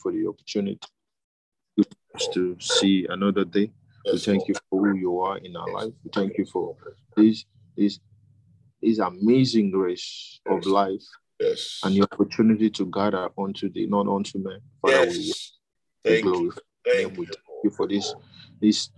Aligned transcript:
for 0.00 0.12
the 0.12 0.26
opportunity 0.26 0.78
to 2.32 2.56
see 2.60 3.06
another 3.08 3.44
day. 3.44 3.70
We 4.10 4.18
thank 4.18 4.48
you 4.48 4.54
for 4.70 4.80
who 4.80 4.96
you 4.96 5.20
are 5.20 5.38
in 5.38 5.56
our 5.56 5.70
life. 5.70 5.92
We 6.04 6.10
thank 6.12 6.38
you 6.38 6.46
for 6.46 6.74
this, 7.16 7.44
this, 7.76 8.00
this 8.82 8.98
amazing 8.98 9.70
grace 9.70 10.40
of 10.46 10.64
life 10.66 11.02
Yes. 11.40 11.80
and 11.84 11.94
the 11.94 12.02
opportunity 12.02 12.68
to 12.68 12.86
gather 12.86 13.28
unto 13.38 13.70
thee, 13.70 13.86
not 13.86 14.08
unto 14.08 14.38
men. 14.38 14.58
Father, 14.82 15.04
yes. 15.04 15.52
we 16.04 16.20
Thank 16.22 16.24
you. 16.24 16.52
Thank 16.84 17.16
we 17.16 17.26
you. 17.26 17.26
thank 17.26 17.64
you 17.64 17.70
for 17.70 17.86
this, 17.86 18.14
this 18.60 18.90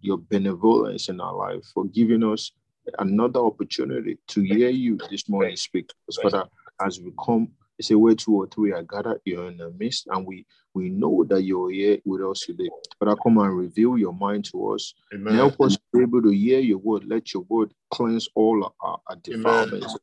your, 0.00 0.18
benevolence 0.18 1.08
in 1.08 1.20
our 1.20 1.34
life, 1.34 1.64
for 1.72 1.84
giving 1.86 2.22
us 2.22 2.52
another 2.98 3.40
opportunity 3.40 4.18
to 4.28 4.42
hear 4.42 4.68
you 4.68 4.98
this 5.10 5.28
morning 5.28 5.56
speak. 5.56 5.90
Father, 6.22 6.44
as 6.84 7.00
we 7.00 7.12
come, 7.24 7.48
it's 7.78 7.90
a 7.90 7.98
way 7.98 8.14
two 8.14 8.34
or 8.34 8.46
three 8.46 8.72
are 8.72 8.82
gathered, 8.82 9.20
you're 9.24 9.48
in 9.48 9.56
the 9.56 9.70
midst, 9.70 10.06
and 10.08 10.26
we 10.26 10.46
we 10.74 10.90
know 10.90 11.24
that 11.28 11.42
you're 11.42 11.70
here 11.70 11.98
with 12.04 12.22
us 12.22 12.40
today. 12.40 12.68
Father, 12.98 13.16
come 13.22 13.38
and 13.38 13.56
reveal 13.56 13.96
your 13.98 14.12
mind 14.12 14.44
to 14.46 14.72
us. 14.72 14.94
Amen. 15.12 15.34
help 15.34 15.60
us 15.60 15.76
be 15.92 16.02
able 16.02 16.22
to 16.22 16.30
hear 16.30 16.60
your 16.60 16.78
word. 16.78 17.04
Let 17.06 17.32
your 17.32 17.44
word 17.48 17.72
cleanse 17.90 18.28
all 18.34 18.72
our, 18.80 19.00
our 19.06 19.16
defilements. 19.16 19.96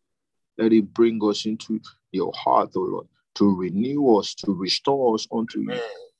Let 0.58 0.74
it 0.74 0.94
bring 0.94 1.20
us 1.24 1.46
into 1.46 1.80
your 2.12 2.32
heart, 2.36 2.72
oh 2.76 2.82
Lord, 2.82 3.08
to 3.36 3.56
renew 3.56 4.18
us, 4.18 4.34
to 4.36 4.54
restore 4.54 5.16
us 5.16 5.28
unto 5.32 5.60
you, 5.60 5.72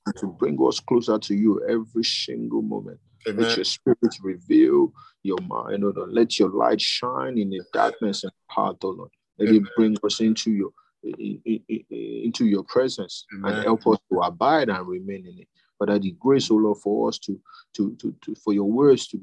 and 0.06 0.16
to 0.16 0.26
bring 0.26 0.58
us 0.66 0.80
closer 0.80 1.18
to 1.18 1.34
you 1.34 1.62
every 1.68 2.04
single 2.04 2.62
moment. 2.62 2.98
Let 3.26 3.56
your 3.56 3.64
spirit 3.64 4.16
reveal 4.22 4.92
your 5.22 5.38
mind, 5.46 5.84
oh 5.84 5.92
Lord. 5.94 6.12
Let 6.12 6.38
your 6.38 6.48
light 6.50 6.80
shine 6.80 7.38
in 7.38 7.50
the 7.50 7.62
darkness 7.72 8.24
and 8.24 8.32
heart, 8.48 8.78
oh 8.82 8.90
Lord. 8.90 9.10
Let 9.38 9.50
it 9.50 9.62
bring 9.76 9.96
us 10.04 10.20
into 10.20 10.50
your 10.50 10.70
into 11.02 12.46
your 12.46 12.64
presence 12.64 13.26
Amen. 13.34 13.54
and 13.54 13.64
help 13.64 13.86
us 13.86 13.98
to 14.10 14.20
abide 14.20 14.68
and 14.68 14.86
remain 14.86 15.26
in 15.26 15.38
it. 15.38 15.48
But 15.78 15.88
that 15.88 16.02
the 16.02 16.12
grace, 16.12 16.50
oh 16.50 16.56
Lord, 16.56 16.78
for 16.78 17.08
us 17.08 17.18
to 17.20 17.40
to 17.74 17.94
to, 17.96 18.14
to 18.22 18.34
for 18.36 18.52
your 18.52 18.70
words 18.70 19.08
to 19.08 19.20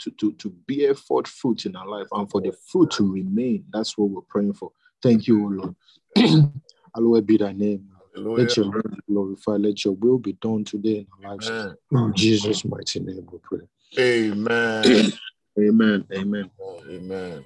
to, 0.00 0.10
to, 0.12 0.32
to 0.32 0.48
bear 0.66 0.94
forth 0.94 1.28
fruit 1.28 1.66
in 1.66 1.76
our 1.76 1.86
life 1.86 2.06
and 2.12 2.28
for 2.30 2.40
the 2.40 2.52
fruit 2.70 2.90
to 2.92 3.12
remain. 3.12 3.64
That's 3.70 3.96
what 3.98 4.08
we're 4.10 4.22
praying 4.22 4.54
for. 4.54 4.72
Thank 5.02 5.26
you, 5.26 5.44
O 5.44 5.48
Lord. 5.48 5.74
Hallowed 6.94 7.26
be 7.26 7.36
thy 7.36 7.52
name. 7.52 7.88
Hallelujah. 8.14 8.44
Let 8.44 8.56
your 8.56 8.66
name 8.66 8.82
be 8.90 9.12
glorified. 9.12 9.60
Let 9.60 9.84
your 9.84 9.94
will 9.94 10.18
be 10.18 10.32
done 10.34 10.64
today 10.64 10.98
in 10.98 11.06
our 11.24 11.32
lives. 11.32 11.48
Amen. 11.48 11.76
In 11.92 12.14
Jesus' 12.14 12.64
mighty 12.64 13.00
name 13.00 13.28
we 13.30 13.38
pray. 13.42 13.60
Amen. 13.98 15.12
Amen. 15.58 16.06
Amen. 16.12 16.50
Amen. 16.88 17.44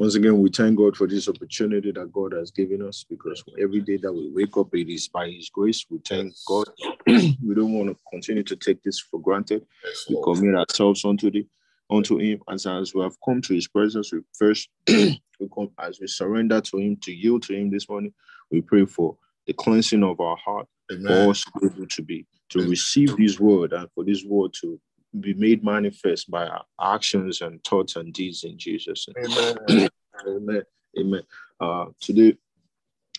Once 0.00 0.14
again, 0.14 0.40
we 0.40 0.48
thank 0.48 0.78
God 0.78 0.96
for 0.96 1.06
this 1.06 1.28
opportunity 1.28 1.92
that 1.92 2.10
God 2.10 2.32
has 2.32 2.50
given 2.50 2.80
us 2.80 3.04
because 3.06 3.44
every 3.60 3.80
day 3.80 3.98
that 3.98 4.10
we 4.10 4.30
wake 4.32 4.56
up, 4.56 4.74
it 4.74 4.90
is 4.90 5.08
by 5.08 5.28
His 5.28 5.50
grace. 5.50 5.84
We 5.90 5.98
thank 5.98 6.32
God. 6.46 6.68
we 7.06 7.54
don't 7.54 7.74
want 7.74 7.90
to 7.90 7.96
continue 8.10 8.42
to 8.44 8.56
take 8.56 8.82
this 8.82 8.98
for 8.98 9.20
granted. 9.20 9.66
We 10.08 10.16
commit 10.24 10.54
ourselves 10.54 11.04
unto 11.04 11.30
the 11.30 11.46
unto 11.90 12.16
Him 12.16 12.40
as 12.48 12.64
as 12.64 12.94
we 12.94 13.02
have 13.02 13.14
come 13.22 13.42
to 13.42 13.52
His 13.52 13.68
presence. 13.68 14.10
We 14.10 14.20
first 14.38 14.70
we 14.88 15.20
come 15.54 15.68
as 15.78 16.00
we 16.00 16.06
surrender 16.06 16.62
to 16.62 16.78
Him 16.78 16.96
to 17.02 17.12
yield 17.12 17.42
to 17.42 17.54
Him 17.54 17.68
this 17.68 17.86
morning. 17.86 18.14
We 18.50 18.62
pray 18.62 18.86
for 18.86 19.18
the 19.46 19.52
cleansing 19.52 20.02
of 20.02 20.18
our 20.18 20.38
heart, 20.38 20.66
for 21.06 21.30
us 21.30 21.44
to 21.44 21.60
be 21.60 21.66
able 21.66 21.86
to 21.86 22.02
be 22.02 22.26
to 22.48 22.60
Amen. 22.60 22.70
receive 22.70 23.14
this 23.18 23.38
word 23.38 23.74
and 23.74 23.86
for 23.94 24.02
this 24.04 24.24
word 24.24 24.54
to 24.62 24.80
be 25.18 25.34
made 25.34 25.64
manifest 25.64 26.30
by 26.30 26.46
our 26.46 26.64
actions 26.80 27.40
and 27.40 27.62
thoughts 27.64 27.96
and 27.96 28.12
deeds 28.12 28.44
in 28.44 28.56
Jesus' 28.56 29.06
Amen. 29.18 29.58
Amen. 30.26 30.62
Amen. 30.98 31.22
Uh, 31.60 31.86
today 32.00 32.36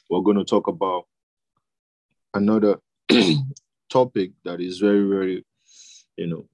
we're 0.10 0.22
going 0.22 0.38
to 0.38 0.46
talk 0.46 0.68
about 0.68 1.06
another 2.34 2.80
topic 3.90 4.32
that 4.46 4.62
is 4.62 4.80
very, 4.80 5.08
very, 5.08 5.46
you 6.18 6.28
know, 6.28 6.46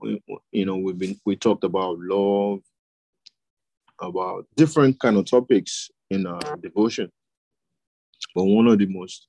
we, 0.00 0.22
you 0.50 0.64
know, 0.64 0.76
we've 0.76 0.98
been 0.98 1.20
we 1.26 1.36
talked 1.36 1.64
about 1.64 1.98
love, 1.98 2.60
about 4.00 4.46
different 4.56 4.98
kind 4.98 5.18
of 5.18 5.26
topics 5.26 5.90
in 6.08 6.26
our 6.26 6.56
devotion, 6.62 7.10
but 8.34 8.44
one 8.44 8.66
of 8.66 8.78
the 8.78 8.86
most 8.86 9.26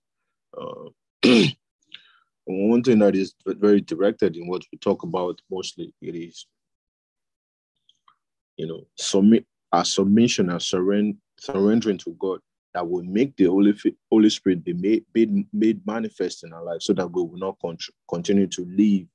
uh, 0.57 0.89
one 2.51 2.83
thing 2.83 2.99
that 2.99 3.15
is 3.15 3.33
very 3.45 3.81
directed 3.81 4.35
in 4.35 4.47
what 4.47 4.63
we 4.71 4.77
talk 4.77 5.03
about 5.03 5.41
mostly 5.49 5.93
it 6.01 6.15
is 6.15 6.45
you 8.61 8.67
know, 8.67 8.85
submit 8.95 9.45
our 9.71 9.83
submission 9.83 10.51
and 10.51 10.61
surrender, 10.61 11.17
surrendering 11.39 11.97
to 11.97 12.11
God 12.19 12.39
that 12.75 12.87
will 12.87 13.03
make 13.03 13.35
the 13.35 13.45
Holy, 13.45 13.73
Holy 14.11 14.29
Spirit 14.29 14.63
be 14.63 14.73
made, 14.73 15.03
made, 15.15 15.47
made 15.51 15.85
manifest 15.87 16.43
in 16.43 16.53
our 16.53 16.63
life 16.63 16.83
so 16.83 16.93
that 16.93 17.07
we 17.07 17.23
will 17.23 17.37
not 17.37 17.57
con- 17.59 17.77
continue 18.07 18.45
to 18.47 18.65
live 18.65 19.07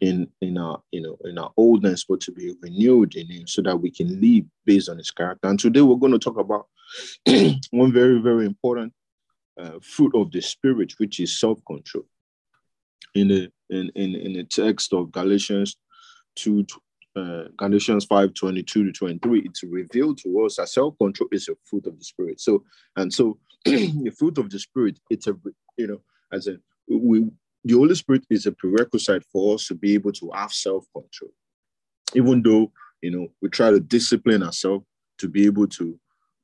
in 0.00 0.28
in 0.40 0.58
our 0.58 0.82
you 0.90 1.00
know 1.00 1.16
in 1.24 1.38
our 1.38 1.52
oldness 1.56 2.04
but 2.04 2.20
to 2.20 2.32
be 2.32 2.52
renewed 2.60 3.14
in 3.14 3.30
him 3.30 3.46
so 3.46 3.62
that 3.62 3.76
we 3.76 3.92
can 3.92 4.20
live 4.20 4.44
based 4.66 4.88
on 4.88 4.98
his 4.98 5.12
character. 5.12 5.48
And 5.48 5.58
today 5.58 5.82
we're 5.82 5.94
going 5.94 6.12
to 6.12 6.18
talk 6.18 6.36
about 6.36 6.66
one 7.70 7.92
very 7.92 8.20
very 8.20 8.44
important 8.44 8.92
uh, 9.58 9.78
fruit 9.80 10.12
of 10.16 10.32
the 10.32 10.42
spirit 10.42 10.94
which 10.98 11.20
is 11.20 11.38
self-control 11.38 12.04
in 13.14 13.28
the 13.28 13.50
in 13.70 13.90
in, 13.94 14.14
in 14.14 14.32
the 14.34 14.44
text 14.44 14.92
of 14.92 15.12
galatians 15.12 15.76
2 16.36 16.66
uh, 17.16 17.44
Galatians 17.56 18.04
5 18.06 18.34
22 18.34 18.86
to 18.86 18.92
23, 18.92 19.42
it's 19.44 19.62
revealed 19.62 20.18
to 20.18 20.44
us 20.44 20.56
that 20.56 20.68
self 20.68 20.98
control 20.98 21.28
is 21.30 21.48
a 21.48 21.54
fruit 21.64 21.86
of 21.86 21.96
the 21.96 22.04
spirit. 22.04 22.40
So, 22.40 22.64
and 22.96 23.12
so 23.12 23.38
the 23.64 24.12
fruit 24.18 24.38
of 24.38 24.50
the 24.50 24.58
spirit, 24.58 24.98
it's 25.10 25.28
a, 25.28 25.36
you 25.76 25.86
know, 25.86 26.00
as 26.32 26.48
a, 26.48 26.56
we, 26.88 27.30
the 27.64 27.74
Holy 27.74 27.94
Spirit 27.94 28.24
is 28.30 28.46
a 28.46 28.52
prerequisite 28.52 29.24
for 29.32 29.54
us 29.54 29.68
to 29.68 29.74
be 29.74 29.94
able 29.94 30.12
to 30.12 30.30
have 30.34 30.52
self 30.52 30.86
control. 30.92 31.30
Even 32.14 32.42
though, 32.42 32.72
you 33.00 33.10
know, 33.10 33.28
we 33.40 33.48
try 33.48 33.70
to 33.70 33.80
discipline 33.80 34.42
ourselves 34.42 34.84
to 35.18 35.28
be 35.28 35.46
able 35.46 35.68
to, 35.68 35.98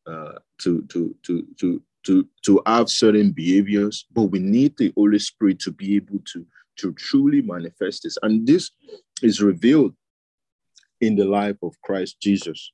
uh, 0.06 0.38
to, 0.58 0.82
to, 0.82 1.14
to, 1.24 1.46
to, 1.58 1.82
to, 2.04 2.26
to 2.42 2.62
have 2.66 2.88
certain 2.88 3.32
behaviors, 3.32 4.06
but 4.12 4.24
we 4.24 4.38
need 4.38 4.76
the 4.76 4.92
Holy 4.96 5.18
Spirit 5.18 5.58
to 5.60 5.72
be 5.72 5.96
able 5.96 6.20
to, 6.32 6.46
to 6.76 6.92
truly 6.94 7.42
manifest 7.42 8.02
this. 8.04 8.16
And 8.22 8.46
this 8.46 8.70
is 9.22 9.42
revealed 9.42 9.94
in 11.00 11.16
the 11.16 11.24
life 11.24 11.56
of 11.62 11.80
Christ 11.82 12.20
Jesus. 12.20 12.72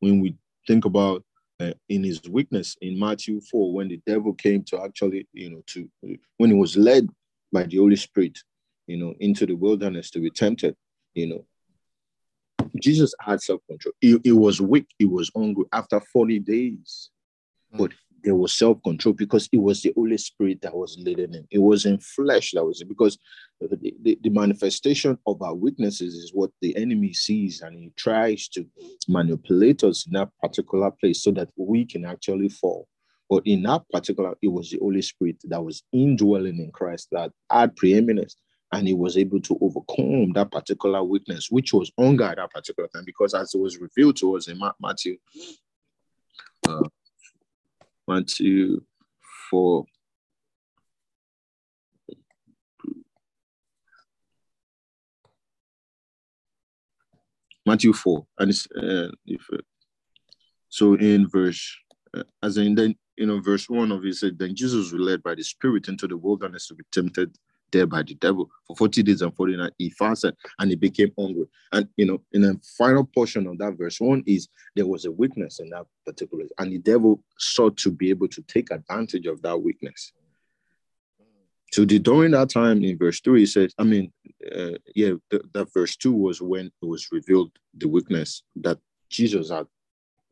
When 0.00 0.20
we 0.20 0.36
think 0.66 0.84
about 0.84 1.24
uh, 1.58 1.72
in 1.88 2.04
his 2.04 2.20
weakness 2.28 2.76
in 2.80 2.98
Matthew 2.98 3.40
4, 3.40 3.72
when 3.72 3.88
the 3.88 4.00
devil 4.06 4.34
came 4.34 4.62
to 4.64 4.82
actually, 4.82 5.26
you 5.32 5.50
know, 5.50 5.62
to 5.68 5.88
when 6.36 6.50
he 6.50 6.56
was 6.56 6.76
led 6.76 7.08
by 7.52 7.64
the 7.64 7.78
Holy 7.78 7.96
Spirit, 7.96 8.38
you 8.86 8.96
know, 8.96 9.14
into 9.20 9.46
the 9.46 9.54
wilderness 9.54 10.10
to 10.10 10.20
be 10.20 10.30
tempted, 10.30 10.76
you 11.14 11.26
know, 11.28 11.44
Jesus 12.80 13.14
had 13.20 13.40
self 13.40 13.60
control. 13.68 13.94
He, 14.00 14.18
he 14.22 14.32
was 14.32 14.60
weak, 14.60 14.86
he 14.98 15.06
was 15.06 15.30
hungry 15.34 15.64
after 15.72 16.00
40 16.00 16.40
days, 16.40 17.10
but 17.72 17.92
there 18.26 18.34
was 18.34 18.52
self 18.52 18.82
control 18.82 19.14
because 19.14 19.48
it 19.52 19.58
was 19.58 19.82
the 19.82 19.92
Holy 19.94 20.18
Spirit 20.18 20.60
that 20.62 20.76
was 20.76 20.98
leading 20.98 21.32
him. 21.32 21.46
It 21.48 21.60
was 21.60 21.86
in 21.86 21.98
flesh 21.98 22.50
that 22.52 22.64
was 22.64 22.82
because 22.82 23.18
the, 23.60 23.94
the, 24.02 24.18
the 24.20 24.30
manifestation 24.30 25.16
of 25.28 25.40
our 25.40 25.54
weaknesses 25.54 26.14
is 26.14 26.32
what 26.34 26.50
the 26.60 26.76
enemy 26.76 27.12
sees 27.12 27.62
and 27.62 27.78
he 27.78 27.92
tries 27.96 28.48
to 28.48 28.66
manipulate 29.06 29.84
us 29.84 30.08
in 30.08 30.14
that 30.14 30.30
particular 30.42 30.90
place 30.90 31.22
so 31.22 31.30
that 31.30 31.50
we 31.56 31.86
can 31.86 32.04
actually 32.04 32.48
fall. 32.48 32.88
But 33.30 33.46
in 33.46 33.62
that 33.62 33.82
particular, 33.92 34.34
it 34.42 34.48
was 34.48 34.70
the 34.70 34.80
Holy 34.80 35.02
Spirit 35.02 35.36
that 35.44 35.64
was 35.64 35.84
indwelling 35.92 36.58
in 36.58 36.72
Christ 36.72 37.08
that 37.12 37.30
had 37.48 37.76
preeminence 37.76 38.34
and 38.72 38.88
he 38.88 38.94
was 38.94 39.16
able 39.16 39.40
to 39.42 39.56
overcome 39.60 40.32
that 40.32 40.50
particular 40.50 41.04
weakness, 41.04 41.48
which 41.48 41.72
was 41.72 41.92
hunger 41.96 42.24
at 42.24 42.38
that 42.38 42.50
particular 42.50 42.88
time, 42.92 43.04
because 43.06 43.34
as 43.34 43.54
it 43.54 43.60
was 43.60 43.78
revealed 43.78 44.16
to 44.16 44.36
us 44.36 44.48
in 44.48 44.60
Matthew, 44.80 45.16
uh, 46.68 46.82
Matthew 48.08 48.82
4. 49.50 49.84
Matthew 57.64 57.92
4. 57.92 58.26
And 58.38 58.50
it's, 58.50 58.68
uh, 58.76 59.10
if, 59.26 59.42
uh, 59.52 59.56
so 60.68 60.94
in 60.94 61.28
verse, 61.28 61.76
uh, 62.16 62.22
as 62.42 62.56
in 62.58 62.76
then, 62.76 62.94
you 63.16 63.26
know, 63.26 63.40
verse 63.40 63.68
1 63.68 63.90
of 63.90 64.04
it 64.04 64.14
said, 64.14 64.38
Then 64.38 64.54
Jesus 64.54 64.92
was 64.92 65.00
led 65.00 65.22
by 65.22 65.34
the 65.34 65.42
Spirit 65.42 65.88
into 65.88 66.06
the 66.06 66.16
wilderness 66.16 66.68
to 66.68 66.74
be 66.74 66.84
tempted 66.92 67.36
there 67.72 67.86
by 67.86 68.02
the 68.02 68.14
devil 68.14 68.50
for 68.66 68.76
40 68.76 69.02
days 69.02 69.22
and 69.22 69.34
40 69.34 69.56
nights. 69.56 69.74
He 69.78 69.90
fasted 69.90 70.36
and 70.58 70.70
he 70.70 70.76
became 70.76 71.12
hungry. 71.18 71.46
And, 71.72 71.88
you 71.96 72.06
know, 72.06 72.22
in 72.32 72.42
the 72.42 72.60
final 72.78 73.04
portion 73.04 73.46
of 73.46 73.58
that 73.58 73.76
verse 73.76 74.00
1 74.00 74.24
is 74.26 74.48
there 74.74 74.86
was 74.86 75.04
a 75.04 75.12
weakness 75.12 75.60
in 75.60 75.70
that 75.70 75.86
particular, 76.04 76.44
and 76.58 76.72
the 76.72 76.78
devil 76.78 77.22
sought 77.38 77.76
to 77.78 77.90
be 77.90 78.10
able 78.10 78.28
to 78.28 78.42
take 78.42 78.70
advantage 78.70 79.26
of 79.26 79.42
that 79.42 79.60
weakness. 79.60 80.12
So 81.72 81.84
the, 81.84 81.98
during 81.98 82.30
that 82.30 82.50
time 82.50 82.82
in 82.84 82.96
verse 82.96 83.20
3, 83.20 83.42
it 83.42 83.48
says, 83.48 83.74
I 83.78 83.82
mean, 83.82 84.12
uh, 84.54 84.78
yeah, 84.94 85.12
that 85.30 85.72
verse 85.74 85.96
2 85.96 86.12
was 86.12 86.40
when 86.40 86.66
it 86.66 86.86
was 86.86 87.08
revealed 87.10 87.50
the 87.76 87.88
weakness 87.88 88.42
that 88.56 88.78
Jesus 89.10 89.50
had 89.50 89.66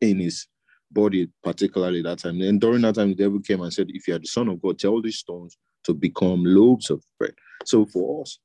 in 0.01 0.19
his 0.19 0.47
body, 0.91 1.29
particularly 1.43 2.01
that 2.03 2.19
time. 2.19 2.41
And 2.41 2.59
during 2.59 2.81
that 2.81 2.95
time, 2.95 3.09
the 3.09 3.15
devil 3.15 3.39
came 3.41 3.61
and 3.61 3.73
said, 3.73 3.87
If 3.89 4.07
you 4.07 4.15
are 4.15 4.19
the 4.19 4.27
Son 4.27 4.47
of 4.47 4.61
God, 4.61 4.79
tell 4.79 5.01
these 5.01 5.17
stones 5.17 5.57
to 5.85 5.93
become 5.93 6.43
loaves 6.43 6.89
of 6.89 7.03
bread. 7.17 7.33
So 7.63 7.85
for 7.85 8.21
us, 8.21 8.39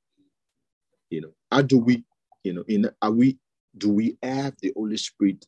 you 1.11 1.21
know, 1.21 1.33
how 1.51 1.63
do 1.63 1.79
we, 1.79 2.05
you 2.45 2.55
know, 2.55 2.65
in 2.69 2.89
are 3.03 3.11
we 3.11 3.39
do 3.77 3.91
we 3.91 4.17
have 4.23 4.55
the 4.61 4.73
Holy 4.77 4.97
Spirit 4.97 5.45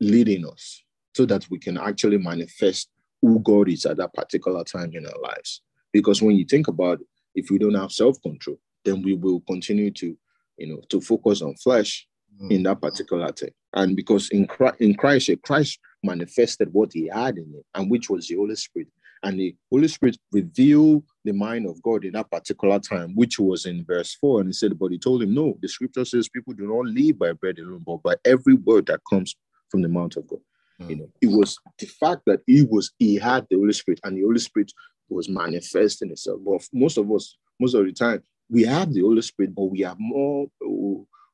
leading 0.00 0.46
us 0.46 0.82
so 1.14 1.24
that 1.26 1.46
we 1.50 1.58
can 1.58 1.78
actually 1.78 2.18
manifest 2.18 2.88
who 3.22 3.40
God 3.40 3.68
is 3.68 3.86
at 3.86 3.96
that 3.98 4.14
particular 4.14 4.64
time 4.64 4.92
in 4.94 5.06
our 5.06 5.20
lives? 5.22 5.62
Because 5.92 6.22
when 6.22 6.36
you 6.36 6.44
think 6.44 6.68
about 6.68 7.00
it, 7.00 7.06
if 7.34 7.50
we 7.50 7.58
don't 7.58 7.74
have 7.74 7.92
self-control, 7.92 8.58
then 8.84 9.02
we 9.02 9.14
will 9.14 9.40
continue 9.40 9.90
to, 9.92 10.16
you 10.58 10.66
know, 10.66 10.80
to 10.88 11.00
focus 11.00 11.42
on 11.42 11.54
flesh 11.56 12.06
mm. 12.40 12.50
in 12.50 12.62
that 12.64 12.80
particular 12.80 13.30
thing. 13.32 13.50
And 13.74 13.96
because 13.96 14.30
in 14.30 14.46
Christ, 14.46 14.80
in 14.80 14.94
Christ, 14.94 15.30
Christ 15.42 15.78
manifested 16.02 16.68
what 16.72 16.90
he 16.92 17.08
had 17.12 17.36
in 17.36 17.52
it, 17.54 17.64
and 17.74 17.90
which 17.90 18.08
was 18.08 18.28
the 18.28 18.36
Holy 18.36 18.56
Spirit. 18.56 18.88
And 19.26 19.40
the 19.40 19.56
Holy 19.72 19.88
Spirit 19.88 20.16
revealed 20.30 21.02
the 21.24 21.32
mind 21.32 21.66
of 21.66 21.82
God 21.82 22.04
in 22.04 22.12
that 22.12 22.30
particular 22.30 22.78
time, 22.78 23.12
which 23.16 23.40
was 23.40 23.66
in 23.66 23.84
verse 23.84 24.14
4. 24.14 24.40
And 24.40 24.48
he 24.48 24.52
said, 24.52 24.78
But 24.78 24.92
he 24.92 24.98
told 24.98 25.20
him, 25.20 25.34
No, 25.34 25.58
the 25.60 25.68
scripture 25.68 26.04
says 26.04 26.28
people 26.28 26.54
do 26.54 26.68
not 26.68 26.86
live 26.86 27.18
by 27.18 27.32
bread 27.32 27.58
alone, 27.58 27.82
but 27.84 28.04
by 28.04 28.14
every 28.24 28.54
word 28.54 28.86
that 28.86 29.00
comes 29.10 29.34
from 29.68 29.82
the 29.82 29.88
mouth 29.88 30.16
of 30.16 30.28
God. 30.28 30.38
Mm. 30.80 30.90
You 30.90 30.96
know, 30.96 31.08
it 31.20 31.26
was 31.26 31.58
the 31.76 31.86
fact 31.86 32.22
that 32.26 32.42
he 32.46 32.62
was 32.62 32.92
he 33.00 33.16
had 33.16 33.48
the 33.50 33.56
Holy 33.56 33.72
Spirit, 33.72 33.98
and 34.04 34.16
the 34.16 34.22
Holy 34.22 34.38
Spirit 34.38 34.72
was 35.08 35.28
manifesting 35.28 36.12
itself. 36.12 36.38
But 36.46 36.62
most 36.72 36.96
of 36.96 37.10
us, 37.10 37.36
most 37.58 37.74
of 37.74 37.84
the 37.84 37.92
time, 37.92 38.22
we 38.48 38.62
have 38.62 38.92
the 38.92 39.00
Holy 39.00 39.22
Spirit, 39.22 39.56
but 39.56 39.64
we 39.64 39.82
are 39.82 39.96
more, 39.98 40.46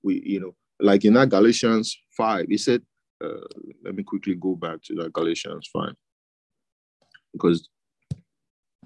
we, 0.02 0.22
you 0.24 0.40
know, 0.40 0.54
like 0.80 1.04
in 1.04 1.12
that 1.12 1.28
Galatians 1.28 1.94
5, 2.16 2.46
he 2.48 2.56
said, 2.56 2.80
uh, 3.22 3.46
let 3.84 3.94
me 3.94 4.02
quickly 4.02 4.34
go 4.34 4.56
back 4.56 4.82
to 4.84 4.94
that 4.94 5.12
Galatians 5.12 5.68
5. 5.72 5.94
Because 7.34 7.68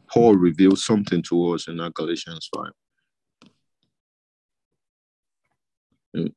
Paul 0.08 0.36
reveals 0.36 0.84
something 0.84 1.22
to 1.22 1.52
us 1.52 1.68
in 1.68 1.76
Galatians 1.94 2.48
5. 6.14 6.28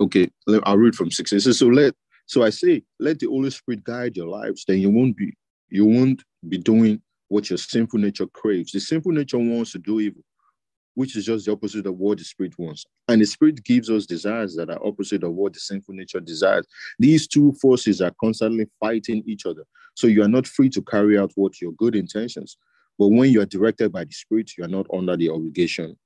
Okay, 0.00 0.30
I'll 0.64 0.76
read 0.76 0.94
from 0.94 1.10
6. 1.10 1.32
It 1.32 1.40
says, 1.40 1.58
so 1.58 1.66
let 1.66 1.94
so 2.26 2.42
I 2.42 2.50
say, 2.50 2.82
let 2.98 3.20
the 3.20 3.26
Holy 3.26 3.50
Spirit 3.50 3.84
guide 3.84 4.16
your 4.16 4.26
lives, 4.28 4.64
then 4.66 4.78
you 4.78 4.90
won't 4.90 5.16
be 5.16 5.32
you 5.68 5.84
won't 5.84 6.22
be 6.48 6.58
doing 6.58 7.00
what 7.28 7.50
your 7.50 7.56
sinful 7.56 7.98
nature 7.98 8.26
craves. 8.26 8.72
The 8.72 8.80
sinful 8.80 9.12
nature 9.12 9.38
wants 9.38 9.72
to 9.72 9.78
do 9.78 10.00
evil, 10.00 10.22
which 10.94 11.16
is 11.16 11.24
just 11.26 11.46
the 11.46 11.52
opposite 11.52 11.86
of 11.86 11.96
what 11.96 12.18
the 12.18 12.24
spirit 12.24 12.54
wants. 12.58 12.84
And 13.08 13.20
the 13.20 13.26
spirit 13.26 13.64
gives 13.64 13.90
us 13.90 14.06
desires 14.06 14.54
that 14.56 14.70
are 14.70 14.84
opposite 14.84 15.24
of 15.24 15.32
what 15.32 15.54
the 15.54 15.60
sinful 15.60 15.94
nature 15.94 16.20
desires. 16.20 16.66
These 16.98 17.26
two 17.26 17.52
forces 17.60 18.00
are 18.00 18.12
constantly 18.20 18.66
fighting 18.78 19.22
each 19.26 19.46
other. 19.46 19.64
So 19.94 20.06
you 20.06 20.22
are 20.22 20.28
not 20.28 20.46
free 20.46 20.68
to 20.70 20.82
carry 20.82 21.18
out 21.18 21.32
what 21.34 21.60
your 21.60 21.72
good 21.72 21.96
intentions. 21.96 22.58
But 22.98 23.08
when 23.08 23.30
you 23.30 23.40
are 23.40 23.46
directed 23.46 23.92
by 23.92 24.04
the 24.04 24.12
spirit, 24.12 24.52
you 24.56 24.64
are 24.64 24.68
not 24.68 24.86
under 24.92 25.16
the 25.16 25.30
obligation 25.30 25.96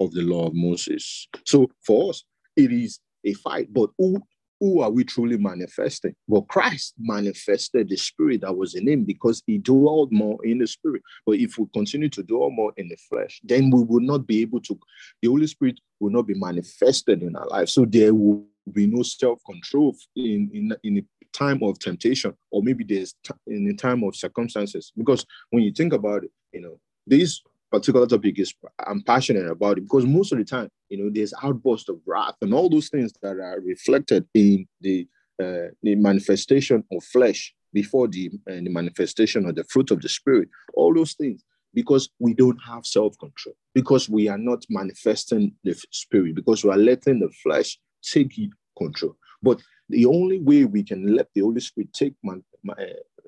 of 0.00 0.12
the 0.12 0.22
law 0.22 0.46
of 0.46 0.54
Moses. 0.54 1.28
So 1.44 1.70
for 1.84 2.10
us, 2.10 2.24
it 2.56 2.72
is 2.72 3.00
a 3.24 3.34
fight. 3.34 3.72
But 3.72 3.90
who 3.98 4.22
who 4.60 4.80
are 4.80 4.90
we 4.90 5.04
truly 5.04 5.36
manifesting? 5.36 6.14
Well, 6.26 6.42
Christ 6.42 6.94
manifested 6.98 7.88
the 7.88 7.96
spirit 7.96 8.40
that 8.40 8.56
was 8.56 8.74
in 8.74 8.88
him 8.88 9.04
because 9.04 9.42
he 9.46 9.58
dwelled 9.58 10.12
more 10.12 10.44
in 10.44 10.58
the 10.58 10.66
spirit. 10.66 11.02
But 11.24 11.36
if 11.36 11.58
we 11.58 11.66
continue 11.72 12.08
to 12.08 12.22
dwell 12.22 12.50
more 12.50 12.72
in 12.76 12.88
the 12.88 12.96
flesh, 12.96 13.40
then 13.44 13.70
we 13.70 13.82
will 13.84 14.00
not 14.00 14.26
be 14.26 14.40
able 14.42 14.60
to, 14.62 14.78
the 15.22 15.28
Holy 15.28 15.46
Spirit 15.46 15.78
will 16.00 16.10
not 16.10 16.26
be 16.26 16.34
manifested 16.34 17.22
in 17.22 17.36
our 17.36 17.46
life. 17.46 17.68
So 17.68 17.84
there 17.84 18.12
will 18.12 18.46
be 18.68 18.86
no 18.86 19.02
self-control 19.02 19.96
in, 20.16 20.50
in, 20.52 20.76
in 20.82 20.98
a 20.98 21.02
time 21.32 21.62
of 21.62 21.78
temptation, 21.78 22.34
or 22.50 22.62
maybe 22.62 22.84
there's 22.84 23.14
t- 23.24 23.34
in 23.46 23.68
a 23.68 23.74
time 23.74 24.02
of 24.04 24.16
circumstances. 24.16 24.92
Because 24.96 25.24
when 25.50 25.62
you 25.62 25.72
think 25.72 25.92
about 25.92 26.24
it, 26.24 26.30
you 26.52 26.60
know, 26.60 26.80
this 27.06 27.40
particular 27.70 28.06
topic 28.06 28.38
is 28.38 28.54
I'm 28.86 29.02
passionate 29.02 29.46
about 29.46 29.78
it 29.78 29.82
because 29.82 30.06
most 30.06 30.32
of 30.32 30.38
the 30.38 30.44
time, 30.44 30.68
you 30.88 30.98
know, 30.98 31.10
there's 31.12 31.34
outbursts 31.42 31.88
of 31.88 32.00
wrath 32.06 32.36
and 32.40 32.54
all 32.54 32.70
those 32.70 32.88
things 32.88 33.12
that 33.22 33.36
are 33.38 33.60
reflected 33.60 34.26
in 34.34 34.66
the 34.80 35.06
uh, 35.40 35.68
the 35.82 35.94
manifestation 35.94 36.82
of 36.90 37.04
flesh 37.04 37.54
before 37.72 38.08
the, 38.08 38.28
uh, 38.50 38.54
the 38.54 38.68
manifestation 38.68 39.46
of 39.46 39.54
the 39.54 39.62
fruit 39.64 39.90
of 39.92 40.00
the 40.00 40.08
spirit. 40.08 40.48
All 40.74 40.92
those 40.92 41.14
things 41.14 41.44
because 41.74 42.08
we 42.18 42.34
don't 42.34 42.58
have 42.66 42.84
self-control, 42.84 43.54
because 43.74 44.08
we 44.08 44.28
are 44.28 44.38
not 44.38 44.64
manifesting 44.68 45.54
the 45.64 45.74
spirit, 45.92 46.34
because 46.34 46.64
we 46.64 46.70
are 46.70 46.78
letting 46.78 47.20
the 47.20 47.30
flesh 47.42 47.78
take 48.02 48.34
control. 48.76 49.16
But 49.42 49.62
the 49.88 50.06
only 50.06 50.38
way 50.40 50.64
we 50.64 50.82
can 50.82 51.14
let 51.14 51.28
the 51.34 51.42
Holy 51.42 51.60
Spirit 51.60 51.92
take 51.92 52.14
man, 52.22 52.42
uh, 52.68 52.74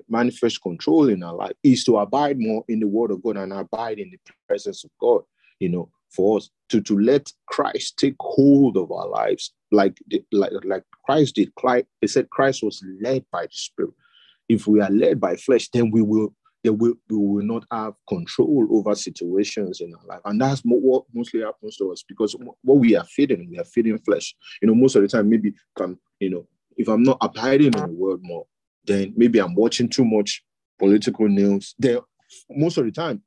manifest 0.09 0.61
control 0.61 1.09
in 1.09 1.23
our 1.23 1.33
life 1.33 1.53
is 1.63 1.83
to 1.85 1.97
abide 1.97 2.37
more 2.39 2.63
in 2.67 2.79
the 2.79 2.87
word 2.87 3.11
of 3.11 3.23
God 3.23 3.37
and 3.37 3.53
abide 3.53 3.99
in 3.99 4.11
the 4.11 4.19
presence 4.47 4.83
of 4.83 4.91
God, 4.99 5.21
you 5.59 5.69
know, 5.69 5.89
for 6.13 6.37
us 6.37 6.49
to, 6.69 6.81
to 6.81 6.99
let 6.99 7.31
Christ 7.47 7.97
take 7.97 8.15
hold 8.19 8.77
of 8.77 8.91
our 8.91 9.07
lives 9.07 9.53
like, 9.71 9.97
like, 10.31 10.51
like 10.65 10.83
Christ 11.05 11.35
did. 11.35 11.55
Christ, 11.55 11.85
he 12.01 12.07
said 12.07 12.29
Christ 12.29 12.61
was 12.63 12.83
led 13.01 13.25
by 13.31 13.43
the 13.43 13.53
Spirit. 13.53 13.93
If 14.49 14.67
we 14.67 14.81
are 14.81 14.91
led 14.91 15.21
by 15.21 15.37
flesh, 15.37 15.69
then 15.69 15.91
we 15.91 16.01
will 16.01 16.35
then 16.63 16.77
we, 16.77 16.93
we 17.09 17.17
will 17.17 17.45
not 17.45 17.65
have 17.71 17.93
control 18.07 18.67
over 18.71 18.93
situations 18.95 19.81
in 19.81 19.93
our 19.95 20.05
life. 20.05 20.21
And 20.25 20.39
that's 20.39 20.61
what 20.61 21.05
mostly 21.13 21.41
happens 21.41 21.77
to 21.77 21.91
us 21.91 22.03
because 22.07 22.35
what 22.61 22.77
we 22.77 22.95
are 22.95 23.05
feeding, 23.05 23.49
we 23.49 23.59
are 23.59 23.65
feeding 23.65 23.97
flesh. 23.99 24.35
You 24.61 24.67
know, 24.67 24.75
most 24.75 24.95
of 24.95 25.01
the 25.01 25.07
time, 25.07 25.29
maybe 25.29 25.53
come, 25.77 25.97
you 26.19 26.29
know, 26.29 26.47
if 26.77 26.87
I'm 26.87 27.03
not 27.03 27.17
abiding 27.21 27.73
in 27.73 27.81
the 27.81 27.87
world 27.87 28.19
more, 28.21 28.45
then 28.85 29.13
maybe 29.15 29.39
I'm 29.39 29.55
watching 29.55 29.89
too 29.89 30.05
much 30.05 30.43
political 30.79 31.27
news. 31.27 31.75
Then 31.77 31.99
most 32.49 32.77
of 32.77 32.85
the 32.85 32.91
time, 32.91 33.23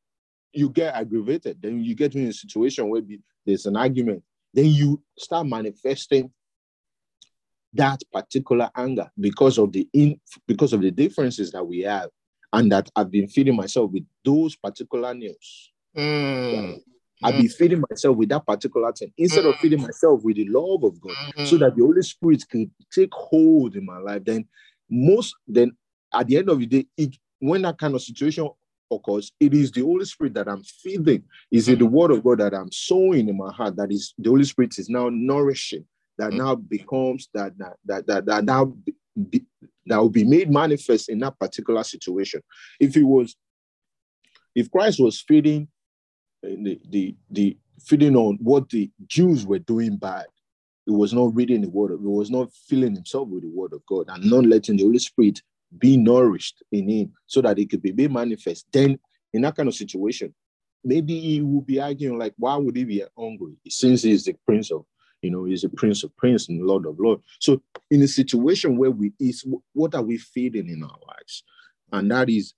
you 0.53 0.71
get 0.71 0.95
aggravated. 0.95 1.61
Then 1.61 1.83
you 1.83 1.95
get 1.95 2.15
in 2.15 2.29
a 2.29 2.33
situation 2.33 2.89
where 2.89 3.03
there's 3.45 3.67
an 3.67 3.77
argument. 3.77 4.23
Then 4.53 4.67
you 4.67 5.03
start 5.19 5.47
manifesting 5.47 6.31
that 7.75 8.01
particular 8.13 8.71
anger 8.77 9.11
because 9.19 9.59
of 9.59 9.73
the 9.73 9.89
in 9.93 10.21
because 10.47 10.73
of 10.73 10.81
the 10.81 10.93
differences 10.93 11.51
that 11.51 11.65
we 11.65 11.81
have, 11.81 12.09
and 12.55 12.71
that 12.73 12.89
I've 12.95 13.11
been 13.11 13.29
feeding 13.29 13.57
myself 13.57 13.91
with 13.91 14.05
those 14.25 14.55
particular 14.55 15.13
news. 15.13 15.73
Mm. 15.97 16.81
I've 17.23 17.37
been 17.37 17.49
feeding 17.49 17.83
myself 17.89 18.17
with 18.17 18.29
that 18.29 18.47
particular 18.47 18.93
thing 18.93 19.13
instead 19.17 19.47
of 19.47 19.57
feeding 19.57 19.81
myself 19.81 20.23
with 20.23 20.37
the 20.37 20.47
love 20.49 20.85
of 20.85 21.01
God, 21.01 21.13
mm-hmm. 21.13 21.45
so 21.45 21.57
that 21.59 21.75
the 21.75 21.83
Holy 21.83 22.03
Spirit 22.03 22.45
can 22.49 22.71
take 22.93 23.13
hold 23.13 23.77
in 23.77 23.85
my 23.85 23.99
life. 23.99 24.25
Then 24.25 24.47
most 24.91 25.35
then 25.47 25.73
at 26.13 26.27
the 26.27 26.37
end 26.37 26.49
of 26.49 26.59
the 26.59 26.67
day, 26.67 26.87
it, 26.97 27.17
when 27.39 27.63
that 27.63 27.79
kind 27.79 27.95
of 27.95 28.03
situation 28.03 28.49
occurs, 28.91 29.33
it 29.41 29.55
is 29.55 29.71
the 29.73 29.81
Holy 29.81 30.05
Spirit 30.05 30.35
that 30.35 30.49
I'm 30.49 30.63
feeding. 30.63 31.25
Is 31.51 31.69
it 31.69 31.79
the 31.79 31.85
mm-hmm. 31.85 31.95
word 31.95 32.11
of 32.11 32.23
God 32.23 32.41
that 32.41 32.55
I'm 32.55 32.71
sowing 32.71 33.29
in 33.29 33.37
my 33.37 33.53
heart 33.53 33.77
that 33.77 33.91
is 33.91 34.15
the 34.19 34.31
Holy 34.31 34.45
Spirit 34.45 34.79
is 34.79 34.89
now 34.89 35.09
nourishing, 35.11 35.87
that 36.19 36.31
mm-hmm. 36.31 36.39
now 36.39 36.55
becomes 36.57 37.29
that 37.35 37.57
that 37.59 37.77
that 37.87 38.07
that, 38.07 38.27
that 38.27 38.45
now 38.45 38.75
be, 39.31 39.45
that 39.87 39.99
will 39.99 40.11
be 40.11 40.25
made 40.25 40.51
manifest 40.51 41.09
in 41.09 41.19
that 41.21 41.39
particular 41.39 41.85
situation. 41.85 42.43
If 42.81 42.97
it 42.97 43.03
was, 43.03 43.37
if 44.55 44.71
Christ 44.71 45.01
was 45.01 45.21
feeding 45.21 45.69
eh, 46.45 46.57
the 46.63 46.81
the 46.89 47.17
the 47.31 47.59
feeding 47.81 48.17
on 48.17 48.39
what 48.41 48.69
the 48.71 48.91
Jews 49.07 49.47
were 49.47 49.59
doing 49.59 49.97
bad, 49.97 50.27
he 50.87 50.93
was 50.93 51.13
not 51.13 51.35
reading 51.35 51.61
the 51.61 51.71
word 51.71 51.93
of 51.93 52.01
he 52.01 52.07
was 52.07 52.31
not 52.31 52.53
filling 52.69 52.95
himself 52.95 53.29
with 53.29 53.43
the 53.43 53.51
word 53.51 53.73
of 53.73 53.85
God 53.87 54.07
and 54.09 54.25
not 54.31 54.47
letting 54.47 54.77
the 54.77 54.85
Holy 54.85 54.99
Spirit 54.99 55.41
be 55.79 55.97
nourished 55.97 56.63
in 56.73 56.89
him 56.89 57.13
so 57.27 57.41
that 57.43 57.59
it 57.59 57.71
could 57.71 57.83
be 57.83 57.93
made 57.93 58.13
manifest. 58.13 58.67
Then 58.73 58.99
in 59.33 59.43
that 59.43 59.57
kind 59.57 59.69
of 59.69 59.75
situation, 59.75 60.35
maybe 60.85 61.19
he 61.19 61.41
will 61.41 61.63
be 61.63 61.81
arguing 61.81 62.19
like, 62.19 62.35
why 62.37 62.57
would 62.57 62.77
he 62.77 62.85
be 62.85 63.03
hungry? 63.19 63.55
Since 63.69 64.03
he's 64.03 64.25
the 64.25 64.37
prince 64.47 64.71
of, 64.71 64.85
you 65.25 65.31
know, 65.31 65.45
he's 65.45 65.65
a 65.65 65.69
prince 65.71 66.05
of 66.05 66.15
prince 66.17 66.49
and 66.49 66.63
lord 66.63 66.87
of 66.87 67.01
lord. 67.01 67.21
So 67.41 67.63
in 67.91 68.03
a 68.03 68.09
situation 68.09 68.77
where 68.77 68.91
we 68.91 69.13
is 69.19 69.45
what 69.73 69.95
are 69.95 70.03
we 70.03 70.19
feeding 70.19 70.69
in 70.69 70.83
our 70.83 70.99
lives? 71.09 71.43
And 71.93 72.11
that 72.11 72.29
is 72.29 72.55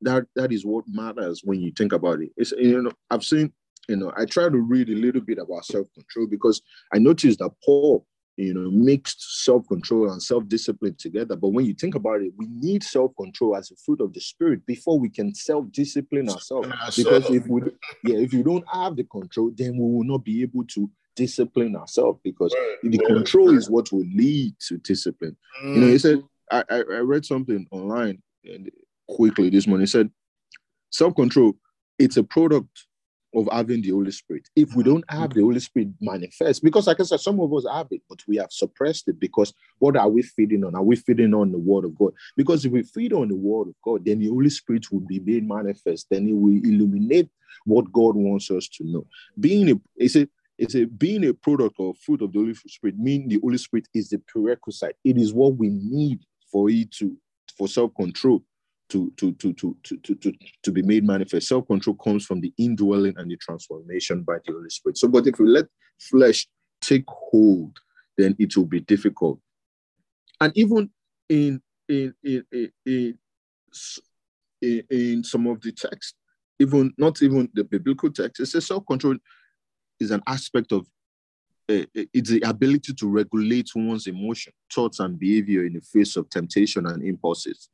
that 0.00 0.24
that 0.34 0.50
is 0.52 0.64
what 0.64 0.84
matters 0.88 1.42
when 1.44 1.60
you 1.60 1.72
think 1.72 1.92
about 1.92 2.20
it. 2.20 2.30
It's 2.36 2.52
you 2.52 2.82
know, 2.82 2.92
I've 3.10 3.24
seen 3.24 3.52
you 3.88 3.96
know, 3.96 4.12
I 4.16 4.24
try 4.24 4.48
to 4.48 4.58
read 4.58 4.88
a 4.88 4.94
little 4.94 5.20
bit 5.20 5.38
about 5.38 5.64
self-control 5.64 6.26
because 6.28 6.60
I 6.92 6.98
noticed 6.98 7.38
that 7.38 7.52
Paul, 7.64 8.04
you 8.36 8.52
know, 8.52 8.68
mixed 8.70 9.44
self-control 9.44 10.10
and 10.10 10.20
self-discipline 10.20 10.96
together. 10.98 11.36
But 11.36 11.50
when 11.50 11.66
you 11.66 11.74
think 11.74 11.94
about 11.94 12.20
it, 12.20 12.32
we 12.36 12.46
need 12.48 12.82
self-control 12.82 13.56
as 13.56 13.70
a 13.70 13.76
fruit 13.76 14.00
of 14.00 14.12
the 14.12 14.20
spirit 14.20 14.66
before 14.66 14.98
we 14.98 15.08
can 15.08 15.34
self-discipline 15.34 16.28
ourselves. 16.28 16.68
Because 16.96 17.30
if 17.30 17.46
we 17.46 17.60
yeah, 18.04 18.18
if 18.18 18.32
you 18.32 18.42
don't 18.42 18.64
have 18.72 18.96
the 18.96 19.04
control, 19.04 19.52
then 19.54 19.76
we 19.76 19.84
will 19.84 20.04
not 20.04 20.24
be 20.24 20.42
able 20.42 20.64
to 20.64 20.90
discipline 21.16 21.74
ourselves 21.74 22.20
because 22.22 22.54
the 22.82 22.98
control 22.98 23.56
is 23.56 23.68
what 23.68 23.90
will 23.90 24.06
lead 24.14 24.54
to 24.68 24.78
discipline. 24.78 25.36
You 25.62 25.80
know, 25.80 25.86
he 25.88 25.94
mm. 25.94 26.00
said 26.00 26.22
I, 26.50 26.64
I, 26.70 26.76
I 26.76 26.98
read 27.00 27.24
something 27.24 27.66
online 27.70 28.22
and 28.44 28.70
quickly 29.08 29.50
this 29.50 29.66
morning. 29.66 29.82
He 29.82 29.90
said 29.90 30.10
self-control, 30.90 31.54
it's 31.98 32.16
a 32.16 32.22
product 32.22 32.86
of 33.34 33.48
having 33.52 33.82
the 33.82 33.90
Holy 33.90 34.10
Spirit. 34.12 34.48
If 34.54 34.74
we 34.74 34.82
don't 34.82 35.04
have 35.10 35.34
the 35.34 35.42
Holy 35.42 35.60
Spirit 35.60 35.88
manifest, 36.00 36.62
because 36.62 36.86
like 36.86 37.00
I 37.00 37.02
said, 37.02 37.20
some 37.20 37.40
of 37.40 37.52
us 37.52 37.66
have 37.70 37.88
it, 37.90 38.02
but 38.08 38.20
we 38.26 38.36
have 38.36 38.50
suppressed 38.50 39.08
it 39.08 39.20
because 39.20 39.52
what 39.78 39.96
are 39.96 40.08
we 40.08 40.22
feeding 40.22 40.64
on? 40.64 40.74
Are 40.74 40.82
we 40.82 40.96
feeding 40.96 41.34
on 41.34 41.52
the 41.52 41.58
word 41.58 41.84
of 41.84 41.98
God? 41.98 42.12
Because 42.36 42.64
if 42.64 42.72
we 42.72 42.82
feed 42.82 43.12
on 43.12 43.28
the 43.28 43.36
word 43.36 43.68
of 43.68 43.74
God, 43.82 44.04
then 44.04 44.20
the 44.20 44.28
Holy 44.28 44.50
Spirit 44.50 44.90
will 44.90 45.00
be 45.00 45.20
made 45.20 45.46
manifest. 45.46 46.06
Then 46.10 46.28
it 46.28 46.34
will 46.34 46.52
illuminate 46.52 47.28
what 47.64 47.92
God 47.92 48.16
wants 48.16 48.50
us 48.50 48.68
to 48.68 48.84
know. 48.84 49.06
Being 49.38 49.70
a 49.70 49.80
it's 49.96 50.16
a 50.16 50.28
it's 50.58 50.74
a 50.74 50.84
being 50.84 51.26
a 51.26 51.34
product 51.34 51.76
or 51.78 51.94
fruit 51.94 52.22
of 52.22 52.32
the 52.32 52.38
Holy 52.38 52.54
Spirit, 52.54 52.98
meaning 52.98 53.28
the 53.28 53.40
Holy 53.40 53.58
Spirit 53.58 53.88
is 53.94 54.08
the 54.08 54.18
prerequisite. 54.26 54.96
It 55.04 55.18
is 55.18 55.34
what 55.34 55.56
we 55.56 55.68
need 55.68 56.20
for 56.50 56.70
it 56.70 56.90
to 56.92 57.16
for 57.56 57.68
self-control 57.68 58.42
to, 58.88 59.12
to, 59.16 59.32
to, 59.32 59.52
to, 59.54 59.76
to, 59.82 60.14
to, 60.14 60.32
to, 60.62 60.72
be 60.72 60.82
made 60.82 61.04
manifest. 61.04 61.48
Self 61.48 61.66
control 61.66 61.96
comes 61.96 62.24
from 62.24 62.40
the 62.40 62.52
indwelling 62.58 63.14
and 63.16 63.30
the 63.30 63.36
transformation 63.36 64.22
by 64.22 64.36
the 64.46 64.52
Holy 64.52 64.70
Spirit. 64.70 64.98
So, 64.98 65.08
but 65.08 65.26
if 65.26 65.38
we 65.38 65.46
let 65.46 65.66
flesh 65.98 66.46
take 66.80 67.04
hold, 67.08 67.76
then 68.16 68.36
it 68.38 68.56
will 68.56 68.66
be 68.66 68.80
difficult. 68.80 69.40
And 70.40 70.52
even 70.56 70.90
in 71.28 71.60
in 71.88 72.14
in 72.22 72.44
in, 72.52 73.18
in, 74.62 74.82
in, 74.90 75.24
some 75.24 75.46
of 75.46 75.60
the 75.60 75.72
text, 75.72 76.14
even 76.58 76.92
not 76.96 77.22
even 77.22 77.48
the 77.54 77.64
biblical 77.64 78.10
text, 78.10 78.40
it 78.40 78.46
says 78.46 78.66
self 78.66 78.86
control 78.86 79.16
is 80.00 80.10
an 80.10 80.22
aspect 80.26 80.72
of 80.72 80.86
uh, 81.68 81.82
it's 82.14 82.30
the 82.30 82.40
ability 82.42 82.94
to 82.94 83.08
regulate 83.08 83.68
one's 83.74 84.06
emotion, 84.06 84.52
thoughts, 84.72 85.00
and 85.00 85.18
behavior 85.18 85.64
in 85.64 85.72
the 85.72 85.80
face 85.80 86.16
of 86.16 86.30
temptation 86.30 86.86
and 86.86 87.02
impulses 87.02 87.68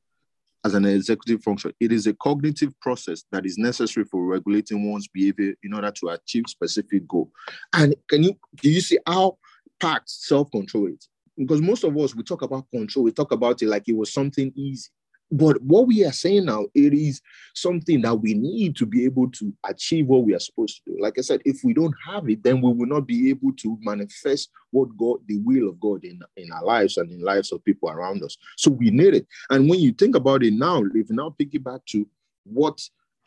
as 0.65 0.75
an 0.75 0.85
executive 0.85 1.43
function. 1.43 1.73
It 1.81 1.93
is 1.93 2.07
a 2.07 2.15
cognitive 2.15 2.79
process 2.81 3.25
that 3.33 3.45
is 3.45 3.59
necessary 3.59 4.07
for 4.07 4.25
regulating 4.25 4.91
one's 4.91 5.09
behavior 5.09 5.55
in 5.63 5.75
order 5.75 5.91
to 5.91 6.09
achieve 6.11 6.45
specific 6.47 7.07
goal. 7.07 7.31
And 7.73 7.95
can 8.09 8.23
you 8.23 8.39
do 8.57 8.71
you 8.71 8.81
see 8.81 8.99
how 9.07 9.39
packed 9.81 10.09
self-control 10.09 10.89
is? 10.89 11.09
Because 11.37 11.61
most 11.61 11.85
of 11.85 11.97
us 11.99 12.15
we 12.15 12.23
talk 12.23 12.43
about 12.43 12.71
control, 12.71 13.05
we 13.05 13.13
talk 13.13 13.33
about 13.33 13.61
it 13.63 13.67
like 13.67 13.89
it 13.89 13.97
was 13.97 14.13
something 14.13 14.53
easy. 14.55 14.89
But 15.33 15.63
what 15.63 15.87
we 15.87 16.05
are 16.05 16.13
saying 16.13 16.45
now, 16.45 16.67
it 16.75 16.93
is 16.93 17.23
something 17.55 18.03
that 18.03 18.15
we 18.15 18.35
need 18.35 18.77
to 18.77 18.87
be 18.87 19.07
able 19.07 19.31
to 19.31 19.53
achieve 19.67 20.07
what 20.07 20.25
we 20.25 20.35
are 20.35 20.39
supposed 20.39 20.83
to 20.85 20.93
do. 20.93 21.03
Like 21.03 21.19
I 21.19 21.23
said, 21.23 21.41
if 21.47 21.61
we 21.65 21.73
don't 21.73 21.95
have 22.07 22.29
it, 22.29 22.43
then 22.43 22.61
we 22.61 22.71
will 22.71 22.87
not 22.87 23.07
be 23.07 23.31
able 23.31 23.53
to 23.55 23.79
manifest 23.81 24.51
what 24.73 24.95
God, 24.99 25.21
the 25.27 25.39
will 25.39 25.71
of 25.71 25.81
God 25.81 26.05
in, 26.05 26.21
in 26.37 26.53
our 26.53 26.63
lives 26.63 26.99
and 26.99 27.11
in 27.11 27.23
lives 27.23 27.51
of 27.51 27.65
people 27.65 27.91
around 27.91 28.23
us. 28.23 28.37
So 28.59 28.71
we 28.71 28.91
need 28.91 29.15
it. 29.15 29.27
And 29.49 29.71
when 29.71 29.81
you 29.81 29.93
think 29.93 30.17
about 30.17 30.43
it 30.43 30.53
now, 30.53 30.83
if 30.95 31.09
now 31.09 31.31
pick 31.31 31.55
it 31.55 31.65
back 31.65 31.81
to 31.87 32.07
what 32.45 32.79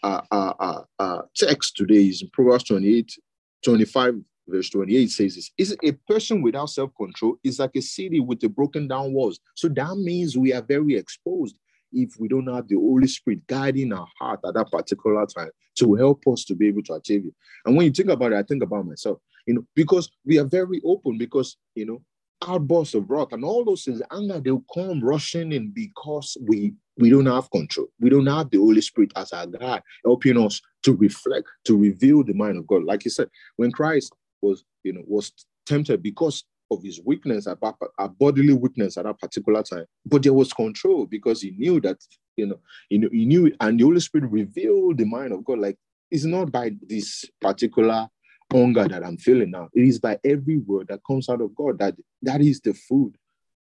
uh, 0.04 1.22
text 1.36 1.76
today 1.76 2.08
is 2.08 2.22
in 2.22 2.30
Proverbs 2.30 2.66
28, 2.66 3.18
25 3.64 4.22
verse 4.48 4.70
28 4.70 5.10
says 5.10 5.36
this 5.36 5.52
is 5.58 5.76
a 5.84 5.92
person 6.08 6.44
without 6.44 6.70
self-control 6.70 7.36
is 7.44 7.58
like 7.58 7.76
a 7.76 7.82
city 7.82 8.20
with 8.20 8.44
a 8.44 8.50
broken 8.50 8.88
down 8.88 9.12
walls 9.12 9.40
so 9.56 9.68
that 9.68 9.96
means 9.98 10.38
we 10.38 10.54
are 10.54 10.62
very 10.62 10.96
exposed 10.96 11.58
if 11.92 12.16
we 12.20 12.28
don't 12.28 12.54
have 12.54 12.68
the 12.68 12.76
Holy 12.76 13.08
Spirit 13.08 13.46
guiding 13.48 13.94
our 13.94 14.08
heart 14.20 14.40
at 14.46 14.54
that 14.54 14.72
particular 14.72 15.26
time 15.26 15.50
to 15.80 15.96
help 15.96 16.24
us 16.28 16.46
to 16.46 16.56
be 16.56 16.68
able 16.68 16.84
to 16.84 16.94
achieve 16.94 17.26
it. 17.26 17.34
And 17.66 17.76
when 17.76 17.86
you 17.86 17.92
think 17.92 18.10
about 18.10 18.34
it, 18.34 18.38
I 18.38 18.44
think 18.44 18.64
about 18.64 18.86
myself, 18.86 19.20
you 19.46 19.56
know, 19.56 19.66
because 19.76 20.10
we 20.26 20.40
are 20.40 20.46
very 20.46 20.82
open, 20.86 21.18
because, 21.18 21.58
you 21.76 21.86
know, 21.86 22.02
outbursts 22.48 22.96
of 22.96 23.10
wrath 23.10 23.32
and 23.32 23.44
all 23.44 23.64
those 23.64 23.84
things, 23.84 24.02
anger, 24.12 24.40
they'll 24.40 24.64
come 24.74 25.04
rushing 25.04 25.52
in 25.52 25.72
because 25.72 26.38
we 26.42 26.74
we 26.98 27.10
don't 27.10 27.26
have 27.26 27.52
control. 27.52 27.88
We 28.00 28.10
don't 28.10 28.28
have 28.28 28.50
the 28.50 28.58
Holy 28.58 28.80
Spirit 28.80 29.12
as 29.18 29.34
our 29.34 29.48
guide, 29.48 29.82
helping 30.06 30.38
us 30.38 30.62
to 30.84 30.96
reflect, 30.96 31.50
to 31.66 31.78
reveal 31.78 32.24
the 32.24 32.34
mind 32.34 32.58
of 32.58 32.68
God. 32.68 32.86
Like 32.86 33.04
you 33.04 33.12
said, 33.12 33.28
when 33.58 33.72
Christ 33.72 34.14
was, 34.42 34.64
you 34.84 34.94
know, 34.94 35.04
was 35.06 35.34
tempted 35.66 36.02
because 36.02 36.46
of 36.72 36.84
his 36.84 37.00
weakness, 37.06 37.48
a, 37.48 38.10
bodily 38.10 38.54
weakness 38.54 38.98
at 38.98 39.06
that 39.06 39.20
particular 39.20 39.64
time. 39.64 39.86
But 40.06 40.24
there 40.24 40.34
was 40.34 40.54
control 40.54 41.06
because 41.06 41.42
he 41.42 41.52
knew 41.52 41.80
that, 41.82 41.98
you 42.36 42.48
know, 42.48 42.60
you 42.90 43.00
know, 43.00 43.10
he 43.12 43.26
knew, 43.26 43.52
and 43.60 43.80
the 43.80 43.84
Holy 43.84 44.00
Spirit 44.00 44.32
revealed 44.32 44.98
the 44.98 45.06
mind 45.06 45.32
of 45.32 45.44
God. 45.46 45.60
Like 45.60 45.78
it's 46.12 46.26
not 46.26 46.52
by 46.52 46.72
this 46.82 47.26
particular 47.40 48.08
hunger 48.52 48.88
that 48.88 49.04
I'm 49.04 49.18
feeling 49.18 49.52
now. 49.52 49.70
It 49.74 49.88
is 49.88 50.00
by 50.00 50.20
every 50.24 50.58
word 50.58 50.88
that 50.90 51.02
comes 51.06 51.30
out 51.30 51.42
of 51.42 51.56
God 51.56 51.80
that 51.80 51.96
that 52.22 52.42
is 52.42 52.60
the 52.62 52.74
food 52.74 53.16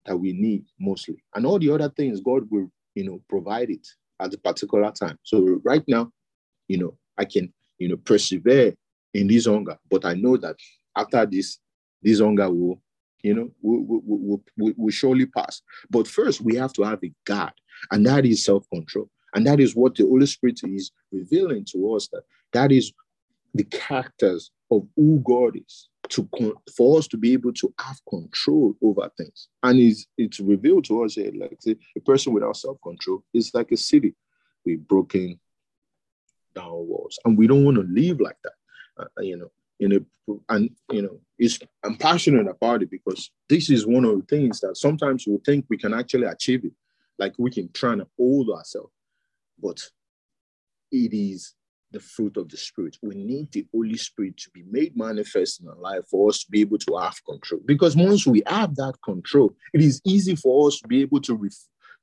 that 0.06 0.18
we 0.18 0.34
need 0.34 0.66
mostly. 0.80 1.24
And 1.36 1.46
all 1.46 1.60
the 1.60 1.72
other 1.72 1.90
things 1.90 2.22
God 2.22 2.48
will, 2.50 2.72
you 2.96 3.06
know, 3.06 3.22
provide 3.30 3.70
it 3.70 3.88
at 4.20 4.34
a 4.34 4.38
particular 4.38 4.92
time. 4.92 5.18
So 5.24 5.62
right 5.64 5.84
now, 5.88 6.12
you 6.68 6.78
know, 6.78 6.98
I 7.18 7.26
can, 7.26 7.54
you 7.78 7.90
know, 7.90 7.98
persevere 7.98 8.74
in 9.14 9.28
this 9.28 9.46
hunger, 9.46 9.78
but 9.90 10.06
I 10.06 10.14
know 10.14 10.38
that 10.38 10.56
after 10.96 11.26
this, 11.26 11.60
this 12.02 12.20
hunger 12.20 12.50
will 12.50 12.82
you 13.24 13.34
know, 13.34 13.50
will, 13.62 14.02
will, 14.02 14.42
will, 14.58 14.74
will 14.78 14.92
surely 14.92 15.26
pass. 15.26 15.62
But 15.90 16.08
first, 16.08 16.42
we 16.42 16.56
have 16.56 16.74
to 16.74 16.84
have 16.84 17.00
a 17.04 17.12
God, 17.26 17.52
and 17.92 18.06
that 18.06 18.26
is 18.26 18.44
self 18.44 18.70
control. 18.70 19.10
And 19.36 19.46
that 19.46 19.60
is 19.60 19.76
what 19.76 19.96
the 19.96 20.04
Holy 20.04 20.26
Spirit 20.26 20.60
is 20.64 20.92
revealing 21.12 21.66
to 21.72 21.94
us 21.94 22.08
that 22.12 22.24
that 22.54 22.72
is 22.72 22.92
the 23.54 23.64
characters 23.66 24.52
of 24.72 24.88
who 24.96 25.22
God 25.26 25.56
is 25.56 25.90
to 26.10 26.28
for 26.76 26.98
us 26.98 27.08
to 27.08 27.18
be 27.18 27.34
able 27.34 27.54
to 27.54 27.74
have 27.80 28.00
control 28.10 28.74
over 28.82 29.10
things. 29.18 29.50
And 29.64 29.80
it's, 29.80 30.08
it's 30.18 30.40
revealed 30.40 30.86
to 30.86 31.04
us 31.04 31.16
here, 31.16 31.32
like 31.36 31.60
a 31.68 32.00
person 32.02 32.34
without 32.34 32.58
self-control 32.58 33.24
is 33.34 33.52
like 33.54 33.72
a 33.72 33.78
city 33.78 34.16
with 34.66 34.88
broken 34.88 35.40
down 36.56 36.72
walls. 36.72 37.20
And 37.26 37.38
we 37.38 37.48
don't 37.48 37.66
want 37.66 37.78
to 37.78 37.84
live 37.84 38.20
like 38.20 38.38
that. 38.44 38.54
Uh, 38.98 39.22
you 39.22 39.38
know, 39.38 39.52
in 39.80 39.94
a 39.94 40.00
and 40.50 40.70
you 40.92 41.02
know 41.02 41.20
is 41.40 41.60
i'm 41.84 41.96
passionate 41.96 42.48
about 42.48 42.84
it 42.84 42.92
because 42.92 43.32
this 43.50 43.70
is 43.70 43.88
one 43.88 44.06
of 44.06 44.16
the 44.16 44.26
things 44.28 44.60
that 44.60 44.78
sometimes 44.78 45.26
we 45.28 45.38
think 45.46 45.66
we 45.70 45.78
can 45.78 45.94
actually 45.94 46.28
achieve 46.28 46.64
it. 46.64 46.72
Like 47.18 47.34
we 47.38 47.52
can 47.52 47.70
try 47.74 47.94
and 47.94 48.06
hold 48.18 48.50
ourselves. 48.52 48.94
But 49.62 49.82
it 50.92 51.14
is 51.14 51.56
the 51.92 52.00
fruit 52.00 52.38
of 52.38 52.48
the 52.48 52.56
spirit. 52.56 52.98
We 53.02 53.16
need 53.16 53.52
the 53.52 53.66
holy 53.74 53.98
spirit 53.98 54.38
to 54.38 54.52
be 54.52 54.64
made 54.70 54.96
manifest 54.96 55.62
in 55.62 55.68
our 55.68 55.76
life 55.76 56.04
for 56.10 56.30
us 56.30 56.44
to 56.44 56.52
be 56.52 56.62
able 56.62 56.78
to 56.78 56.98
have 56.98 57.20
control. 57.26 57.62
Because 57.66 57.96
once 57.96 58.28
we 58.28 58.44
have 58.46 58.76
that 58.76 58.94
control 59.04 59.54
it 59.74 59.82
is 59.82 60.00
easy 60.06 60.36
for 60.36 60.68
us 60.68 60.80
to 60.80 60.88
be 60.88 61.02
able 61.02 61.20
to 61.22 61.50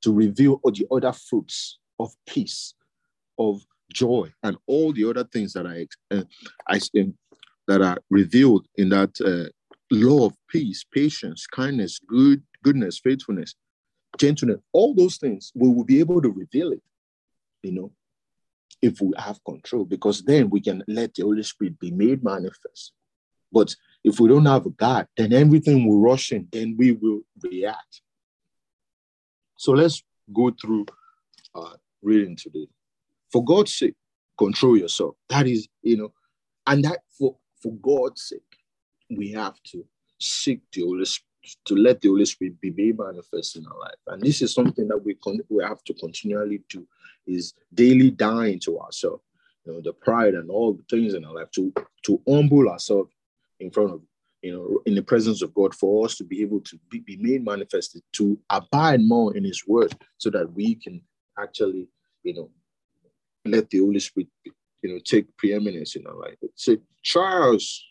to 0.01 0.13
reveal 0.13 0.59
all 0.61 0.71
the 0.71 0.85
other 0.91 1.13
fruits 1.13 1.79
of 1.99 2.11
peace 2.27 2.75
of 3.39 3.61
joy 3.91 4.31
and 4.43 4.57
all 4.67 4.91
the 4.93 5.09
other 5.09 5.23
things 5.23 5.53
that 5.53 5.65
I, 5.65 5.87
uh, 6.13 6.23
I 6.67 6.79
that 7.67 7.81
are 7.81 7.97
revealed 8.09 8.67
in 8.75 8.89
that 8.89 9.19
uh, 9.21 9.49
law 9.91 10.27
of 10.27 10.33
peace, 10.49 10.85
patience, 10.91 11.45
kindness, 11.47 11.99
good, 11.99 12.41
goodness, 12.63 12.99
faithfulness, 12.99 13.55
gentleness, 14.17 14.59
all 14.73 14.93
those 14.93 15.17
things, 15.17 15.51
we 15.55 15.69
will 15.69 15.83
be 15.83 15.99
able 15.99 16.21
to 16.21 16.29
reveal 16.29 16.71
it, 16.71 16.81
you 17.63 17.71
know, 17.71 17.91
if 18.81 19.01
we 19.01 19.11
have 19.17 19.43
control, 19.43 19.85
because 19.85 20.23
then 20.23 20.49
we 20.49 20.61
can 20.61 20.83
let 20.87 21.13
the 21.13 21.23
Holy 21.23 21.43
Spirit 21.43 21.79
be 21.79 21.91
made 21.91 22.23
manifest. 22.23 22.93
But 23.51 23.75
if 24.03 24.19
we 24.19 24.29
don't 24.29 24.45
have 24.45 24.65
a 24.65 24.69
God, 24.71 25.07
then 25.17 25.33
everything 25.33 25.87
will 25.87 25.99
rush 25.99 26.31
in, 26.31 26.47
then 26.51 26.75
we 26.77 26.91
will 26.91 27.21
react. 27.41 28.01
So 29.57 29.71
let's 29.71 30.03
go 30.33 30.51
through 30.51 30.85
uh, 31.55 31.75
reading 32.01 32.35
today. 32.35 32.67
For 33.31 33.43
God's 33.43 33.73
sake, 33.73 33.95
control 34.37 34.77
yourself. 34.77 35.15
That 35.29 35.47
is, 35.47 35.67
you 35.81 35.97
know, 35.97 36.13
and 36.67 36.83
that 36.85 36.99
for 37.17 37.37
for 37.67 37.75
God's 37.75 38.23
sake, 38.23 38.41
we 39.09 39.31
have 39.31 39.61
to 39.71 39.85
seek 40.19 40.61
the 40.71 40.81
Holy 40.81 41.05
Spirit, 41.05 41.25
to 41.65 41.75
let 41.75 42.01
the 42.01 42.09
Holy 42.09 42.25
Spirit 42.25 42.59
be 42.59 42.71
made 42.71 42.97
manifest 42.97 43.55
in 43.55 43.65
our 43.65 43.79
life. 43.79 43.95
And 44.07 44.21
this 44.21 44.41
is 44.41 44.53
something 44.53 44.87
that 44.87 45.03
we 45.03 45.15
con- 45.15 45.41
we 45.49 45.63
have 45.63 45.83
to 45.85 45.93
continually 45.93 46.61
do, 46.69 46.85
is 47.25 47.53
daily 47.73 48.11
dying 48.11 48.59
to 48.61 48.79
ourselves, 48.79 49.23
you 49.65 49.73
know, 49.73 49.81
the 49.81 49.93
pride 49.93 50.33
and 50.33 50.49
all 50.49 50.73
the 50.73 50.83
things 50.89 51.13
in 51.13 51.25
our 51.25 51.33
life, 51.33 51.51
to, 51.51 51.73
to 52.03 52.21
humble 52.27 52.69
ourselves 52.69 53.11
in 53.59 53.71
front 53.71 53.91
of, 53.91 54.01
you 54.41 54.53
know, 54.53 54.81
in 54.85 54.95
the 54.95 55.01
presence 55.01 55.41
of 55.41 55.53
God 55.53 55.73
for 55.73 56.05
us 56.05 56.15
to 56.17 56.23
be 56.23 56.41
able 56.41 56.61
to 56.61 56.79
be, 56.89 56.99
be 56.99 57.17
made 57.17 57.43
manifested, 57.43 58.01
to 58.13 58.37
abide 58.49 59.01
more 59.01 59.35
in 59.35 59.43
his 59.43 59.65
word 59.67 59.93
so 60.17 60.29
that 60.29 60.51
we 60.53 60.75
can 60.75 61.01
actually, 61.39 61.87
you 62.23 62.33
know, 62.33 62.49
let 63.45 63.69
the 63.69 63.79
Holy 63.79 63.99
Spirit 63.99 64.27
you 64.81 64.93
know, 64.93 64.99
take 65.03 65.35
preeminence 65.37 65.95
in 65.95 66.05
our 66.07 66.15
life. 66.15 66.35
So 66.55 66.77
trials, 67.03 67.83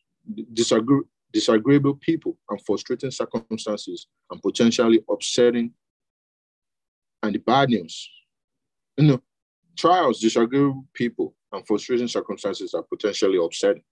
disagree, 0.52 1.02
disagreeable 1.32 1.94
people, 1.94 2.38
and 2.48 2.60
frustrating 2.64 3.10
circumstances, 3.10 4.06
and 4.30 4.40
potentially 4.40 5.00
upsetting. 5.10 5.72
And 7.22 7.34
the 7.34 7.38
bad 7.38 7.70
news, 7.70 8.08
you 8.96 9.06
know, 9.06 9.22
trials, 9.76 10.20
disagreeable 10.20 10.84
people, 10.94 11.34
and 11.52 11.66
frustrating 11.66 12.08
circumstances 12.08 12.74
are 12.74 12.82
potentially 12.82 13.38
upsetting. 13.42 13.82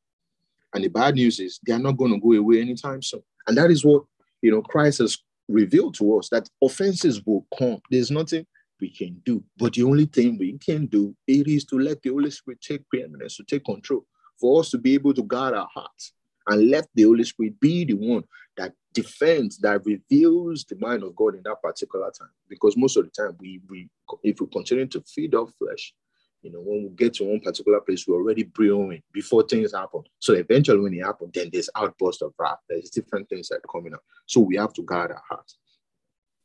And 0.74 0.84
the 0.84 0.88
bad 0.88 1.14
news 1.14 1.38
is 1.40 1.60
they 1.66 1.72
are 1.72 1.78
not 1.78 1.96
going 1.96 2.12
to 2.12 2.20
go 2.20 2.32
away 2.32 2.60
anytime 2.60 3.02
soon. 3.02 3.22
And 3.46 3.56
that 3.56 3.70
is 3.70 3.84
what 3.84 4.04
you 4.42 4.50
know 4.50 4.62
Christ 4.62 4.98
has 4.98 5.18
revealed 5.48 5.94
to 5.96 6.18
us 6.18 6.28
that 6.30 6.48
offenses 6.62 7.24
will 7.24 7.46
come. 7.58 7.80
There's 7.90 8.10
nothing 8.10 8.46
we 8.80 8.90
can 8.90 9.20
do. 9.24 9.42
But 9.56 9.74
the 9.74 9.84
only 9.84 10.06
thing 10.06 10.38
we 10.38 10.58
can 10.58 10.86
do 10.86 11.14
it 11.26 11.48
is 11.48 11.64
to 11.66 11.78
let 11.78 12.02
the 12.02 12.10
Holy 12.10 12.30
Spirit 12.30 12.60
take 12.60 12.88
preeminence, 12.88 13.36
to 13.36 13.44
take 13.44 13.64
control 13.64 14.04
for 14.40 14.60
us 14.60 14.70
to 14.70 14.78
be 14.78 14.94
able 14.94 15.14
to 15.14 15.22
guard 15.22 15.54
our 15.54 15.68
hearts 15.72 16.12
and 16.48 16.70
let 16.70 16.88
the 16.94 17.04
Holy 17.04 17.24
Spirit 17.24 17.58
be 17.60 17.84
the 17.84 17.94
one 17.94 18.24
that 18.56 18.72
defends, 18.92 19.58
that 19.58 19.84
reveals 19.84 20.64
the 20.64 20.76
mind 20.76 21.02
of 21.02 21.16
God 21.16 21.34
in 21.34 21.42
that 21.44 21.62
particular 21.62 22.10
time. 22.18 22.28
Because 22.48 22.76
most 22.76 22.96
of 22.96 23.04
the 23.04 23.10
time, 23.10 23.36
we, 23.40 23.60
we 23.68 23.88
if 24.22 24.40
we 24.40 24.46
continue 24.46 24.86
to 24.86 25.02
feed 25.02 25.34
off 25.34 25.52
flesh, 25.58 25.94
you 26.42 26.52
know, 26.52 26.60
when 26.60 26.82
we 26.82 26.90
get 26.90 27.14
to 27.14 27.24
one 27.24 27.40
particular 27.40 27.80
place, 27.80 28.06
we're 28.06 28.16
already 28.16 28.42
brewing 28.42 29.02
before 29.12 29.44
things 29.44 29.72
happen. 29.72 30.02
So 30.18 30.34
eventually, 30.34 30.78
when 30.78 30.92
it 30.92 31.02
happens, 31.02 31.30
then 31.32 31.48
there's 31.50 31.70
outburst 31.74 32.20
of 32.20 32.34
wrath. 32.38 32.58
There's 32.68 32.90
different 32.90 33.30
things 33.30 33.48
that 33.48 33.56
are 33.64 33.72
coming 33.72 33.94
up. 33.94 34.02
So 34.26 34.40
we 34.40 34.56
have 34.56 34.74
to 34.74 34.82
guard 34.82 35.10
our 35.10 35.22
hearts. 35.28 35.56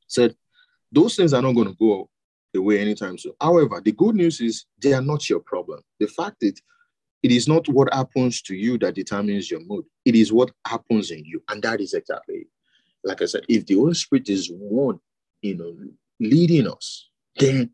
Said 0.07 0.35
those 0.91 1.15
things 1.15 1.33
are 1.33 1.41
not 1.41 1.51
going 1.51 1.67
to 1.67 1.75
go 1.77 2.09
away 2.55 2.79
anytime 2.79 3.17
soon. 3.17 3.33
However, 3.41 3.81
the 3.83 3.91
good 3.91 4.15
news 4.15 4.41
is 4.41 4.65
they 4.81 4.93
are 4.93 5.01
not 5.01 5.29
your 5.29 5.39
problem. 5.39 5.81
The 5.99 6.07
fact 6.07 6.37
that 6.41 6.59
it 7.21 7.31
is 7.31 7.47
not 7.47 7.67
what 7.67 7.93
happens 7.93 8.41
to 8.43 8.55
you 8.55 8.77
that 8.79 8.95
determines 8.95 9.51
your 9.51 9.59
mood. 9.61 9.85
It 10.05 10.15
is 10.15 10.31
what 10.31 10.51
happens 10.65 11.11
in 11.11 11.25
you. 11.25 11.43
And 11.49 11.61
that 11.63 11.81
is 11.81 11.93
exactly, 11.93 12.47
like 13.03 13.21
I 13.21 13.25
said, 13.25 13.43
if 13.49 13.65
the 13.65 13.75
Holy 13.75 13.93
Spirit 13.93 14.29
is 14.29 14.49
one, 14.53 14.99
you 15.41 15.55
know, 15.55 15.75
leading 16.19 16.67
us, 16.67 17.09
then 17.37 17.71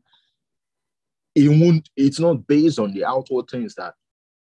it 1.36 1.50
won't, 1.50 1.90
it's 1.96 2.20
not 2.20 2.48
based 2.48 2.80
on 2.80 2.94
the 2.94 3.06
outward 3.06 3.48
things 3.50 3.76
that, 3.76 3.94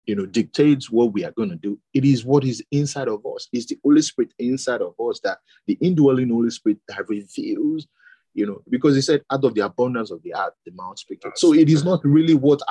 you 0.05 0.15
know, 0.15 0.25
dictates 0.25 0.91
what 0.91 1.13
we 1.13 1.23
are 1.23 1.31
going 1.31 1.49
to 1.49 1.55
do. 1.55 1.79
It 1.93 2.05
is 2.05 2.25
what 2.25 2.43
is 2.43 2.63
inside 2.71 3.07
of 3.07 3.25
us. 3.25 3.47
It's 3.51 3.65
the 3.65 3.79
Holy 3.83 4.01
Spirit 4.01 4.33
inside 4.37 4.81
of 4.81 4.93
us 4.99 5.19
that 5.23 5.39
the 5.65 5.77
indwelling 5.81 6.29
Holy 6.29 6.49
Spirit 6.49 6.79
that 6.87 7.07
reveals, 7.07 7.87
you 8.33 8.45
know, 8.45 8.61
because 8.69 8.95
he 8.95 9.01
said, 9.01 9.21
out 9.29 9.43
of 9.43 9.53
the 9.53 9.61
abundance 9.61 10.11
of 10.11 10.21
the 10.23 10.31
heart, 10.31 10.53
the 10.65 10.71
mouth 10.71 10.97
speaks. 10.97 11.25
So 11.35 11.53
it 11.53 11.69
is 11.69 11.83
not 11.83 12.01
really 12.03 12.33
what 12.33 12.61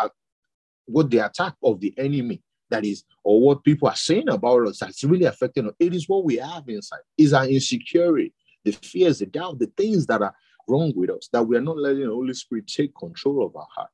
what 0.86 1.10
the 1.10 1.18
attack 1.18 1.54
of 1.62 1.80
the 1.80 1.94
enemy 1.96 2.42
that 2.70 2.84
is, 2.84 3.04
or 3.22 3.40
what 3.40 3.62
people 3.62 3.88
are 3.88 3.96
saying 3.96 4.28
about 4.28 4.66
us 4.66 4.80
that's 4.80 5.04
really 5.04 5.26
affecting 5.26 5.68
us. 5.68 5.74
It 5.78 5.94
is 5.94 6.08
what 6.08 6.24
we 6.24 6.36
have 6.36 6.68
inside. 6.68 7.00
Is 7.16 7.32
our 7.32 7.46
insecurity, 7.46 8.32
the 8.64 8.72
fears, 8.72 9.20
the 9.20 9.26
doubt, 9.26 9.58
the 9.58 9.70
things 9.76 10.06
that 10.06 10.22
are 10.22 10.34
wrong 10.68 10.92
with 10.96 11.10
us, 11.10 11.28
that 11.32 11.42
we 11.42 11.56
are 11.56 11.60
not 11.60 11.78
letting 11.78 12.04
the 12.04 12.10
Holy 12.10 12.34
Spirit 12.34 12.66
take 12.66 12.94
control 12.96 13.46
of 13.46 13.54
our 13.54 13.68
heart. 13.74 13.90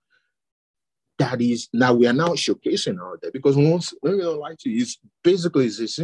That 1.18 1.42
is 1.42 1.68
now 1.72 1.92
we 1.94 2.06
are 2.06 2.12
now 2.12 2.28
showcasing 2.28 2.98
out 3.00 3.18
there 3.20 3.32
because 3.32 3.56
once 3.56 3.92
let 4.02 4.14
me 4.14 4.22
not 4.22 4.38
lie 4.38 4.54
to 4.60 4.70
you, 4.70 4.82
it's 4.82 4.98
basically 5.22 5.66
it's, 5.66 5.98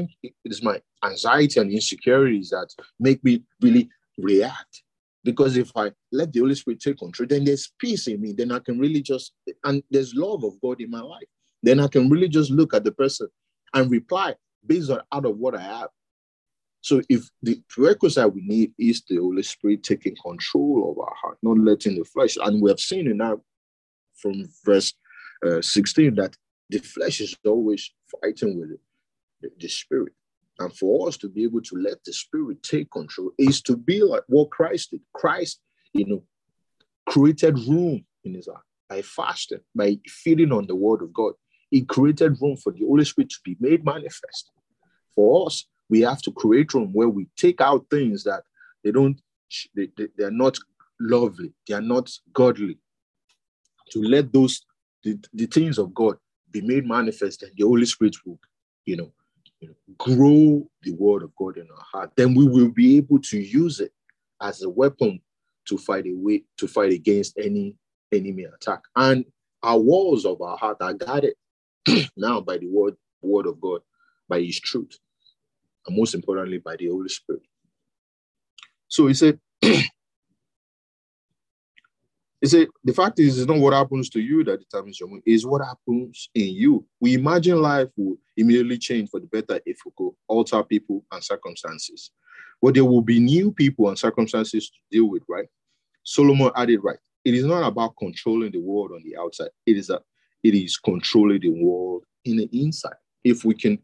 it's 0.44 0.62
my 0.62 0.80
anxiety 1.04 1.60
and 1.60 1.70
insecurities 1.70 2.50
that 2.50 2.68
make 2.98 3.22
me 3.22 3.44
really 3.62 3.88
react 4.18 4.82
because 5.24 5.56
if 5.56 5.72
I 5.74 5.90
let 6.12 6.32
the 6.32 6.40
Holy 6.40 6.54
Spirit 6.54 6.80
take 6.80 6.98
control, 6.98 7.26
then 7.26 7.44
there's 7.44 7.72
peace 7.78 8.06
in 8.06 8.20
me. 8.20 8.32
Then 8.32 8.52
I 8.52 8.58
can 8.58 8.78
really 8.78 9.00
just, 9.00 9.32
and 9.64 9.82
there's 9.90 10.14
love 10.14 10.44
of 10.44 10.60
God 10.60 10.80
in 10.80 10.90
my 10.90 11.00
life. 11.00 11.24
Then 11.62 11.80
I 11.80 11.88
can 11.88 12.10
really 12.10 12.28
just 12.28 12.50
look 12.50 12.74
at 12.74 12.84
the 12.84 12.92
person 12.92 13.28
and 13.72 13.90
reply 13.90 14.34
based 14.66 14.90
on 14.90 15.00
out 15.12 15.24
of 15.24 15.38
what 15.38 15.56
I 15.56 15.62
have. 15.62 15.88
So 16.82 17.00
if 17.08 17.30
the 17.42 17.62
prerequisite 17.70 18.34
we 18.34 18.42
need 18.42 18.74
is 18.78 19.02
the 19.08 19.16
Holy 19.16 19.42
Spirit 19.42 19.82
taking 19.82 20.14
control 20.22 20.92
of 20.92 20.98
our 20.98 21.14
heart, 21.14 21.38
not 21.42 21.58
letting 21.58 21.98
the 21.98 22.04
flesh, 22.04 22.36
and 22.36 22.60
we 22.60 22.70
have 22.70 22.80
seen 22.80 23.08
it 23.08 23.16
now 23.16 23.40
from 24.16 24.44
verse 24.64 24.92
uh, 25.46 25.62
16 25.62 26.14
that 26.16 26.36
the 26.68 26.78
flesh 26.78 27.22
is 27.22 27.34
always 27.46 27.90
fighting 28.20 28.60
with 28.60 28.78
the, 29.40 29.50
the 29.58 29.68
spirit. 29.68 30.12
And 30.58 30.72
for 30.72 31.08
us 31.08 31.16
to 31.18 31.28
be 31.28 31.44
able 31.44 31.62
to 31.62 31.76
let 31.76 32.04
the 32.04 32.12
Spirit 32.12 32.62
take 32.62 32.90
control 32.90 33.32
is 33.38 33.60
to 33.62 33.76
be 33.76 34.02
like 34.02 34.22
what 34.28 34.50
Christ 34.50 34.92
did. 34.92 35.00
Christ, 35.12 35.60
you 35.92 36.06
know, 36.06 36.22
created 37.06 37.58
room 37.58 38.04
in 38.22 38.34
his 38.34 38.46
heart 38.46 38.62
by 38.88 39.02
fasting, 39.02 39.60
by 39.74 39.98
feeding 40.06 40.52
on 40.52 40.66
the 40.66 40.76
word 40.76 41.02
of 41.02 41.12
God. 41.12 41.34
He 41.70 41.82
created 41.82 42.40
room 42.40 42.56
for 42.56 42.72
the 42.72 42.84
Holy 42.86 43.04
Spirit 43.04 43.30
to 43.30 43.38
be 43.44 43.56
made 43.58 43.84
manifest. 43.84 44.52
For 45.14 45.46
us, 45.46 45.66
we 45.88 46.02
have 46.02 46.22
to 46.22 46.32
create 46.32 46.72
room 46.74 46.90
where 46.92 47.08
we 47.08 47.26
take 47.36 47.60
out 47.60 47.86
things 47.90 48.24
that 48.24 48.42
they 48.82 48.92
don't, 48.92 49.20
they, 49.74 49.88
they, 49.96 50.08
they 50.16 50.24
are 50.24 50.30
not 50.30 50.56
lovely, 51.00 51.52
they 51.66 51.74
are 51.74 51.80
not 51.80 52.10
godly. 52.32 52.78
To 53.90 54.02
let 54.02 54.32
those, 54.32 54.64
the, 55.02 55.18
the 55.32 55.46
things 55.46 55.78
of 55.78 55.94
God 55.94 56.16
be 56.50 56.60
made 56.60 56.86
manifest, 56.86 57.42
and 57.42 57.52
the 57.56 57.64
Holy 57.64 57.86
Spirit 57.86 58.16
will, 58.24 58.38
you 58.86 58.96
know, 58.96 59.12
you 59.60 59.68
know, 59.68 59.74
grow 59.98 60.68
the 60.82 60.92
word 60.92 61.22
of 61.22 61.34
God 61.36 61.56
in 61.56 61.68
our 61.70 61.84
heart, 61.92 62.12
then 62.16 62.34
we 62.34 62.46
will 62.46 62.70
be 62.70 62.96
able 62.96 63.20
to 63.20 63.38
use 63.38 63.80
it 63.80 63.92
as 64.42 64.62
a 64.62 64.68
weapon 64.68 65.20
to 65.66 65.78
fight 65.78 66.06
away 66.06 66.44
to 66.58 66.68
fight 66.68 66.92
against 66.92 67.38
any 67.38 67.76
enemy 68.12 68.44
attack. 68.44 68.80
And 68.96 69.24
our 69.62 69.78
walls 69.78 70.26
of 70.26 70.40
our 70.42 70.56
heart 70.56 70.78
are 70.80 70.92
guarded 70.92 71.34
now 72.16 72.40
by 72.40 72.58
the 72.58 72.66
word, 72.66 72.94
word 73.22 73.46
of 73.46 73.60
God, 73.60 73.80
by 74.28 74.40
his 74.40 74.60
truth, 74.60 74.98
and 75.86 75.96
most 75.96 76.14
importantly 76.14 76.58
by 76.58 76.76
the 76.76 76.88
Holy 76.88 77.08
Spirit. 77.08 77.42
So 78.88 79.06
he 79.06 79.14
said, 79.14 79.40
He 82.44 82.48
said, 82.48 82.68
the 82.84 82.92
fact 82.92 83.18
is, 83.20 83.38
it's 83.38 83.48
not 83.48 83.56
what 83.56 83.72
happens 83.72 84.10
to 84.10 84.20
you 84.20 84.44
that 84.44 84.60
determines 84.60 85.00
your 85.00 85.08
mood, 85.08 85.22
it's 85.24 85.46
what 85.46 85.64
happens 85.64 86.28
in 86.34 86.48
you. 86.48 86.84
We 87.00 87.14
imagine 87.14 87.62
life 87.62 87.88
will 87.96 88.18
immediately 88.36 88.76
change 88.76 89.08
for 89.08 89.18
the 89.18 89.24
better 89.28 89.62
if 89.64 89.78
we 89.86 89.92
could 89.96 90.10
alter 90.28 90.62
people 90.62 91.02
and 91.10 91.24
circumstances. 91.24 92.10
But 92.60 92.74
there 92.74 92.84
will 92.84 93.00
be 93.00 93.18
new 93.18 93.50
people 93.50 93.88
and 93.88 93.98
circumstances 93.98 94.68
to 94.68 94.76
deal 94.90 95.08
with, 95.08 95.22
right? 95.26 95.46
Solomon 96.02 96.50
added, 96.54 96.80
right? 96.82 96.98
It 97.24 97.32
is 97.32 97.46
not 97.46 97.66
about 97.66 97.94
controlling 97.98 98.52
the 98.52 98.60
world 98.60 98.92
on 98.92 99.02
the 99.06 99.16
outside. 99.16 99.48
It 99.64 99.78
is 99.78 99.88
a, 99.88 100.02
it 100.42 100.54
is 100.54 100.76
controlling 100.76 101.40
the 101.40 101.48
world 101.48 102.04
in 102.26 102.36
the 102.36 102.50
inside. 102.52 102.92
If 103.24 103.46
we 103.46 103.54
can, 103.54 103.78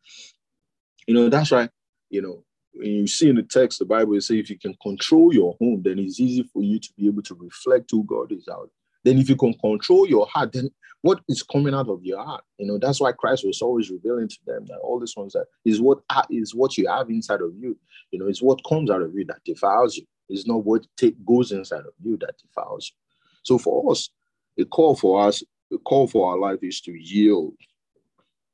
you 1.06 1.14
know, 1.14 1.30
that's 1.30 1.50
right. 1.50 1.70
You 2.10 2.20
know, 2.20 2.44
when 2.72 2.88
you 2.88 3.06
see 3.06 3.28
in 3.28 3.36
the 3.36 3.42
text, 3.42 3.78
the 3.78 3.84
Bible 3.84 4.14
says 4.20 4.36
if 4.36 4.50
you 4.50 4.58
can 4.58 4.74
control 4.82 5.34
your 5.34 5.56
home, 5.60 5.82
then 5.84 5.98
it's 5.98 6.20
easy 6.20 6.48
for 6.52 6.62
you 6.62 6.78
to 6.78 6.88
be 6.96 7.06
able 7.06 7.22
to 7.22 7.34
reflect 7.34 7.90
who 7.90 8.04
God 8.04 8.32
is 8.32 8.48
out. 8.48 8.70
Then 9.04 9.18
if 9.18 9.28
you 9.28 9.36
can 9.36 9.54
control 9.54 10.06
your 10.06 10.26
heart, 10.26 10.52
then 10.52 10.70
what 11.02 11.20
is 11.28 11.42
coming 11.42 11.74
out 11.74 11.88
of 11.88 12.04
your 12.04 12.22
heart? 12.22 12.44
You 12.58 12.66
know, 12.66 12.78
that's 12.78 13.00
why 13.00 13.12
Christ 13.12 13.46
was 13.46 13.62
always 13.62 13.90
revealing 13.90 14.28
to 14.28 14.38
them 14.46 14.66
that 14.66 14.78
all 14.78 15.00
these 15.00 15.16
ones 15.16 15.32
that 15.32 15.46
is 15.64 15.80
what 15.80 16.00
is 16.30 16.54
what 16.54 16.76
you 16.76 16.86
have 16.88 17.08
inside 17.08 17.40
of 17.40 17.54
you. 17.58 17.78
You 18.10 18.18
know, 18.18 18.26
it's 18.26 18.42
what 18.42 18.62
comes 18.68 18.90
out 18.90 19.02
of 19.02 19.14
you 19.14 19.24
that 19.26 19.42
defiles 19.44 19.96
you. 19.96 20.04
It's 20.28 20.46
not 20.46 20.64
what 20.64 20.86
take, 20.96 21.24
goes 21.24 21.52
inside 21.52 21.80
of 21.80 21.94
you 22.02 22.18
that 22.18 22.34
defiles 22.38 22.92
you. 22.92 22.96
So 23.42 23.58
for 23.58 23.90
us, 23.90 24.10
the 24.56 24.66
call 24.66 24.94
for 24.94 25.26
us, 25.26 25.42
the 25.70 25.78
call 25.78 26.06
for 26.06 26.30
our 26.30 26.38
life 26.38 26.58
is 26.62 26.80
to 26.82 26.92
yield. 26.92 27.54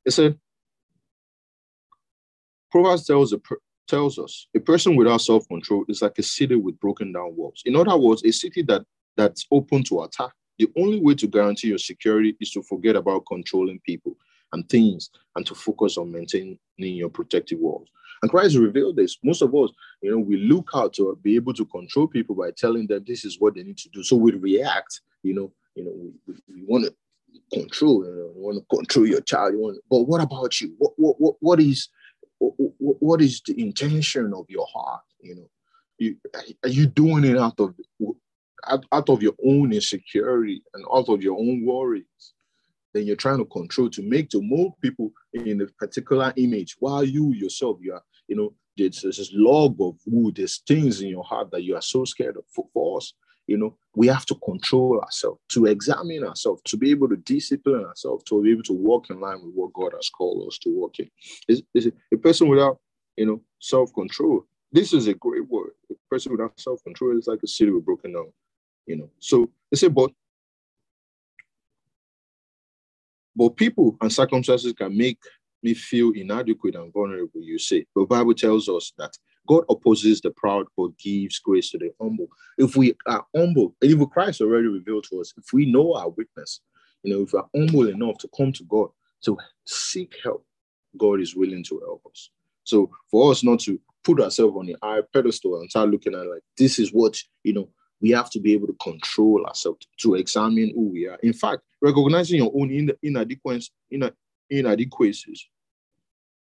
It 0.05 0.11
said, 0.11 0.39
Proverbs 2.71 3.05
tells 3.05 3.33
a, 3.33 3.41
tells 3.87 4.19
us 4.19 4.47
a 4.55 4.59
person 4.59 4.95
without 4.95 5.21
self-control 5.21 5.85
is 5.87 6.01
like 6.01 6.17
a 6.17 6.23
city 6.23 6.55
with 6.55 6.79
broken 6.79 7.11
down 7.11 7.35
walls. 7.35 7.61
In 7.65 7.75
other 7.75 7.97
words, 7.97 8.23
a 8.23 8.31
city 8.31 8.61
that 8.63 8.83
that's 9.15 9.45
open 9.51 9.83
to 9.85 10.03
attack. 10.03 10.31
The 10.59 10.69
only 10.77 10.99
way 10.99 11.15
to 11.15 11.27
guarantee 11.27 11.67
your 11.69 11.77
security 11.77 12.35
is 12.39 12.51
to 12.51 12.63
forget 12.63 12.95
about 12.95 13.25
controlling 13.27 13.79
people 13.79 14.15
and 14.53 14.67
things 14.69 15.09
and 15.35 15.45
to 15.45 15.55
focus 15.55 15.97
on 15.97 16.11
maintaining 16.11 16.57
your 16.77 17.09
protective 17.09 17.59
walls. 17.59 17.87
And 18.21 18.31
Christ 18.31 18.57
revealed 18.57 18.95
this. 18.95 19.17
Most 19.23 19.41
of 19.41 19.53
us, 19.53 19.71
you 20.01 20.11
know, 20.11 20.17
we 20.17 20.37
look 20.37 20.69
out 20.73 20.93
to 20.93 21.17
be 21.21 21.35
able 21.35 21.53
to 21.53 21.65
control 21.65 22.07
people 22.07 22.35
by 22.35 22.51
telling 22.51 22.87
them 22.87 23.03
this 23.05 23.25
is 23.25 23.39
what 23.39 23.55
they 23.55 23.63
need 23.63 23.77
to 23.77 23.89
do. 23.89 24.03
So 24.03 24.15
we 24.15 24.31
react, 24.31 25.01
you 25.23 25.35
know, 25.35 25.51
you 25.75 25.83
know, 25.83 25.91
we, 25.95 26.11
we, 26.25 26.55
we 26.55 26.63
want 26.65 26.85
to 26.85 26.95
control, 27.59 28.03
you, 28.03 28.11
know, 28.11 28.31
you 28.35 28.41
want 28.41 28.57
to 28.57 28.75
control 28.75 29.05
your 29.05 29.21
child. 29.21 29.53
You 29.53 29.59
want, 29.59 29.79
but 29.89 30.01
what 30.03 30.21
about 30.21 30.59
you? 30.59 30.73
What, 30.79 30.93
what, 30.97 31.21
what, 31.21 31.35
what 31.39 31.59
is 31.59 31.89
what 32.39 33.21
is 33.21 33.41
the 33.45 33.59
intention 33.61 34.33
of 34.33 34.45
your 34.49 34.67
heart? 34.71 35.01
You 35.19 35.35
know, 35.35 35.49
you, 35.97 36.17
are 36.63 36.69
you 36.69 36.87
doing 36.87 37.23
it 37.23 37.37
out 37.37 37.59
of 37.59 37.75
out, 38.91 39.09
of 39.09 39.21
your 39.21 39.33
own 39.45 39.71
insecurity 39.71 40.63
and 40.73 40.85
out 40.93 41.09
of 41.09 41.21
your 41.21 41.37
own 41.37 41.65
worries? 41.65 42.05
Then 42.93 43.05
you're 43.05 43.15
trying 43.15 43.37
to 43.37 43.45
control 43.45 43.89
to 43.91 44.01
make 44.01 44.29
to 44.29 44.41
mold 44.41 44.73
people 44.81 45.11
in 45.33 45.61
a 45.61 45.67
particular 45.79 46.33
image 46.37 46.75
while 46.79 47.03
you 47.03 47.33
yourself 47.33 47.77
you 47.81 47.93
are 47.93 48.03
you 48.27 48.35
know 48.35 48.53
there's, 48.77 49.01
this 49.01 49.31
log 49.33 49.75
of 49.79 49.95
wood 50.05 50.35
there's 50.35 50.59
things 50.67 51.01
in 51.01 51.09
your 51.09 51.23
heart 51.23 51.51
that 51.51 51.63
you 51.63 51.75
are 51.75 51.81
so 51.81 52.05
scared 52.05 52.37
of 52.37 52.43
for 52.53 52.97
us 52.97 53.13
you 53.47 53.57
know, 53.57 53.75
we 53.95 54.07
have 54.07 54.25
to 54.25 54.35
control 54.35 54.99
ourselves, 55.01 55.39
to 55.49 55.65
examine 55.65 56.23
ourselves, 56.23 56.61
to 56.65 56.77
be 56.77 56.91
able 56.91 57.09
to 57.09 57.15
discipline 57.15 57.85
ourselves, 57.85 58.23
to 58.25 58.43
be 58.43 58.51
able 58.51 58.63
to 58.63 58.73
walk 58.73 59.09
in 59.09 59.19
line 59.19 59.41
with 59.41 59.55
what 59.55 59.73
God 59.73 59.93
has 59.95 60.09
called 60.09 60.45
us 60.47 60.57
to 60.59 60.69
walk 60.69 60.99
in. 60.99 61.09
Is, 61.47 61.63
a 62.13 62.17
person 62.17 62.49
without, 62.49 62.79
you 63.15 63.25
know, 63.25 63.41
self-control. 63.59 64.45
This 64.71 64.91
is 64.93 65.07
a 65.07 65.13
great 65.13 65.47
word. 65.49 65.71
A 65.89 65.95
person 66.11 66.33
without 66.33 66.59
self-control 66.59 67.17
is 67.17 67.27
like 67.27 67.39
a 67.43 67.47
city 67.47 67.71
with 67.71 67.85
broken 67.85 68.13
down, 68.13 68.31
you 68.85 68.97
know. 68.97 69.09
So 69.19 69.49
they 69.71 69.77
say, 69.77 69.87
but 69.87 70.11
but 73.35 73.55
people 73.55 73.95
and 74.01 74.11
circumstances 74.11 74.73
can 74.73 74.97
make 74.97 75.19
me 75.63 75.73
feel 75.73 76.11
inadequate 76.11 76.75
and 76.75 76.91
vulnerable, 76.91 77.41
you 77.41 77.59
say. 77.59 77.85
But 77.95 78.09
Bible 78.09 78.33
tells 78.33 78.67
us 78.67 78.91
that 78.97 79.17
God 79.47 79.63
opposes 79.69 80.21
the 80.21 80.31
proud 80.31 80.67
but 80.75 80.97
gives 80.97 81.39
grace 81.39 81.71
to 81.71 81.77
the 81.77 81.91
humble. 82.01 82.27
If 82.57 82.75
we 82.75 82.95
are 83.07 83.25
humble, 83.35 83.75
even 83.81 84.05
Christ 84.07 84.41
already 84.41 84.67
revealed 84.67 85.05
to 85.09 85.21
us, 85.21 85.33
if 85.37 85.45
we 85.53 85.65
know 85.65 85.93
our 85.93 86.09
weakness, 86.09 86.61
you 87.03 87.13
know, 87.13 87.23
if 87.23 87.33
we're 87.33 87.43
humble 87.55 87.87
enough 87.87 88.17
to 88.19 88.29
come 88.35 88.51
to 88.53 88.63
God 88.65 88.89
to 89.23 89.37
seek 89.65 90.15
help, 90.23 90.45
God 90.97 91.21
is 91.21 91.35
willing 91.35 91.63
to 91.65 91.79
help 91.79 92.03
us. 92.09 92.29
So 92.63 92.91
for 93.09 93.31
us 93.31 93.43
not 93.43 93.59
to 93.61 93.79
put 94.03 94.21
ourselves 94.21 94.55
on 94.57 94.65
the 94.65 94.75
high 94.81 95.01
pedestal 95.13 95.59
and 95.59 95.69
start 95.69 95.89
looking 95.89 96.13
at 96.15 96.27
like 96.27 96.41
this 96.57 96.79
is 96.79 96.91
what 96.91 97.17
you 97.43 97.53
know 97.53 97.69
we 98.01 98.11
have 98.11 98.29
to 98.31 98.39
be 98.39 98.53
able 98.53 98.67
to 98.67 98.75
control 98.81 99.45
ourselves 99.45 99.87
to 99.99 100.15
examine 100.15 100.71
who 100.75 100.89
we 100.89 101.07
are. 101.07 101.17
In 101.23 101.33
fact, 101.33 101.63
recognizing 101.81 102.37
your 102.37 102.51
own 102.55 102.91
inadequacies, 103.01 103.71
inadequacies 104.49 105.47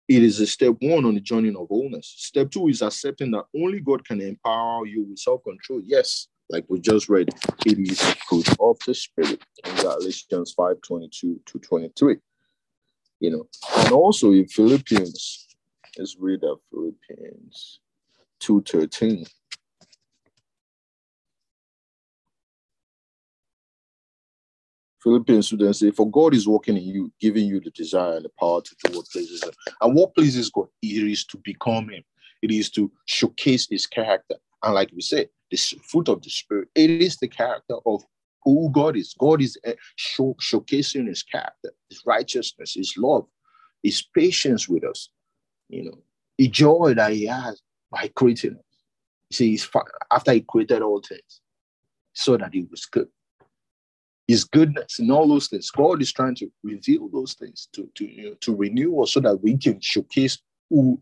it 0.07 0.23
is 0.23 0.39
a 0.39 0.47
step 0.47 0.75
one 0.81 1.05
on 1.05 1.15
the 1.15 1.19
journey 1.19 1.49
of 1.49 1.67
wholeness. 1.67 2.13
Step 2.17 2.51
two 2.51 2.67
is 2.67 2.81
accepting 2.81 3.31
that 3.31 3.45
only 3.55 3.79
God 3.79 4.05
can 4.05 4.21
empower 4.21 4.85
you 4.85 5.03
with 5.03 5.19
self 5.19 5.43
control. 5.43 5.81
Yes, 5.83 6.27
like 6.49 6.65
we 6.67 6.79
just 6.79 7.09
read, 7.09 7.29
it 7.65 7.79
is 7.79 7.99
fruit 8.27 8.47
of 8.59 8.77
the 8.85 8.93
Spirit 8.93 9.41
in 9.65 9.75
Galatians 9.77 10.53
5 10.55 10.81
22 10.81 11.39
to 11.45 11.59
23. 11.59 12.17
You 13.19 13.31
know, 13.31 13.47
and 13.77 13.91
also 13.93 14.31
in 14.31 14.47
Philippians, 14.47 15.47
let's 15.97 16.15
read 16.19 16.41
that 16.41 16.57
Philippians 16.69 17.79
2 18.41 18.63
13. 18.67 19.25
Philippians 25.05 25.45
students 25.45 25.79
say, 25.81 25.91
For 25.91 26.09
God 26.09 26.33
is 26.33 26.47
working 26.47 26.77
in 26.77 26.83
you, 26.83 27.13
giving 27.21 27.45
you 27.45 27.59
the 27.59 27.69
desire 27.69 28.15
and 28.15 28.25
the 28.25 28.31
power 28.39 28.59
to 28.59 28.75
do 28.83 28.97
what 28.97 29.05
pleases 29.05 29.43
Him. 29.43 29.51
And 29.81 29.93
what 29.93 30.15
pleases 30.15 30.49
God? 30.49 30.65
It 30.81 31.07
is 31.07 31.23
to 31.25 31.37
become 31.43 31.89
Him, 31.89 32.03
it 32.41 32.49
is 32.49 32.71
to 32.71 32.91
showcase 33.05 33.67
His 33.69 33.85
character. 33.85 34.35
And 34.63 34.73
like 34.73 34.89
we 34.95 35.01
said, 35.01 35.29
the 35.51 35.57
fruit 35.57 36.09
of 36.09 36.23
the 36.23 36.31
Spirit, 36.31 36.69
it 36.73 36.89
is 36.89 37.17
the 37.17 37.27
character 37.27 37.75
of 37.85 38.03
who 38.43 38.71
God 38.71 38.97
is. 38.97 39.13
God 39.19 39.43
is 39.43 39.59
eh, 39.63 39.75
show, 39.95 40.35
showcasing 40.41 41.07
His 41.07 41.21
character, 41.21 41.71
His 41.87 42.01
righteousness, 42.03 42.73
His 42.73 42.95
love, 42.97 43.27
His 43.83 44.01
patience 44.01 44.67
with 44.67 44.83
us, 44.83 45.09
you 45.69 45.83
know, 45.83 45.99
the 46.39 46.47
joy 46.47 46.95
that 46.95 47.11
He 47.11 47.27
has 47.27 47.61
by 47.91 48.07
creating 48.15 48.55
us. 48.55 48.63
See, 49.31 49.51
he's, 49.51 49.69
after 50.09 50.33
He 50.33 50.41
created 50.41 50.81
all 50.81 51.01
things, 51.07 51.41
so 52.13 52.37
that 52.37 52.55
He 52.55 52.65
was 52.71 52.87
good 52.87 53.07
his 54.27 54.43
goodness 54.43 54.99
and 54.99 55.11
all 55.11 55.27
those 55.27 55.47
things. 55.47 55.69
God 55.69 56.01
is 56.01 56.11
trying 56.11 56.35
to 56.35 56.51
reveal 56.63 57.09
those 57.09 57.33
things 57.33 57.67
to, 57.73 57.89
to, 57.95 58.05
you 58.05 58.29
know, 58.29 58.35
to 58.41 58.55
renew 58.55 59.01
us 59.01 59.11
so 59.11 59.19
that 59.19 59.41
we 59.43 59.57
can 59.57 59.79
showcase 59.81 60.39
who 60.69 60.99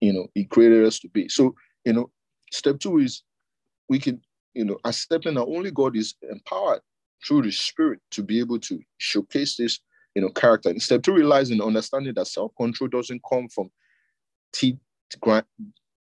you 0.00 0.12
know 0.12 0.28
he 0.34 0.44
created 0.44 0.84
us 0.84 0.98
to 1.00 1.08
be. 1.08 1.28
So, 1.28 1.54
you 1.84 1.92
know, 1.92 2.10
step 2.52 2.78
two 2.78 2.98
is 2.98 3.22
we 3.88 3.98
can, 3.98 4.20
you 4.54 4.64
know, 4.64 4.78
accepting 4.84 5.34
that 5.34 5.44
only 5.44 5.70
God 5.70 5.96
is 5.96 6.14
empowered 6.30 6.80
through 7.26 7.42
the 7.42 7.50
spirit 7.50 8.00
to 8.12 8.22
be 8.22 8.38
able 8.38 8.58
to 8.60 8.80
showcase 8.98 9.56
this, 9.56 9.80
you 10.14 10.22
know, 10.22 10.30
character. 10.30 10.70
And 10.70 10.80
step 10.80 11.02
two 11.02 11.12
relies 11.12 11.50
in 11.50 11.60
understanding 11.60 12.14
that 12.14 12.28
self-control 12.28 12.88
doesn't 12.88 13.20
come 13.28 13.48
from 13.48 13.70
teeth, 14.52 14.78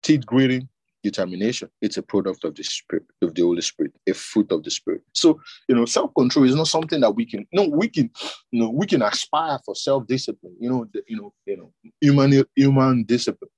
teeth 0.03 0.27
gritting 0.27 0.69
determination. 1.11 1.69
It's 1.81 1.97
a 1.97 2.03
product 2.03 2.45
of 2.45 2.55
the 2.55 2.65
spirit, 2.65 3.05
of 3.23 3.35
the 3.35 3.43
Holy 3.43 3.63
Spirit, 3.63 3.93
a 4.07 4.15
fruit 4.15 4.51
of 4.53 4.63
the 4.63 4.71
Spirit. 4.71 5.03
So, 5.15 5.41
you 5.69 5.75
know, 5.75 5.85
self-control 5.85 6.45
is 6.47 6.55
not 6.55 6.69
something 6.69 7.01
that 7.01 7.13
we 7.13 7.25
can, 7.27 7.47
no, 7.53 7.69
we 7.69 7.89
can, 7.89 8.11
you 8.51 8.61
know, 8.63 8.71
we 8.71 8.87
can 8.87 9.03
aspire 9.03 9.59
for 9.65 9.75
self-discipline, 9.75 10.57
you 10.61 10.71
know, 10.71 10.87
the, 10.93 11.03
you 11.09 11.17
know, 11.17 11.33
you 11.47 11.57
know, 11.57 11.73
human 12.01 12.45
human 12.57 13.05
discipline. 13.05 13.51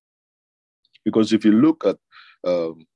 Because 1.04 1.32
if 1.32 1.44
you 1.44 1.52
look 1.52 1.84
at 1.86 1.96
um 2.44 2.86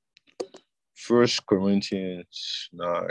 First 0.95 1.45
Corinthians 1.45 2.69
9, 2.73 3.09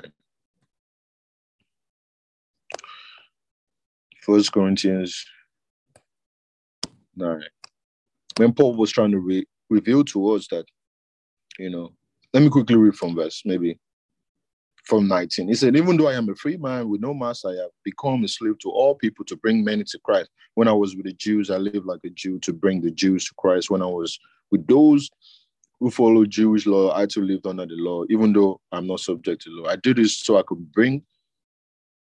First 4.22 4.52
Corinthians 4.52 5.26
9, 7.16 7.42
when 8.38 8.52
Paul 8.54 8.74
was 8.76 8.90
trying 8.90 9.12
to 9.12 9.18
re- 9.18 9.46
reveal 9.68 10.02
to 10.04 10.30
us 10.34 10.48
that 10.48 10.64
you 11.58 11.70
know, 11.70 11.92
let 12.32 12.42
me 12.42 12.48
quickly 12.48 12.76
read 12.76 12.96
from 12.96 13.14
verse 13.14 13.42
maybe 13.44 13.78
from 14.84 15.08
19. 15.08 15.48
He 15.48 15.54
said, 15.54 15.76
Even 15.76 15.96
though 15.96 16.08
I 16.08 16.14
am 16.14 16.28
a 16.28 16.34
free 16.34 16.56
man 16.56 16.88
with 16.88 17.00
no 17.00 17.14
master, 17.14 17.48
I 17.48 17.62
have 17.62 17.70
become 17.84 18.22
a 18.24 18.28
slave 18.28 18.58
to 18.60 18.70
all 18.70 18.94
people 18.94 19.24
to 19.26 19.36
bring 19.36 19.64
many 19.64 19.84
to 19.84 19.98
Christ. 20.00 20.30
When 20.54 20.68
I 20.68 20.72
was 20.72 20.94
with 20.94 21.06
the 21.06 21.14
Jews, 21.14 21.50
I 21.50 21.56
lived 21.56 21.86
like 21.86 22.00
a 22.04 22.10
Jew 22.10 22.38
to 22.40 22.52
bring 22.52 22.80
the 22.80 22.90
Jews 22.90 23.24
to 23.26 23.34
Christ. 23.36 23.70
When 23.70 23.82
I 23.82 23.86
was 23.86 24.18
with 24.50 24.66
those 24.66 25.10
who 25.80 25.90
follow 25.90 26.24
Jewish 26.24 26.66
law, 26.66 26.96
I 26.96 27.06
too 27.06 27.22
lived 27.22 27.46
under 27.46 27.66
the 27.66 27.74
law, 27.74 28.04
even 28.10 28.32
though 28.32 28.60
I'm 28.72 28.86
not 28.86 29.00
subject 29.00 29.42
to 29.42 29.50
law. 29.50 29.68
I 29.68 29.76
did 29.76 29.96
this 29.96 30.18
so 30.18 30.38
I 30.38 30.42
could 30.46 30.70
bring 30.72 31.02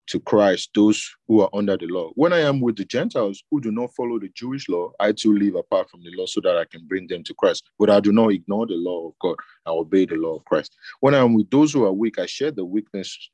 to 0.06 0.20
Christ 0.20 0.70
those 0.74 1.10
who 1.26 1.40
are 1.40 1.50
under 1.52 1.76
the 1.76 1.86
law. 1.86 2.10
When 2.14 2.32
I 2.32 2.40
am 2.40 2.60
with 2.60 2.76
the 2.76 2.84
Gentiles 2.84 3.42
who 3.50 3.60
do 3.60 3.70
not 3.70 3.94
follow 3.94 4.18
the 4.18 4.30
Jewish 4.34 4.68
law, 4.68 4.92
I 5.00 5.12
too 5.12 5.36
live 5.36 5.54
apart 5.54 5.90
from 5.90 6.02
the 6.02 6.10
law 6.16 6.26
so 6.26 6.40
that 6.42 6.56
I 6.56 6.64
can 6.64 6.86
bring 6.86 7.06
them 7.06 7.24
to 7.24 7.34
Christ. 7.34 7.70
But 7.78 7.90
I 7.90 8.00
do 8.00 8.12
not 8.12 8.32
ignore 8.32 8.66
the 8.66 8.74
law 8.74 9.08
of 9.08 9.14
God. 9.20 9.36
I 9.66 9.70
obey 9.70 10.06
the 10.06 10.16
law 10.16 10.36
of 10.36 10.44
Christ. 10.44 10.76
When 11.00 11.14
I 11.14 11.18
am 11.18 11.34
with 11.34 11.50
those 11.50 11.72
who 11.72 11.84
are 11.84 11.92
weak, 11.92 12.18
I 12.18 12.26
share 12.26 12.50
the 12.50 12.64
weakness. 12.64 13.30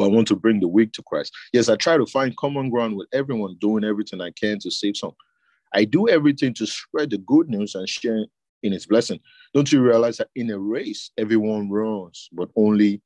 I 0.00 0.06
want 0.06 0.28
to 0.28 0.36
bring 0.36 0.60
the 0.60 0.68
weak 0.68 0.92
to 0.92 1.02
Christ. 1.02 1.32
Yes, 1.52 1.68
I 1.68 1.76
try 1.76 1.96
to 1.96 2.06
find 2.06 2.36
common 2.36 2.70
ground 2.70 2.96
with 2.96 3.08
everyone, 3.12 3.56
doing 3.60 3.84
everything 3.84 4.20
I 4.20 4.30
can 4.30 4.58
to 4.60 4.70
save 4.70 4.96
some. 4.96 5.12
I 5.74 5.84
do 5.84 6.08
everything 6.08 6.54
to 6.54 6.66
spread 6.66 7.10
the 7.10 7.18
good 7.18 7.48
news 7.48 7.74
and 7.74 7.88
share 7.88 8.24
in 8.62 8.72
its 8.72 8.86
blessing. 8.86 9.20
Don't 9.54 9.70
you 9.72 9.82
realize 9.82 10.18
that 10.18 10.28
in 10.34 10.50
a 10.50 10.58
race, 10.58 11.10
everyone 11.16 11.70
runs, 11.70 12.28
but 12.32 12.50
only 12.56 13.00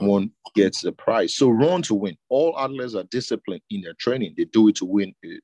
one 0.00 0.30
gets 0.54 0.80
the 0.82 0.92
prize. 0.92 1.36
So 1.36 1.48
run 1.50 1.82
to 1.82 1.94
win. 1.94 2.16
All 2.28 2.58
athletes 2.58 2.94
are 2.94 3.04
disciplined 3.04 3.62
in 3.70 3.82
their 3.82 3.94
training. 3.94 4.34
They 4.36 4.44
do 4.44 4.68
it 4.68 4.76
to 4.76 4.84
win 4.84 5.14
a, 5.24 5.38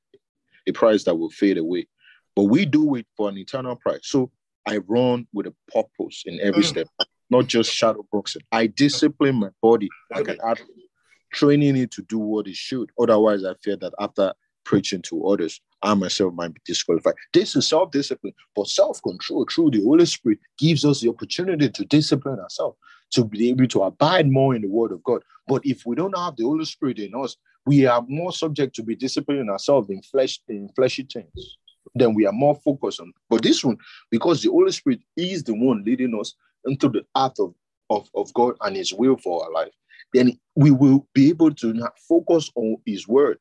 a 0.68 0.72
prize 0.72 1.04
that 1.04 1.14
will 1.14 1.30
fade 1.30 1.58
away. 1.58 1.86
But 2.34 2.44
we 2.44 2.66
do 2.66 2.94
it 2.96 3.06
for 3.16 3.28
an 3.28 3.38
eternal 3.38 3.76
prize. 3.76 4.00
So 4.02 4.30
I 4.66 4.78
run 4.78 5.26
with 5.32 5.46
a 5.46 5.54
purpose 5.72 6.24
in 6.26 6.38
every 6.40 6.62
mm. 6.62 6.66
step, 6.66 6.88
not 7.30 7.46
just 7.46 7.72
shadow 7.72 8.06
boxing. 8.12 8.42
I 8.52 8.66
discipline 8.66 9.36
my 9.36 9.50
body 9.62 9.88
like 10.14 10.28
an 10.28 10.38
athlete, 10.44 10.90
training 11.32 11.76
it 11.76 11.92
to 11.92 12.02
do 12.02 12.18
what 12.18 12.46
it 12.46 12.56
should. 12.56 12.90
Otherwise, 13.00 13.44
I 13.44 13.54
fear 13.62 13.76
that 13.76 13.94
after 13.98 14.34
preaching 14.64 15.00
to 15.02 15.26
others, 15.28 15.60
I 15.82 15.94
myself 15.94 16.34
might 16.34 16.52
be 16.52 16.60
disqualified. 16.64 17.14
This 17.32 17.54
is 17.54 17.68
self 17.68 17.90
discipline, 17.92 18.34
but 18.54 18.66
self 18.66 19.00
control 19.02 19.46
through 19.50 19.70
the 19.70 19.82
Holy 19.82 20.06
Spirit 20.06 20.40
gives 20.58 20.84
us 20.84 21.00
the 21.00 21.08
opportunity 21.08 21.70
to 21.70 21.84
discipline 21.84 22.40
ourselves 22.40 22.76
to 23.12 23.24
be 23.24 23.48
able 23.50 23.66
to 23.68 23.82
abide 23.82 24.28
more 24.30 24.54
in 24.54 24.62
the 24.62 24.68
word 24.68 24.92
of 24.92 25.02
God. 25.02 25.22
But 25.48 25.62
if 25.64 25.86
we 25.86 25.96
don't 25.96 26.16
have 26.16 26.36
the 26.36 26.44
Holy 26.44 26.64
Spirit 26.64 26.98
in 26.98 27.14
us, 27.14 27.36
we 27.64 27.86
are 27.86 28.04
more 28.08 28.32
subject 28.32 28.74
to 28.76 28.82
be 28.82 28.94
disciplining 28.94 29.48
ourselves 29.48 29.90
in 29.90 30.02
flesh 30.02 30.40
in 30.48 30.68
fleshy 30.74 31.06
things. 31.10 31.56
Then 31.94 32.14
we 32.14 32.26
are 32.26 32.32
more 32.32 32.54
focused 32.54 33.00
on. 33.00 33.12
But 33.28 33.42
this 33.42 33.64
one, 33.64 33.78
because 34.10 34.42
the 34.42 34.50
Holy 34.50 34.72
Spirit 34.72 35.00
is 35.16 35.44
the 35.44 35.54
one 35.54 35.82
leading 35.84 36.18
us 36.18 36.34
into 36.64 36.88
the 36.88 37.04
path 37.14 37.34
of, 37.38 37.54
of, 37.90 38.08
of 38.14 38.32
God 38.34 38.54
and 38.60 38.76
His 38.76 38.92
will 38.92 39.16
for 39.16 39.44
our 39.44 39.52
life, 39.52 39.72
then 40.12 40.38
we 40.54 40.70
will 40.70 41.06
be 41.14 41.28
able 41.28 41.52
to 41.54 41.88
focus 42.08 42.50
on 42.54 42.76
His 42.84 43.08
word, 43.08 43.38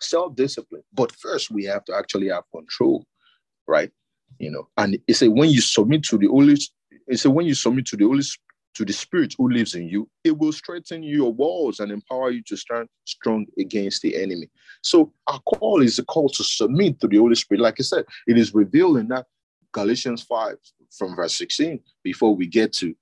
self-discipline. 0.00 0.82
But 0.92 1.12
first, 1.12 1.50
we 1.50 1.64
have 1.64 1.84
to 1.86 1.94
actually 1.94 2.28
have 2.28 2.44
control, 2.54 3.04
right? 3.66 3.90
You 4.38 4.50
know, 4.50 4.68
and 4.76 4.98
it's 5.06 5.22
a 5.22 5.30
when 5.30 5.50
you 5.50 5.60
submit 5.60 6.04
to 6.04 6.18
the 6.18 6.26
Holy, 6.26 6.56
it's 7.06 7.24
a 7.24 7.30
when 7.30 7.46
you 7.46 7.54
submit 7.54 7.86
to 7.86 7.96
the 7.96 8.04
Holy 8.04 8.22
to 8.76 8.84
the 8.84 8.92
Spirit 8.92 9.34
who 9.38 9.50
lives 9.50 9.74
in 9.74 9.88
you, 9.88 10.08
it 10.22 10.36
will 10.36 10.52
strengthen 10.52 11.02
your 11.02 11.32
walls 11.32 11.80
and 11.80 11.90
empower 11.90 12.30
you 12.30 12.42
to 12.42 12.56
stand 12.56 12.88
strong 13.06 13.46
against 13.58 14.02
the 14.02 14.14
enemy. 14.20 14.50
So 14.82 15.12
our 15.26 15.40
call 15.40 15.82
is 15.82 15.98
a 15.98 16.04
call 16.04 16.28
to 16.28 16.44
submit 16.44 17.00
to 17.00 17.08
the 17.08 17.16
Holy 17.16 17.34
Spirit. 17.34 17.62
Like 17.62 17.76
I 17.80 17.82
said, 17.82 18.04
it 18.26 18.36
is 18.36 18.54
revealed 18.54 18.98
in 18.98 19.08
that 19.08 19.26
Galatians 19.72 20.22
5 20.22 20.56
from 20.96 21.16
verse 21.16 21.36
16 21.36 21.80
before 22.02 22.36
we 22.36 22.46
get 22.46 22.72
to 22.74 22.94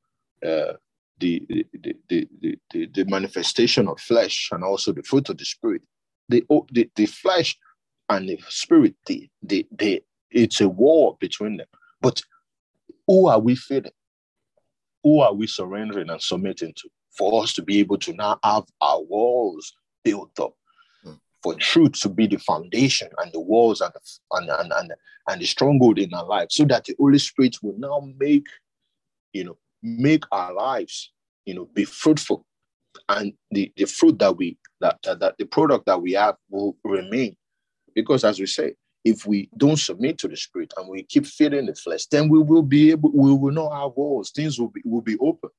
uh, 0.47 0.75
the, 1.19 1.45
the, 1.49 1.97
the, 2.09 2.29
the, 2.71 2.87
the, 2.87 3.05
manifestation 3.07 3.89
of 3.89 4.01
flesh 4.01 4.51
and 4.53 4.63
also 4.63 4.93
the 4.93 5.03
fruit 5.03 5.29
of 5.29 5.39
the 5.39 5.45
Spirit. 5.45 5.83
The, 6.29 6.45
the, 6.73 6.91
the 6.95 7.07
flesh 7.07 7.59
and 8.09 8.29
the 8.29 8.39
spirit, 8.49 8.95
the, 9.07 9.29
the, 9.43 9.67
the, 9.73 10.03
it's 10.31 10.61
a 10.61 10.69
war 10.69 11.17
between 11.21 11.57
them. 11.57 11.67
But 12.01 12.23
who 13.07 13.29
are 13.29 13.39
we 13.39 13.57
feeding? 13.57 13.93
Who 15.05 15.21
are 15.21 15.33
we 15.33 15.47
surrendering 15.47 16.11
and 16.11 16.21
submitting 16.21 16.73
to? 16.75 16.89
For 17.17 17.43
us 17.43 17.53
to 17.55 17.63
be 17.63 17.79
able 17.79 17.99
to 17.99 18.13
now 18.15 18.41
have 18.43 18.65
our 18.81 19.01
walls 19.03 19.73
built 20.03 20.33
up. 20.41 20.55
Mm. 21.07 21.21
for 21.43 21.55
truth 21.55 21.93
to 22.01 22.09
be 22.09 22.27
the 22.27 22.39
foundation 22.39 23.09
and 23.19 23.31
the 23.33 23.41
walls 23.41 23.81
and 23.83 23.93
the, 23.93 24.01
and, 24.39 24.49
and, 24.49 24.73
and, 24.73 24.93
and 25.29 25.41
the 25.41 25.45
stronghold 25.45 25.99
in 25.99 26.13
our 26.15 26.25
life 26.25 26.49
so 26.51 26.65
that 26.65 26.85
the 26.85 26.95
holy 26.99 27.19
spirit 27.19 27.57
will 27.63 27.77
now 27.79 28.01
make 28.19 28.47
you 29.35 29.45
know 29.45 29.59
make 29.83 30.25
our 30.33 30.55
lives 30.55 31.13
you 31.45 31.55
know 31.55 31.69
be 31.75 31.85
fruitful. 31.85 32.45
And 33.09 33.35
the, 33.51 33.73
the 33.77 33.87
fruit 33.87 34.19
that 34.21 34.37
we 34.37 34.57
that, 34.81 34.99
that, 35.05 35.21
that 35.21 35.35
the 35.39 35.45
product 35.45 35.87
that 35.87 36.01
we 36.01 36.13
have 36.13 36.37
will 36.49 36.77
remain. 36.85 37.37
Because 37.95 38.25
as 38.25 38.41
we 38.41 38.47
say 38.47 38.75
if 39.05 39.27
we 39.27 39.51
don't 39.57 39.79
submit 39.79 40.19
to 40.19 40.29
the 40.29 40.37
spirit 40.37 40.73
and 40.77 40.89
we 40.89 41.03
keep 41.03 41.27
feeding 41.27 41.67
the 41.67 41.75
flesh, 41.75 42.07
then 42.07 42.29
we 42.29 42.39
will 42.41 42.63
be 42.63 42.91
able, 42.91 43.11
we 43.13 43.33
will 43.33 43.53
not 43.53 43.71
have 43.71 43.93
walls. 43.97 44.31
Things 44.31 44.59
will 44.59 44.69
be 44.71 44.81
will 44.85 45.03
be 45.03 45.17
open. 45.19 45.51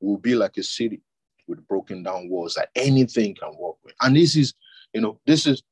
We'll 0.00 0.18
be 0.18 0.34
like 0.34 0.56
a 0.56 0.62
city 0.62 1.02
with 1.46 1.66
broken 1.66 2.02
down 2.02 2.28
walls 2.28 2.54
that 2.54 2.70
anything 2.76 3.34
can 3.34 3.52
walk 3.58 3.78
with. 3.84 3.94
And 4.00 4.16
this 4.16 4.36
is, 4.36 4.54
you 4.92 5.00
know, 5.00 5.18
this 5.26 5.46
is 5.46 5.62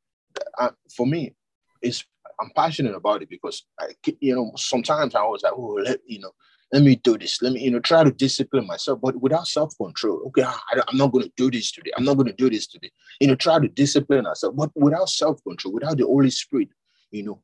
uh, 0.59 0.71
for 0.95 1.07
me, 1.07 1.35
it's 1.81 2.05
I'm 2.41 2.51
passionate 2.57 2.95
about 2.95 3.23
it 3.23 3.29
because 3.29 3.65
I, 3.79 3.89
you 4.21 4.35
know, 4.35 4.53
sometimes 4.57 5.15
I 5.15 5.23
was 5.23 5.43
like, 5.43 5.53
oh, 5.55 5.79
let 5.85 6.01
you 6.07 6.19
know, 6.19 6.33
let 6.73 6.83
me 6.83 6.97
do 6.97 7.19
this. 7.19 7.41
Let 7.43 7.53
me, 7.53 7.61
you 7.61 7.71
know, 7.71 7.81
try 7.81 8.03
to 8.03 8.11
discipline 8.11 8.67
myself, 8.67 9.01
but 9.01 9.21
without 9.21 9.47
self 9.47 9.77
control. 9.77 10.23
Okay, 10.29 10.43
I, 10.43 10.81
am 10.91 10.97
not 10.97 11.13
going 11.13 11.25
to 11.25 11.33
do 11.37 11.51
this 11.51 11.71
today. 11.71 11.93
I'm 11.97 12.05
not 12.05 12.15
going 12.15 12.29
to 12.29 12.33
do 12.33 12.51
this 12.51 12.67
today. 12.67 12.91
You 13.21 13.29
know, 13.29 13.37
try 13.37 13.61
to 13.61 13.69
discipline 13.69 14.27
ourselves, 14.27 14.57
but 14.57 14.71
without 14.75 15.09
self 15.09 15.43
control, 15.45 15.75
without 15.75 15.99
the 15.99 16.07
Holy 16.07 16.31
Spirit, 16.31 16.69
you 17.13 17.23
know, 17.23 17.43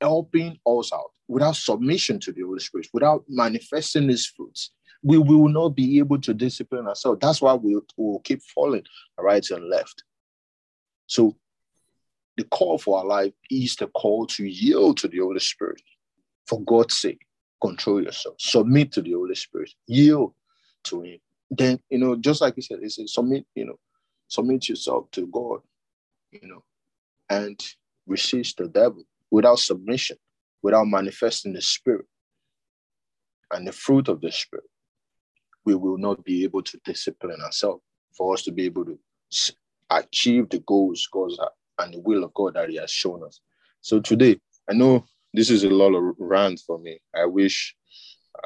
helping 0.00 0.58
us 0.66 0.92
out, 0.92 1.12
without 1.28 1.56
submission 1.56 2.20
to 2.20 2.32
the 2.32 2.42
Holy 2.42 2.60
Spirit, 2.60 2.88
without 2.92 3.24
manifesting 3.28 4.08
His 4.08 4.26
fruits, 4.26 4.72
we 5.02 5.18
will 5.18 5.48
not 5.48 5.70
be 5.70 5.98
able 5.98 6.20
to 6.20 6.34
discipline 6.34 6.86
ourselves. 6.86 7.20
That's 7.20 7.40
why 7.40 7.54
we 7.54 7.78
will 7.96 8.20
keep 8.20 8.42
falling 8.42 8.84
right 9.18 9.48
and 9.50 9.68
left. 9.68 10.02
So 11.06 11.36
the 12.36 12.44
call 12.44 12.78
for 12.78 12.98
our 12.98 13.06
life 13.06 13.32
is 13.50 13.76
the 13.76 13.86
call 13.86 14.26
to 14.26 14.44
yield 14.44 14.98
to 14.98 15.08
the 15.08 15.18
Holy 15.18 15.40
Spirit. 15.40 15.80
For 16.46 16.60
God's 16.62 16.98
sake, 16.98 17.26
control 17.62 18.02
yourself, 18.02 18.36
submit 18.38 18.92
to 18.92 19.02
the 19.02 19.12
Holy 19.12 19.34
Spirit, 19.34 19.72
yield 19.86 20.34
to 20.84 21.02
Him. 21.02 21.18
Then, 21.50 21.80
you 21.88 21.98
know, 21.98 22.16
just 22.16 22.40
like 22.40 22.54
He 22.56 22.60
said, 22.60 22.80
He 22.82 22.88
said, 22.88 23.08
submit, 23.08 23.46
you 23.54 23.64
know, 23.64 23.78
submit 24.28 24.68
yourself 24.68 25.10
to 25.12 25.26
God, 25.28 25.60
you 26.32 26.48
know, 26.48 26.62
and 27.30 27.60
resist 28.06 28.58
the 28.58 28.68
devil 28.68 29.02
without 29.30 29.58
submission, 29.58 30.16
without 30.62 30.86
manifesting 30.86 31.52
the 31.52 31.62
Spirit 31.62 32.06
and 33.50 33.66
the 33.66 33.72
fruit 33.72 34.08
of 34.08 34.20
the 34.20 34.30
Spirit. 34.30 34.64
We 35.64 35.74
will 35.74 35.98
not 35.98 36.24
be 36.24 36.44
able 36.44 36.62
to 36.62 36.80
discipline 36.84 37.40
ourselves 37.42 37.82
for 38.16 38.34
us 38.34 38.42
to 38.44 38.52
be 38.52 38.64
able 38.64 38.84
to 38.84 38.98
achieve 39.90 40.48
the 40.48 40.60
goals 40.60 41.08
God 41.12 41.32
and 41.78 41.94
the 41.94 42.00
will 42.00 42.24
of 42.24 42.34
God 42.34 42.54
that 42.54 42.70
He 42.70 42.76
has 42.76 42.90
shown 42.90 43.24
us. 43.24 43.40
So 43.80 44.00
today, 44.00 44.40
I 44.68 44.74
know 44.74 45.04
this 45.32 45.50
is 45.50 45.64
a 45.64 45.70
lot 45.70 45.94
of 45.94 46.14
rant 46.18 46.60
for 46.66 46.78
me. 46.78 46.98
I 47.14 47.26
wish 47.26 47.76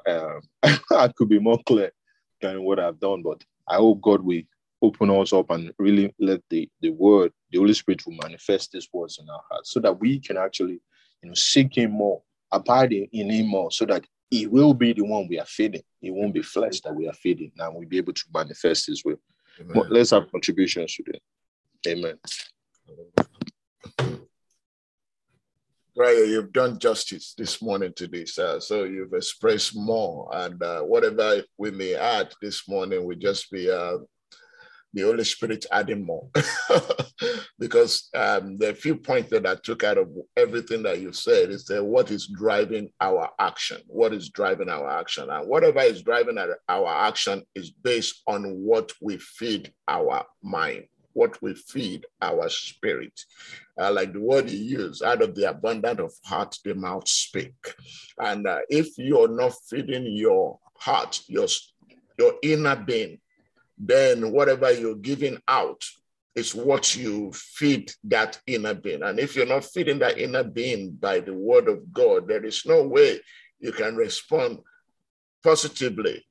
um, 0.06 0.40
I 0.90 1.08
could 1.16 1.28
be 1.28 1.38
more 1.38 1.60
clear 1.66 1.92
than 2.40 2.62
what 2.62 2.80
I've 2.80 3.00
done, 3.00 3.22
but 3.22 3.42
I 3.68 3.76
hope 3.76 4.00
God 4.00 4.22
will 4.22 4.42
open 4.82 5.10
us 5.10 5.32
up 5.32 5.50
and 5.50 5.72
really 5.78 6.14
let 6.18 6.40
the, 6.48 6.68
the 6.80 6.90
word, 6.90 7.32
the 7.50 7.58
Holy 7.58 7.74
Spirit 7.74 8.04
will 8.06 8.16
manifest 8.22 8.72
these 8.72 8.88
words 8.92 9.18
in 9.20 9.28
our 9.28 9.42
hearts 9.50 9.72
so 9.72 9.80
that 9.80 9.98
we 10.00 10.18
can 10.20 10.36
actually, 10.36 10.80
you 11.22 11.28
know, 11.28 11.34
seek 11.34 11.76
Him 11.76 11.92
more, 11.92 12.22
abide 12.50 12.92
in 12.92 13.30
Him 13.30 13.46
more, 13.48 13.70
so 13.70 13.84
that 13.86 14.04
He 14.30 14.46
will 14.46 14.74
be 14.74 14.92
the 14.92 15.04
one 15.04 15.28
we 15.28 15.38
are 15.38 15.46
feeding. 15.46 15.82
It 16.00 16.12
won't 16.12 16.34
be 16.34 16.42
flesh 16.42 16.80
that 16.80 16.94
we 16.94 17.08
are 17.08 17.14
feeding. 17.14 17.52
Now 17.56 17.72
we'll 17.72 17.88
be 17.88 17.98
able 17.98 18.14
to 18.14 18.24
manifest 18.32 18.86
His 18.86 19.04
will. 19.04 19.20
But 19.74 19.90
let's 19.90 20.10
have 20.10 20.30
contributions 20.30 20.94
today. 20.94 21.20
Amen. 21.86 22.18
Right, 25.96 26.16
you've 26.16 26.52
done 26.52 26.78
justice 26.78 27.34
this 27.36 27.60
morning 27.60 27.92
to 27.96 28.06
this. 28.06 28.38
Uh, 28.38 28.58
so 28.60 28.84
you've 28.84 29.12
expressed 29.12 29.76
more, 29.76 30.30
and 30.32 30.62
uh, 30.62 30.80
whatever 30.80 31.42
we 31.58 31.72
may 31.72 31.94
add 31.94 32.32
this 32.40 32.66
morning 32.66 33.04
will 33.04 33.18
just 33.18 33.50
be 33.50 33.70
uh, 33.70 33.98
the 34.92 35.02
Holy 35.02 35.24
Spirit 35.24 35.66
adding 35.70 36.04
more. 36.04 36.28
because 37.58 38.08
um, 38.14 38.58
the 38.58 38.74
few 38.74 38.96
points 38.96 39.30
that 39.30 39.46
I 39.46 39.54
took 39.56 39.84
out 39.84 39.98
of 39.98 40.08
everything 40.36 40.82
that 40.84 41.00
you 41.00 41.12
said 41.12 41.50
is 41.50 41.64
that 41.66 41.84
what 41.84 42.10
is 42.10 42.26
driving 42.26 42.90
our 43.00 43.30
action? 43.38 43.82
What 43.86 44.12
is 44.12 44.30
driving 44.30 44.68
our 44.68 44.90
action? 44.90 45.28
And 45.30 45.48
whatever 45.48 45.80
is 45.80 46.02
driving 46.02 46.38
our 46.68 46.88
action 46.88 47.44
is 47.54 47.70
based 47.70 48.22
on 48.26 48.44
what 48.44 48.92
we 49.00 49.18
feed 49.18 49.72
our 49.88 50.24
mind 50.42 50.84
what 51.12 51.40
we 51.42 51.54
feed 51.54 52.06
our 52.22 52.48
spirit. 52.48 53.12
Uh, 53.78 53.92
like 53.92 54.12
the 54.12 54.20
word 54.20 54.50
you 54.50 54.58
use, 54.58 55.02
out 55.02 55.22
of 55.22 55.34
the 55.34 55.48
abundance 55.48 56.00
of 56.00 56.12
heart, 56.24 56.56
the 56.64 56.74
mouth 56.74 57.08
speak. 57.08 57.54
And 58.18 58.46
uh, 58.46 58.60
if 58.68 58.96
you're 58.98 59.28
not 59.28 59.52
feeding 59.68 60.06
your 60.06 60.58
heart, 60.78 61.20
your, 61.28 61.46
your 62.18 62.34
inner 62.42 62.76
being, 62.76 63.18
then 63.80 64.30
whatever 64.30 64.70
you're 64.70 64.94
giving 64.94 65.38
out 65.48 65.82
is 66.34 66.54
what 66.54 66.94
you 66.94 67.32
feed 67.32 67.92
that 68.04 68.40
inner 68.46 68.74
being. 68.74 69.02
And 69.02 69.18
if 69.18 69.34
you're 69.34 69.46
not 69.46 69.64
feeding 69.64 69.98
that 70.00 70.18
inner 70.18 70.44
being 70.44 70.92
by 70.92 71.20
the 71.20 71.34
word 71.34 71.68
of 71.68 71.92
God, 71.92 72.28
there 72.28 72.44
is 72.44 72.64
no 72.66 72.82
way 72.86 73.20
you 73.58 73.72
can 73.72 73.96
respond 73.96 74.58
positively 75.42 76.24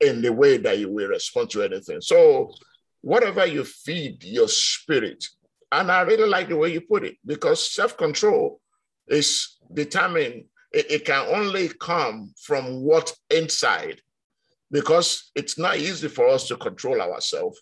in 0.00 0.22
the 0.22 0.32
way 0.32 0.56
that 0.56 0.78
you 0.78 0.90
will 0.90 1.08
respond 1.08 1.50
to 1.50 1.62
anything. 1.62 2.00
So 2.00 2.52
whatever 3.00 3.46
you 3.46 3.64
feed 3.64 4.24
your 4.24 4.48
spirit, 4.48 5.24
and 5.72 5.90
I 5.90 6.02
really 6.02 6.28
like 6.28 6.48
the 6.48 6.56
way 6.56 6.72
you 6.72 6.80
put 6.80 7.04
it 7.04 7.16
because 7.24 7.70
self 7.70 7.96
control 7.96 8.60
is 9.06 9.58
determined, 9.72 10.44
it, 10.72 10.90
it, 10.90 11.04
can 11.04 11.26
only 11.28 11.68
come 11.68 12.32
from 12.42 12.82
what 12.82 13.14
inside 13.30 14.00
because 14.70 15.30
it's 15.34 15.58
not 15.58 15.78
easy 15.78 16.08
for 16.08 16.28
us 16.28 16.46
to 16.48 16.56
control 16.56 17.00
ourselves 17.00 17.60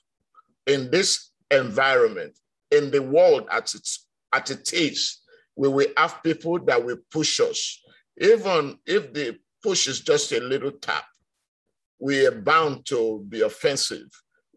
in 0.67 0.91
this 0.91 1.31
environment, 1.51 2.39
in 2.71 2.91
the 2.91 3.03
world 3.03 3.47
at 3.51 3.75
its 3.75 4.07
at 4.33 4.51
it 4.51 4.73
is. 4.73 5.19
We 5.57 5.69
will 5.69 5.89
have 5.97 6.23
people 6.23 6.59
that 6.67 6.85
will 6.85 6.99
push 7.11 7.41
us, 7.41 7.83
even 8.21 8.79
if 8.87 9.13
the 9.13 9.39
push 9.63 9.89
is 9.89 10.01
just 10.01 10.31
a 10.33 10.41
little 10.41 10.71
tap. 10.71 11.05
We 11.99 12.27
are 12.27 12.41
bound 12.41 12.87
to 12.87 13.25
be 13.29 13.41
offensive 13.41 14.09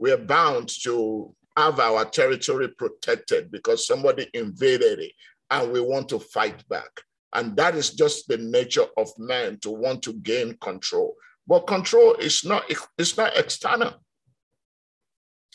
we're 0.02 0.18
bound 0.18 0.68
to 0.82 1.32
have 1.56 1.80
our 1.80 2.04
territory 2.06 2.68
protected 2.70 3.52
because 3.52 3.86
somebody 3.86 4.28
invaded 4.34 4.98
it 4.98 5.12
and 5.52 5.72
we 5.72 5.80
want 5.80 6.10
to 6.10 6.20
fight 6.20 6.68
back. 6.68 6.90
And 7.34 7.56
that 7.58 7.76
is 7.76 7.94
just 7.94 8.28
the 8.28 8.38
nature 8.38 8.88
of 8.98 9.10
man 9.20 9.60
to 9.60 9.70
want 9.70 10.02
to 10.04 10.14
gain 10.14 10.58
control. 10.58 11.14
But 11.48 11.68
control 11.68 12.14
is 12.16 12.46
not, 12.46 12.64
it's 12.98 13.18
not 13.18 13.38
external. 13.38 13.94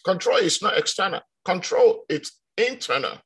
Control 0.05 0.37
is 0.37 0.63
not 0.63 0.77
external. 0.79 1.21
Control 1.45 2.05
is 2.09 2.33
internal. 2.57 3.19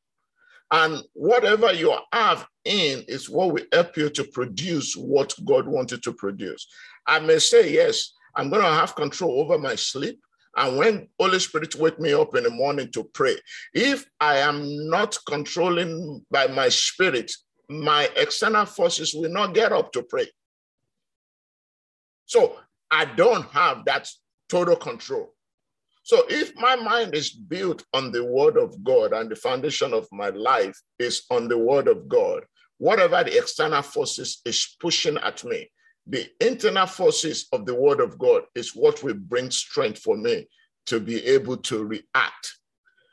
And 0.71 1.03
whatever 1.15 1.73
you 1.73 1.97
have 2.13 2.47
in 2.65 3.05
is 3.09 3.29
what 3.29 3.53
will 3.53 3.65
help 3.73 3.97
you 3.97 4.09
to 4.11 4.25
produce 4.25 4.95
what 4.95 5.35
God 5.45 5.67
wanted 5.67 6.03
to 6.05 6.13
produce. 6.13 6.67
I 7.07 7.19
may 7.19 7.39
say, 7.39 7.73
yes, 7.73 8.13
I'm 8.37 8.51
going 8.51 8.63
to 8.63 8.69
have 8.69 8.95
control 8.95 9.41
over 9.41 9.59
my 9.59 9.75
sleep. 9.75 10.21
And 10.57 10.77
when 10.77 11.09
Holy 11.19 11.39
Spirit 11.39 11.75
wake 11.75 11.99
me 11.99 12.13
up 12.13 12.35
in 12.37 12.45
the 12.45 12.51
morning 12.51 12.91
to 12.93 13.05
pray, 13.05 13.37
if 13.75 14.05
I 14.21 14.39
am 14.39 14.89
not 14.89 15.17
controlling 15.27 16.25
by 16.31 16.47
my 16.49 16.69
spirit, 16.69 17.33
my 17.69 18.09
external 18.17 18.67
forces 18.67 19.15
will 19.15 19.31
not 19.31 19.55
get 19.55 19.73
up 19.73 19.93
to 19.93 20.03
pray. 20.03 20.27
So 22.31 22.57
I 22.93 23.07
don't 23.07 23.45
have 23.47 23.85
that 23.87 24.09
total 24.49 24.77
control. 24.77 25.35
So 26.05 26.23
if 26.29 26.55
my 26.55 26.77
mind 26.77 27.17
is 27.17 27.31
built 27.31 27.85
on 27.93 28.13
the 28.13 28.25
word 28.25 28.57
of 28.57 28.85
God 28.85 29.13
and 29.13 29.29
the 29.29 29.35
foundation 29.35 29.93
of 29.93 30.07
my 30.13 30.29
life 30.29 30.81
is 31.01 31.25
on 31.33 31.49
the 31.49 31.59
word 31.59 31.89
of 31.89 32.09
God, 32.09 32.45
whatever 32.79 33.25
the 33.25 33.37
external 33.37 33.83
forces 33.83 34.43
is 34.45 34.77
pushing 34.79 35.17
at 35.19 35.43
me, 35.43 35.73
the 36.07 36.29
internal 36.41 36.87
forces 36.87 37.49
of 37.51 37.67
the 37.67 37.75
word 37.75 37.99
of 37.99 38.17
God 38.17 38.45
is 38.55 38.77
what 38.77 39.03
will 39.03 39.15
bring 39.15 39.51
strength 39.51 39.99
for 39.99 40.17
me 40.17 40.47
to 40.87 41.01
be 41.01 41.27
able 41.27 41.57
to 41.57 41.85
react. 41.85 42.55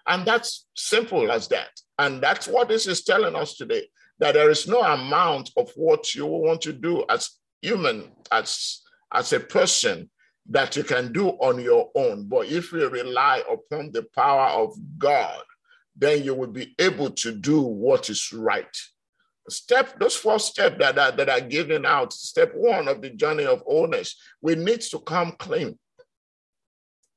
And 0.05 0.27
that's 0.27 0.67
simple 0.75 1.31
as 1.31 1.47
that. 1.47 1.71
And 1.97 2.21
that's 2.21 2.47
what 2.47 2.69
this 2.69 2.85
is 2.85 3.03
telling 3.03 3.35
us 3.35 3.57
today 3.57 3.87
that 4.19 4.35
there 4.35 4.51
is 4.51 4.67
no 4.67 4.81
amount 4.81 5.49
of 5.57 5.71
what 5.75 6.13
you 6.13 6.27
want 6.27 6.61
to 6.61 6.73
do 6.73 7.03
as 7.09 7.31
human, 7.63 8.11
as, 8.31 8.83
as 9.13 9.33
a 9.33 9.39
person, 9.39 10.09
that 10.49 10.77
you 10.77 10.83
can 10.83 11.11
do 11.11 11.29
on 11.29 11.59
your 11.59 11.91
own. 11.93 12.25
But 12.29 12.47
if 12.47 12.71
you 12.71 12.87
rely 12.87 13.43
upon 13.51 13.91
the 13.91 14.03
power 14.15 14.47
of 14.47 14.73
God, 14.97 15.43
then 15.97 16.23
you 16.23 16.33
will 16.33 16.47
be 16.47 16.73
able 16.79 17.09
to 17.09 17.33
do 17.33 17.61
what 17.61 18.09
is 18.09 18.31
right 18.31 18.65
step 19.49 19.97
those 19.99 20.15
four 20.15 20.39
steps 20.39 20.75
that 20.79 20.97
are, 20.97 21.11
that 21.11 21.29
are 21.29 21.41
given 21.41 21.85
out 21.85 22.11
step 22.11 22.51
one 22.53 22.87
of 22.87 23.01
the 23.01 23.09
journey 23.11 23.45
of 23.45 23.61
wholeness 23.61 24.15
we 24.41 24.55
need 24.55 24.81
to 24.81 24.99
come 24.99 25.31
clean 25.39 25.77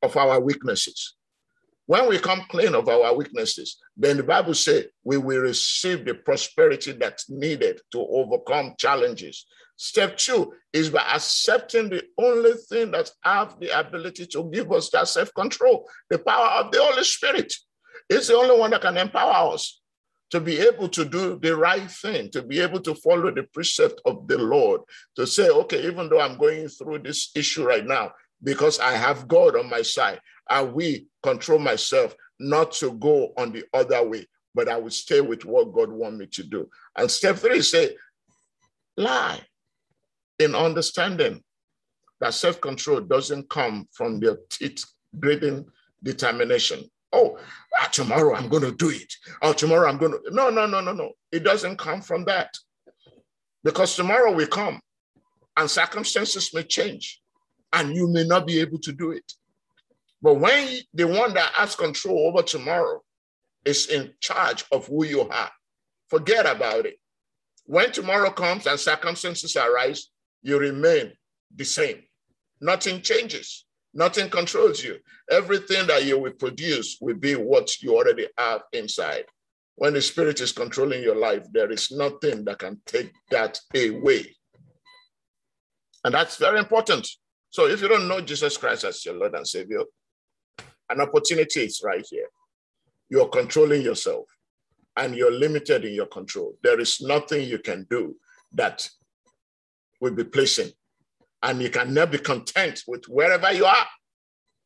of 0.03 0.17
our 0.17 0.41
weaknesses 0.41 1.17
when 1.87 2.09
we 2.09 2.19
come 2.19 2.43
clean 2.49 2.75
of 2.75 2.89
our 2.89 3.15
weaknesses 3.17 3.79
then 3.97 4.17
the 4.17 4.23
bible 4.23 4.55
says 4.55 4.87
we 5.03 5.17
will 5.17 5.41
receive 5.41 6.05
the 6.05 6.15
prosperity 6.15 6.93
that's 6.93 7.29
needed 7.29 7.81
to 7.91 7.99
overcome 7.99 8.75
challenges 8.79 9.47
step 9.83 10.17
two 10.19 10.53
is 10.73 10.91
by 10.91 11.03
accepting 11.15 11.89
the 11.89 12.03
only 12.19 12.53
thing 12.69 12.91
that 12.91 13.11
have 13.23 13.59
the 13.61 13.79
ability 13.79 14.27
to 14.27 14.51
give 14.53 14.71
us 14.73 14.91
that 14.91 15.09
self-control 15.09 15.89
the 16.11 16.19
power 16.19 16.49
of 16.61 16.71
the 16.71 16.79
holy 16.83 17.03
spirit 17.03 17.53
it's 18.11 18.27
the 18.27 18.35
only 18.35 18.59
one 18.59 18.71
that 18.71 18.83
can 18.83 18.97
empower 18.97 19.55
us 19.55 19.81
to 20.31 20.41
be 20.41 20.59
able 20.59 20.89
to 20.89 21.05
do 21.05 21.39
the 21.41 21.57
right 21.57 21.91
thing, 21.91 22.31
to 22.31 22.43
be 22.43 22.61
able 22.61 22.81
to 22.81 22.95
follow 22.95 23.33
the 23.33 23.43
precept 23.53 24.01
of 24.05 24.27
the 24.29 24.39
Lord, 24.39 24.81
to 25.17 25.27
say, 25.27 25.49
okay, 25.49 25.85
even 25.87 26.09
though 26.09 26.21
I'm 26.21 26.39
going 26.39 26.69
through 26.69 27.01
this 27.01 27.31
issue 27.35 27.67
right 27.67 27.85
now, 27.85 28.13
because 28.43 28.79
I 28.79 28.93
have 28.93 29.29
God 29.29 29.57
on 29.57 29.69
my 29.69 29.83
side, 29.83 30.21
I 30.49 30.63
will 30.63 30.99
control 31.23 31.59
myself 31.59 32.15
not 32.39 32.73
to 32.73 32.93
go 32.93 33.33
on 33.37 33.53
the 33.53 33.65
other 33.75 34.07
way. 34.09 34.27
but 34.53 34.69
I 34.69 34.77
will 34.79 34.91
stay 34.91 35.21
with 35.21 35.45
what 35.45 35.73
God 35.73 35.93
want 35.93 36.17
me 36.17 36.27
to 36.27 36.43
do. 36.43 36.69
And 36.97 37.09
step 37.09 37.37
three 37.37 37.63
say, 37.63 37.97
lie 38.97 39.41
in 40.41 40.55
understanding 40.55 41.43
that 42.21 42.35
self-control 42.35 43.03
doesn't 43.03 43.49
come 43.49 43.87
from 43.93 44.21
your 44.23 44.39
teeth 44.51 44.85
breathing 45.13 45.67
determination. 46.03 46.85
Oh, 47.13 47.39
ah, 47.81 47.89
tomorrow 47.91 48.35
I'm 48.35 48.49
going 48.49 48.63
to 48.63 48.73
do 48.73 48.91
it. 48.91 49.13
Oh, 49.43 49.53
tomorrow 49.53 49.89
I'm 49.89 49.99
going 49.99 50.13
to. 50.13 50.21
No, 50.31 50.51
no, 50.51 50.67
no, 50.67 50.81
no, 50.81 50.93
no. 50.93 51.13
It 51.33 51.45
doesn't 51.45 51.77
come 51.77 52.01
from 52.01 52.25
that. 52.27 52.57
Because 53.65 53.97
tomorrow 53.97 54.33
will 54.33 54.47
come 54.47 54.81
and 55.57 55.71
circumstances 55.71 56.55
may 56.55 56.63
change 56.63 57.21
and 57.73 57.95
you 57.95 58.09
may 58.09 58.25
not 58.25 58.47
be 58.47 58.61
able 58.61 58.79
to 58.79 58.93
do 58.93 59.11
it. 59.11 59.33
But 60.23 60.35
when 60.35 60.79
the 60.95 61.07
one 61.07 61.35
that 61.35 61.53
has 61.55 61.75
control 61.75 62.29
over 62.29 62.43
tomorrow 62.43 63.03
is 63.65 63.89
in 63.89 64.13
charge 64.21 64.65
of 64.73 64.87
who 64.87 65.05
you 65.05 65.23
are, 65.23 65.51
forget 66.09 66.47
about 66.47 66.87
it. 66.87 66.97
When 67.65 67.93
tomorrow 67.93 68.31
comes 68.31 68.67
and 68.67 68.79
circumstances 68.79 69.57
arise, 69.57 70.11
you 70.43 70.59
remain 70.59 71.13
the 71.55 71.65
same. 71.65 72.03
Nothing 72.61 73.03
changes. 73.03 73.65
Nothing 73.93 74.31
controls 74.31 74.83
you. 74.85 74.99
Everything 75.31 75.87
that 75.89 76.05
you 76.05 76.19
will 76.19 76.33
produce 76.33 76.99
will 77.01 77.17
be 77.17 77.35
what 77.35 77.83
you 77.83 77.97
already 77.97 78.29
have 78.39 78.63
inside. 78.73 79.25
When 79.77 79.95
the 79.95 80.03
Spirit 80.03 80.41
is 80.41 80.53
controlling 80.53 81.03
your 81.03 81.17
life, 81.17 81.47
there 81.53 81.71
is 81.71 81.91
nothing 81.91 82.45
that 82.45 82.59
can 82.59 82.81
take 82.87 83.11
that 83.31 83.59
away. 83.75 84.37
And 86.05 86.15
that's 86.15 86.37
very 86.37 86.59
important. 86.59 87.09
So 87.51 87.67
if 87.67 87.83
you 87.83 87.89
don't 87.89 88.09
know 88.09 88.21
Jesus 88.21 88.57
Christ 88.57 88.85
as 88.85 89.05
your 89.05 89.15
Lord 89.15 89.35
and 89.35 89.47
Savior, 89.47 89.83
an 90.89 91.01
opportunity 91.01 91.61
is 91.61 91.83
right 91.85 92.07
here. 92.09 92.29
You're 93.09 93.29
controlling 93.29 93.83
yourself 93.83 94.27
and 94.97 95.15
you're 95.15 95.33
limited 95.33 95.85
in 95.85 95.95
your 95.95 96.07
control. 96.07 96.55
There 96.63 96.79
is 96.79 97.01
nothing 97.01 97.49
you 97.49 97.59
can 97.59 97.87
do 97.91 98.17
that 98.53 98.89
will 100.01 100.15
be 100.15 100.25
pleasing 100.25 100.71
and 101.43 101.63
you 101.63 101.71
can 101.71 101.95
never 101.95 102.13
be 102.13 102.19
content 102.19 102.83
with 102.87 103.05
wherever 103.07 103.53
you 103.53 103.65
are. 103.65 103.87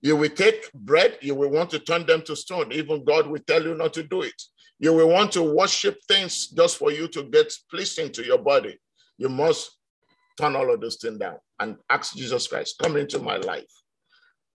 You 0.01 0.17
will 0.17 0.31
take 0.31 0.71
bread, 0.73 1.19
you 1.23 1.35
will 1.35 1.51
want 1.51 1.71
to 1.71 1.79
turn 1.79 2.07
them 2.07 2.23
to 2.23 2.37
stone. 2.37 2.73
Even 2.73 3.05
God 3.05 3.27
will 3.27 3.41
tell 3.47 3.63
you 3.63 3.75
not 3.75 3.95
to 3.95 4.03
do 4.03 4.23
it. 4.23 4.41
You 4.79 4.93
will 4.93 5.09
want 5.09 5.33
to 5.33 5.43
worship 5.43 5.99
things 6.07 6.49
just 6.49 6.77
for 6.77 6.91
you 6.91 7.09
to 7.09 7.23
get 7.25 7.53
pleasing 7.71 8.11
to 8.13 8.25
your 8.25 8.39
body. 8.39 8.79
You 9.17 9.29
must 9.29 9.71
turn 10.39 10.57
all 10.57 10.73
of 10.73 10.81
those 10.81 10.97
things 10.97 11.19
down 11.19 11.37
and 11.61 11.77
ask 11.89 12.17
Jesus 12.17 12.47
Christ, 12.49 12.77
come 12.83 12.97
into 12.97 13.19
my 13.19 13.37
life. 13.37 13.65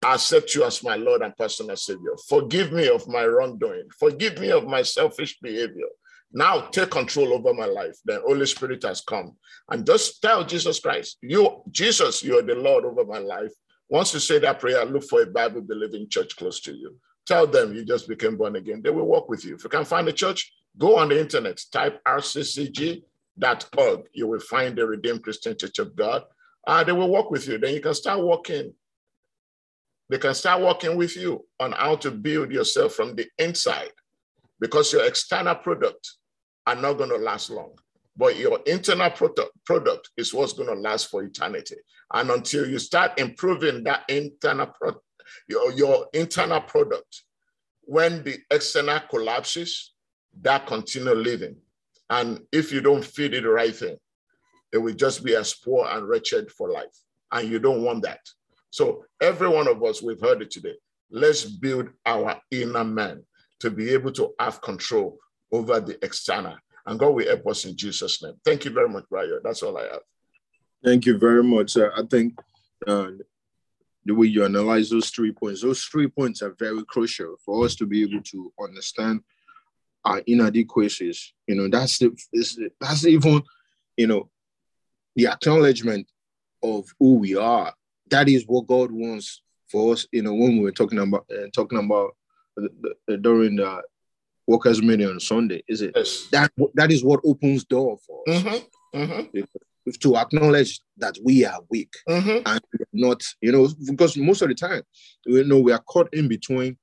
I 0.04 0.16
accept 0.16 0.54
you 0.56 0.64
as 0.64 0.84
my 0.84 0.96
Lord 0.96 1.22
and 1.22 1.36
personal 1.36 1.76
Savior. 1.76 2.16
Forgive 2.28 2.72
me 2.72 2.88
of 2.88 3.08
my 3.08 3.26
wrongdoing. 3.26 3.90
Forgive 3.98 4.40
me 4.40 4.52
of 4.52 4.66
my 4.66 4.82
selfish 4.82 5.38
behavior. 5.42 5.88
Now 6.32 6.62
take 6.62 6.92
control 6.92 7.34
over 7.34 7.54
my 7.54 7.66
life. 7.66 7.98
The 8.06 8.22
Holy 8.26 8.46
Spirit 8.46 8.84
has 8.84 9.02
come. 9.02 9.36
And 9.70 9.86
just 9.86 10.22
tell 10.22 10.44
Jesus 10.44 10.80
Christ, 10.80 11.18
you, 11.22 11.64
Jesus, 11.72 12.24
you 12.24 12.38
are 12.38 12.44
the 12.44 12.56
Lord 12.56 12.86
over 12.86 13.04
my 13.06 13.18
life. 13.18 13.52
Once 13.90 14.14
you 14.14 14.20
say 14.20 14.38
that 14.40 14.60
prayer, 14.60 14.86
look 14.86 15.04
for 15.04 15.24
a 15.24 15.26
Bible 15.26 15.62
believing 15.62 16.08
church 16.08 16.36
close 16.36 16.60
to 16.62 16.74
you. 16.74 16.96
Tell 17.26 17.48
them 17.48 17.74
you 17.74 17.84
just 17.84 18.08
became 18.08 18.38
born 18.38 18.56
again. 18.56 18.82
They 18.84 18.92
will 18.92 19.08
walk 19.08 19.30
with 19.30 19.44
you. 19.44 19.56
If 19.56 19.64
you 19.64 19.70
can 19.70 19.86
find 19.86 20.08
a 20.08 20.14
church, 20.14 20.52
go 20.78 20.98
on 20.98 21.10
the 21.10 21.20
internet, 21.20 21.60
type 21.72 22.00
rccg.org. 22.08 23.04
You 24.14 24.28
will 24.28 24.40
find 24.40 24.78
the 24.78 24.86
Redeemed 24.86 25.24
Christian 25.24 25.58
Church 25.58 25.80
of 25.80 25.96
God. 25.96 26.24
Uh, 26.68 26.84
they 26.84 26.92
will 26.92 27.10
walk 27.10 27.32
with 27.32 27.48
you. 27.48 27.58
Then 27.58 27.74
you 27.74 27.82
can 27.82 27.96
start 27.96 28.22
walking. 28.22 28.74
They 30.10 30.18
can 30.20 30.34
start 30.36 30.62
working 30.62 30.96
with 30.96 31.16
you 31.16 31.46
on 31.60 31.72
how 31.72 31.96
to 31.98 32.12
build 32.12 32.52
yourself 32.52 32.94
from 32.94 33.16
the 33.16 33.28
inside 33.38 33.92
because 34.60 34.92
your 34.92 35.06
external 35.06 35.56
product 35.56 36.18
are 36.70 36.76
not 36.76 36.94
going 36.94 37.10
to 37.10 37.18
last 37.18 37.50
long. 37.50 37.72
But 38.16 38.38
your 38.38 38.60
internal 38.68 39.10
product, 39.10 39.52
product 39.66 40.10
is 40.18 40.34
what's 40.34 40.54
going 40.54 40.70
to 40.70 40.80
last 40.80 41.10
for 41.10 41.24
eternity. 41.24 41.76
And 42.14 42.30
until 42.30 42.70
you 42.70 42.78
start 42.78 43.20
improving 43.20 43.84
that 43.86 44.04
internal 44.08 44.68
product, 44.68 45.04
your, 45.48 45.72
your 45.72 46.08
internal 46.14 46.62
product, 46.62 47.24
when 47.82 48.24
the 48.24 48.38
external 48.52 49.00
collapses, 49.10 49.94
that 50.42 50.68
continue 50.68 51.16
living. 51.16 51.56
And 52.10 52.42
if 52.52 52.72
you 52.72 52.82
don't 52.82 53.04
feed 53.04 53.34
it 53.34 53.44
the 53.44 53.50
right 53.50 53.76
thing, 53.76 53.98
it 54.72 54.78
will 54.78 54.94
just 54.94 55.24
be 55.24 55.36
as 55.36 55.56
poor 55.56 55.88
and 55.90 56.08
wretched 56.08 56.52
for 56.52 56.70
life. 56.70 56.96
And 57.32 57.50
you 57.50 57.60
don't 57.60 57.84
want 57.84 58.04
that. 58.04 58.20
So 58.70 59.06
every 59.22 59.48
one 59.48 59.68
of 59.68 59.84
us, 59.84 60.04
we've 60.04 60.22
heard 60.22 60.44
it 60.44 60.52
today. 60.52 60.76
Let's 61.10 61.46
build 61.46 61.90
our 62.06 62.40
inner 62.52 62.84
man 62.84 63.24
to 63.62 63.72
be 63.72 63.90
able 63.92 64.12
to 64.14 64.34
have 64.40 64.62
control 64.62 65.18
over 65.52 65.80
the 65.80 66.04
external. 66.04 66.56
And 66.86 67.00
God 67.00 67.14
will 67.14 67.28
help 67.28 67.48
us 67.48 67.66
in 67.66 67.76
Jesus' 67.76 68.22
name. 68.24 68.34
Thank 68.44 68.66
you 68.66 68.72
very 68.72 68.90
much, 68.90 69.06
Brian. 69.10 69.40
That's 69.44 69.62
all 69.64 69.78
I 69.78 69.84
have. 69.84 70.02
Thank 70.84 71.06
you 71.06 71.18
very 71.18 71.44
much. 71.44 71.78
Uh, 71.78 71.90
I 71.96 72.04
think 72.04 72.40
uh, 72.88 73.12
the 74.06 74.16
way 74.16 74.28
you 74.28 74.46
analyze 74.46 74.90
those 74.90 75.10
three 75.10 75.32
points, 75.32 75.62
those 75.62 75.84
three 75.84 76.08
points 76.08 76.42
are 76.42 76.56
very 76.58 76.84
crucial 76.86 77.36
for 77.46 77.66
us 77.66 77.76
to 77.76 77.86
be 77.86 78.02
able 78.04 78.24
to 78.24 78.52
understand 78.62 79.22
our 80.06 80.22
inadequacies. 80.26 81.34
You 81.48 81.56
know, 81.56 81.68
that's 81.68 82.00
the 82.00 82.16
that's 82.80 83.06
even, 83.06 83.44
you 83.98 84.08
know, 84.08 84.30
the 85.16 85.28
acknowledgement 85.28 86.08
of 86.64 86.86
who 87.00 87.16
we 87.16 87.36
are. 87.36 87.74
That 88.10 88.30
is 88.30 88.46
what 88.48 88.68
God 88.68 88.92
wants 88.92 89.42
for 89.70 89.94
us. 89.94 90.08
You 90.12 90.24
know, 90.24 90.34
when 90.34 90.58
we 90.58 90.64
were 90.64 90.72
talking 90.72 91.00
about 91.00 91.26
uh, 91.32 91.48
talking 91.54 91.80
about 91.80 92.16
during 93.22 93.58
the 93.58 93.82
workers' 94.50 94.82
meeting 94.82 95.08
on 95.08 95.20
Sunday, 95.20 95.64
is 95.68 95.82
it? 95.82 95.94
Yes. 95.96 96.28
That 96.32 96.52
that 96.74 96.92
is 96.92 97.04
what 97.04 97.22
opens 97.24 97.64
door 97.64 97.98
for 98.06 98.24
us. 98.28 98.42
Mm-hmm. 98.42 99.00
Mm-hmm. 99.00 99.42
To 100.02 100.18
acknowledge 100.18 100.82
that 100.98 101.16
we 101.24 101.46
are 101.46 101.62
weak 101.70 101.94
mm-hmm. 102.08 102.40
and 102.46 102.62
not, 102.94 103.24
you 103.42 103.52
know, 103.52 103.70
because 103.86 104.18
most 104.18 104.42
of 104.42 104.50
the 104.50 104.56
time, 104.56 104.84
you 105.26 105.44
know, 105.44 105.60
we 105.60 105.72
are 105.72 105.84
caught 105.94 106.14
in 106.14 106.28
between 106.28 106.78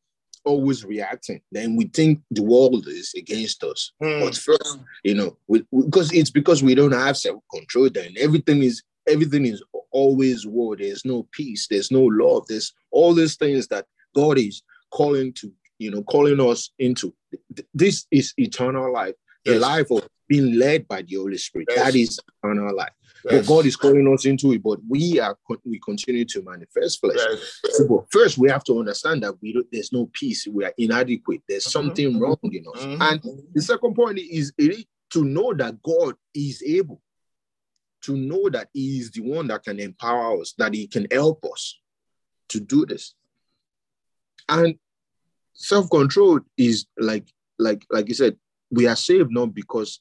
always 0.45 0.85
reacting. 0.85 1.41
Then 1.53 1.77
we 1.77 1.87
think 1.87 2.21
the 2.31 2.43
world 2.43 2.87
is 2.89 3.13
against 3.17 3.63
us. 3.65 3.93
Mm. 4.03 4.21
But 4.21 4.37
first, 4.37 4.79
you 5.05 5.15
know, 5.15 5.37
we, 5.47 5.65
because 5.85 6.13
it's 6.13 6.31
because 6.31 6.63
we 6.63 6.75
don't 6.75 6.93
have 6.93 7.17
self-control, 7.17 7.91
then 7.91 8.15
everything 8.19 8.63
is 8.63 8.83
everything 9.09 9.45
is 9.47 9.63
always 9.91 10.47
war. 10.47 10.77
There's 10.77 11.05
no 11.05 11.29
peace, 11.33 11.67
there's 11.69 11.91
no 11.91 12.03
love, 12.03 12.47
there's 12.49 12.73
all 12.91 13.13
these 13.15 13.37
things 13.37 13.69
that 13.69 13.87
God 14.15 14.39
is 14.39 14.63
calling 14.91 15.33
to 15.35 15.53
you 15.79 15.91
know, 15.91 16.03
calling 16.03 16.41
us 16.41 16.71
into. 16.79 17.15
This 17.75 18.07
is 18.11 18.33
eternal 18.37 18.93
life, 18.93 19.15
yes. 19.45 19.57
a 19.57 19.59
life 19.59 19.91
of 19.91 20.09
being 20.29 20.59
led 20.59 20.89
by 20.89 21.03
the 21.03 21.17
Holy 21.17 21.39
Spirit. 21.39 21.69
Yes. 21.71 21.85
That 21.85 21.95
is 21.95 22.21
eternal 22.43 22.75
life. 22.75 22.93
Yes. 23.25 23.47
But 23.47 23.55
God 23.55 23.67
is 23.67 23.77
calling 23.77 24.13
us 24.13 24.25
into 24.25 24.53
it, 24.53 24.63
but 24.63 24.79
we 24.89 25.19
are 25.19 25.37
we 25.65 25.81
continue 25.81 26.25
to 26.27 26.43
manifest 26.43 27.01
flesh. 27.01 27.19
So, 27.65 27.89
but 27.89 28.05
first, 28.11 28.39
we 28.39 28.49
have 28.51 28.65
to 28.65 28.79
understand 28.79 29.23
that 29.23 29.35
we 29.41 29.61
there's 29.73 29.93
no 29.93 30.09
peace. 30.13 30.47
We 30.47 30.65
are 30.65 30.75
inadequate. 30.79 31.43
There's 31.49 31.65
mm-hmm. 31.65 31.71
something 31.71 32.21
wrong 32.21 32.39
in 32.43 32.65
us. 32.75 32.83
Mm-hmm. 32.83 33.03
And 33.03 33.23
the 33.55 33.63
second 33.63 33.95
point 33.95 34.19
is 34.19 34.53
to 34.59 35.25
know 35.25 35.55
that 35.55 35.83
God 35.83 36.15
is 36.35 36.63
able 36.65 37.01
to 38.03 38.17
know 38.17 38.49
that 38.51 38.69
He 38.73 38.99
is 38.99 39.11
the 39.11 39.23
one 39.23 39.49
that 39.49 39.65
can 39.65 39.81
empower 39.81 40.41
us, 40.41 40.55
that 40.59 40.75
He 40.75 40.87
can 40.87 41.07
help 41.11 41.45
us 41.53 41.81
to 42.49 42.61
do 42.61 42.87
this. 42.87 43.15
And 44.49 44.79
self-control 45.57 46.41
is 46.57 46.87
like 46.99 47.27
like 47.59 47.85
like 47.91 48.09
you 48.09 48.15
said 48.15 48.37
we 48.71 48.87
are 48.87 48.97
saved 48.97 49.31
not 49.31 49.55
because 49.55 50.01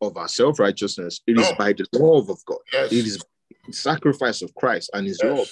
of 0.00 0.16
our 0.16 0.28
self-righteousness 0.28 1.20
It 1.26 1.38
is 1.38 1.50
no. 1.50 1.56
by 1.56 1.72
the 1.72 1.86
love 1.92 2.30
of 2.30 2.44
god 2.46 2.58
yes. 2.72 2.92
it 2.92 3.06
is 3.06 3.22
the 3.66 3.72
sacrifice 3.72 4.42
of 4.42 4.54
christ 4.54 4.90
and 4.94 5.06
his 5.06 5.20
yes. 5.22 5.36
love 5.36 5.50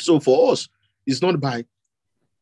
so 0.00 0.20
for 0.20 0.52
us 0.52 0.68
it's 1.06 1.22
not 1.22 1.40
by 1.40 1.64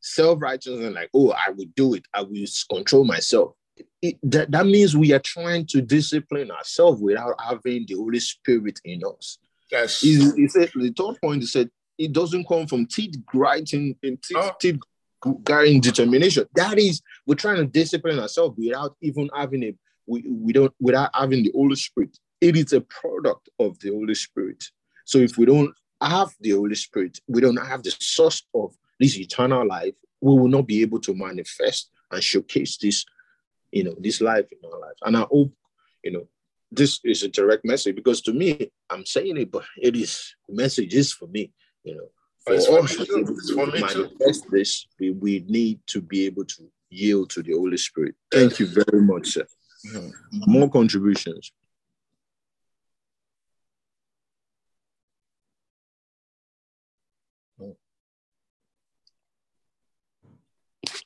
self-righteousness 0.01 0.95
like 0.95 1.11
oh 1.15 1.31
i 1.31 1.51
will 1.51 1.67
do 1.77 1.95
it 1.95 2.05
i 2.13 2.21
will 2.21 2.45
control 2.71 3.05
myself 3.05 3.55
it, 4.03 4.19
that, 4.23 4.51
that 4.51 4.67
means 4.67 4.97
we 4.97 5.13
are 5.13 5.21
trying 5.21 5.65
to 5.67 5.81
discipline 5.81 6.51
ourselves 6.51 7.01
without 7.01 7.35
having 7.41 7.85
the 7.87 7.95
holy 7.95 8.21
spirit 8.21 8.81
in 8.85 9.03
us 9.05 9.39
yes 9.71 10.01
he, 10.01 10.31
he 10.37 10.49
said 10.49 10.71
the 10.75 10.93
third 10.97 11.17
point 11.23 11.43
he 11.43 11.47
said 11.47 11.71
it 11.99 12.13
doesn't 12.13 12.47
come 12.49 12.67
from 12.67 12.87
teeth 12.87 13.15
grinding 13.27 13.97
and 14.03 14.21
teeth, 14.23 14.37
oh. 14.37 14.51
teeth 14.61 14.81
carrying 15.45 15.81
determination. 15.81 16.47
That 16.55 16.79
is, 16.79 17.03
we're 17.27 17.35
trying 17.35 17.57
to 17.57 17.67
discipline 17.67 18.19
ourselves 18.19 18.57
without 18.59 18.97
even 19.01 19.31
having 19.35 19.65
a 19.65 19.75
we, 20.07 20.25
we 20.29 20.53
don't 20.53 20.75
without 20.81 21.11
having 21.15 21.45
the 21.45 21.53
Holy 21.55 21.77
Spirit. 21.77 22.19
It 22.41 22.57
is 22.57 22.73
a 22.73 22.81
product 22.81 23.49
of 23.61 23.79
the 23.79 23.91
Holy 23.91 24.15
Spirit. 24.15 24.63
So 25.05 25.19
if 25.19 25.39
we 25.39 25.47
don't 25.47 25.73
have 26.01 26.31
the 26.41 26.51
Holy 26.51 26.75
Spirit, 26.75 27.21
we 27.29 27.41
don't 27.41 27.57
have 27.57 27.83
the 27.83 27.95
source 27.99 28.43
of 28.55 28.75
this 28.99 29.17
eternal 29.17 29.67
life, 29.67 29.95
we 30.21 30.35
will 30.35 30.49
not 30.49 30.67
be 30.67 30.83
able 30.83 31.01
to 31.01 31.15
manifest 31.15 31.91
and 32.11 32.23
showcase 32.23 32.77
this, 32.79 33.05
you 33.71 33.85
know, 33.85 33.95
this 33.99 34.21
life 34.21 34.47
in 34.51 34.59
our 34.71 34.81
life. 34.81 34.97
And 35.03 35.17
I 35.17 35.21
hope, 35.21 35.53
you 36.03 36.13
know, 36.13 36.27
this 36.73 36.99
is 37.05 37.23
a 37.23 37.29
direct 37.29 37.65
message 37.65 37.95
because 37.95 38.23
to 38.23 38.33
me, 38.33 38.71
I'm 38.91 39.07
saying 39.07 39.37
it, 39.37 39.53
but 39.53 39.65
it 39.81 39.95
is 39.95 40.35
message 40.49 40.95
is 40.95 41.13
for 41.13 41.29
me, 41.29 41.53
you 41.85 41.95
know 41.95 42.09
for 42.45 42.55
us 42.55 42.97
to 42.97 43.73
manifest 43.79 44.47
this, 44.51 44.87
we, 44.99 45.11
we 45.11 45.45
need 45.49 45.81
to 45.89 46.01
be 46.01 46.27
able 46.27 46.45
to 46.45 46.71
yield 46.91 47.31
to 47.31 47.43
the 47.43 47.53
Holy 47.53 47.77
Spirit. 47.77 48.15
Thank 48.31 48.59
you 48.59 48.67
very 48.67 49.01
much, 49.03 49.29
sir. 49.29 49.47
More 50.47 50.71
contributions. 50.71 51.53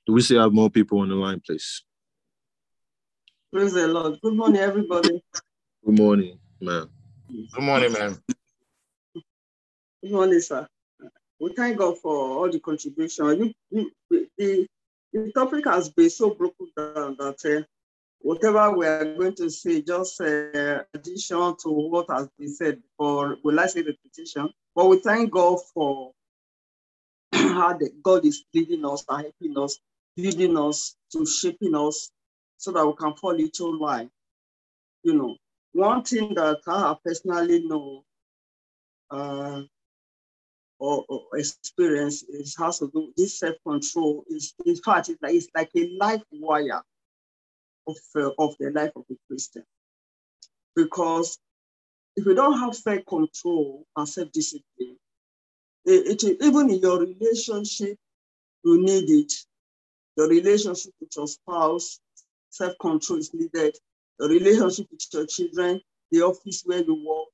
Do 0.07 0.13
we 0.13 0.23
still 0.23 0.41
have 0.41 0.53
more 0.53 0.71
people 0.71 1.01
on 1.01 1.09
the 1.09 1.15
line, 1.17 1.43
please? 1.45 1.83
Praise 3.53 3.73
the 3.73 3.89
Lord. 3.89 4.19
Good 4.23 4.35
morning, 4.35 4.61
everybody. 4.61 5.23
Good 5.85 5.99
morning, 5.99 6.39
man. 6.61 6.89
Good 7.29 7.63
morning, 7.63 7.93
man. 7.93 8.19
Good 10.03 10.13
morning, 10.13 10.41
sir. 10.41 10.69
We 11.39 11.53
thank 11.53 11.79
God 11.79 11.99
for 11.99 12.17
all 12.17 12.51
the 12.51 12.61
contribution. 12.61 13.55
You, 13.71 13.91
you, 14.11 14.29
the, 14.39 14.67
the 15.13 15.33
topic 15.33 15.67
has 15.67 15.91
been 15.91 16.11
so 16.11 16.31
broken 16.31 16.69
down 16.77 17.17
that 17.19 17.45
uh, 17.45 17.65
whatever 18.21 18.71
we 18.73 18.87
are 18.87 19.05
going 19.05 19.35
to 19.37 19.51
say, 19.51 19.83
just 19.83 20.21
uh, 20.21 20.83
addition 20.95 21.57
to 21.63 21.69
what 21.69 22.07
has 22.11 22.29
been 22.39 22.55
said 22.55 22.81
before, 22.83 23.37
will 23.45 23.61
I 23.61 23.67
say 23.67 23.83
repetition? 23.83 24.51
But 24.75 24.87
we 24.87 24.99
thank 25.01 25.31
God 25.31 25.59
for 25.75 26.13
how 27.33 27.79
God 28.03 28.25
is 28.25 28.45
leading 28.55 28.85
us 28.85 29.05
and 29.09 29.23
helping 29.41 29.63
us, 29.63 29.79
leading 30.17 30.57
us 30.57 30.97
to 31.13 31.27
shaping 31.27 31.75
us 31.75 32.11
so 32.57 32.73
that 32.73 32.87
we 32.87 32.95
can 32.97 33.15
fall 33.15 33.35
into 33.35 33.79
line. 33.79 34.11
You 35.03 35.15
know, 35.15 35.37
one 35.73 36.03
thing 36.03 36.35
that 36.35 36.61
I 36.67 36.97
personally 37.05 37.63
know 37.67 38.05
uh, 39.11 39.63
or, 40.79 41.05
or 41.09 41.23
experience 41.35 42.23
is 42.25 42.57
has 42.59 42.79
to 42.79 42.91
do 42.93 43.13
this 43.17 43.39
self-control 43.39 44.25
is 44.29 44.55
in 44.65 44.77
fact 44.77 45.09
it's 45.09 45.23
like, 45.23 45.35
it's 45.35 45.49
like 45.55 45.71
a 45.77 45.97
life 45.99 46.23
wire 46.33 46.83
of, 47.87 47.97
uh, 48.17 48.31
of 48.39 48.55
the 48.59 48.71
life 48.71 48.93
of 48.97 49.05
a 49.11 49.15
Christian. 49.29 49.65
Because 50.75 51.39
if 52.17 52.27
you 52.27 52.35
don't 52.35 52.59
have 52.59 52.75
self-control 52.75 53.87
and 53.97 54.09
self-discipline, 54.09 54.97
it, 55.85 56.23
it, 56.25 56.43
even 56.43 56.71
in 56.71 56.81
your 56.81 56.99
relationship, 57.01 57.97
you 58.65 58.83
need 58.83 59.09
it. 59.09 59.33
Your 60.17 60.29
relationship 60.29 60.93
with 61.01 61.11
your 61.17 61.29
spouse, 61.29 62.01
self-control 62.51 63.21
is 63.21 63.33
needed. 63.33 63.77
The 64.19 64.29
relationship 64.29 64.89
with 64.91 65.07
your 65.13 65.27
children, 65.27 65.81
the 66.11 66.23
office 66.23 66.63
where 66.65 66.83
you 66.83 66.95
work, 67.07 67.29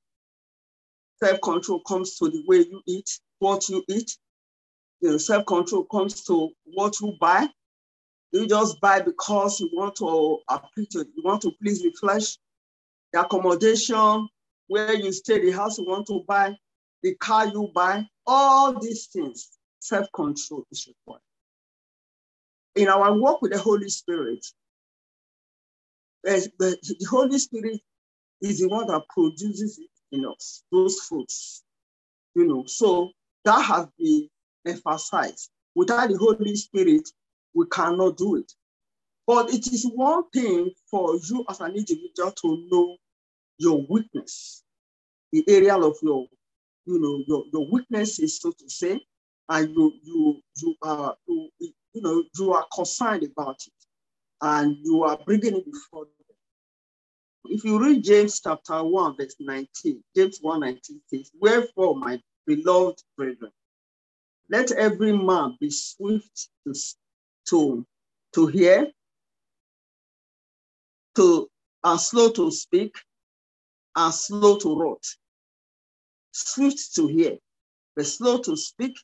self-control 1.22 1.80
comes 1.86 2.16
to 2.18 2.28
the 2.28 2.42
way 2.46 2.58
you 2.58 2.82
eat, 2.86 3.08
what 3.42 3.68
you 3.68 3.82
eat. 3.88 4.16
You 5.00 5.10
know, 5.10 5.18
self-control 5.18 5.84
comes 5.86 6.22
to 6.24 6.50
what 6.64 7.00
you 7.00 7.16
buy. 7.20 7.48
You 8.30 8.46
just 8.46 8.80
buy 8.80 9.00
because 9.00 9.58
you 9.60 9.68
want 9.72 9.96
to 9.96 10.38
appeal 10.48 10.86
to, 10.92 10.98
you 11.14 11.22
want 11.24 11.42
to 11.42 11.50
please 11.60 11.82
the 11.82 11.90
flesh. 12.00 12.38
The 13.12 13.20
accommodation, 13.20 14.28
where 14.68 14.94
you 14.94 15.12
stay, 15.12 15.44
the 15.44 15.50
house 15.50 15.76
you 15.78 15.86
want 15.86 16.06
to 16.06 16.24
buy, 16.26 16.56
the 17.02 17.14
car 17.16 17.46
you 17.46 17.70
buy, 17.74 18.06
all 18.26 18.78
these 18.80 19.06
things, 19.06 19.50
self-control 19.80 20.64
is 20.70 20.86
required. 20.86 21.20
In 22.76 22.88
our 22.88 23.12
work 23.12 23.42
with 23.42 23.52
the 23.52 23.58
Holy 23.58 23.88
Spirit, 23.88 24.46
the 26.24 27.06
Holy 27.10 27.38
Spirit 27.38 27.80
is 28.40 28.60
the 28.60 28.68
one 28.68 28.86
that 28.86 29.02
produces 29.10 29.78
it 29.78 29.90
in 30.16 30.24
us, 30.24 30.62
those 30.72 31.00
fruits. 31.00 31.64
You 32.34 32.46
know, 32.46 32.64
so 32.66 33.10
that 33.44 33.62
has 33.62 33.86
been 33.98 34.28
emphasized. 34.66 35.50
Without 35.74 36.08
the 36.08 36.16
Holy 36.16 36.54
Spirit, 36.56 37.08
we 37.54 37.66
cannot 37.66 38.16
do 38.16 38.36
it. 38.36 38.52
But 39.26 39.52
it 39.52 39.66
is 39.68 39.90
one 39.94 40.28
thing 40.30 40.70
for 40.90 41.16
you 41.16 41.44
as 41.48 41.60
an 41.60 41.74
individual 41.76 42.32
to 42.32 42.68
know 42.70 42.96
your 43.58 43.84
weakness, 43.88 44.62
the 45.30 45.44
area 45.48 45.76
of 45.76 45.96
your, 46.02 46.26
you 46.86 46.98
know, 47.00 47.22
your, 47.26 47.44
your 47.52 47.70
weaknesses, 47.70 48.40
so 48.40 48.50
to 48.50 48.68
say, 48.68 49.00
and 49.48 49.74
you 49.74 49.92
you 50.02 50.40
you 50.56 50.74
are 50.82 51.16
you, 51.26 51.48
you 51.60 52.02
know 52.02 52.24
you 52.38 52.52
are 52.52 52.66
concerned 52.74 53.22
about 53.22 53.56
it, 53.66 53.72
and 54.40 54.76
you 54.82 55.04
are 55.04 55.18
bringing 55.24 55.56
it 55.56 55.64
before 55.64 56.04
them. 56.04 56.22
If 57.44 57.64
you 57.64 57.80
read 57.80 58.04
James 58.04 58.40
chapter 58.40 58.82
1, 58.82 59.16
verse 59.16 59.34
19, 59.40 60.02
James 60.16 60.38
1 60.40 60.60
19 60.60 61.00
says, 61.08 61.30
Wherefore, 61.40 61.96
my 61.96 62.20
beloved 62.46 63.02
brethren, 63.16 63.52
let 64.50 64.72
every 64.72 65.16
man 65.16 65.56
be 65.60 65.70
swift 65.70 66.48
to, 66.66 66.74
to, 67.48 67.86
to 68.34 68.46
hear, 68.46 68.90
to 71.16 71.48
and 71.84 72.00
slow 72.00 72.30
to 72.30 72.50
speak, 72.50 72.94
and 73.96 74.14
slow 74.14 74.58
to 74.58 74.78
rot. 74.78 75.04
Swift 76.32 76.94
to 76.94 77.06
hear, 77.06 77.38
but 77.96 78.06
slow 78.06 78.38
to 78.38 78.56
speak, 78.56 78.96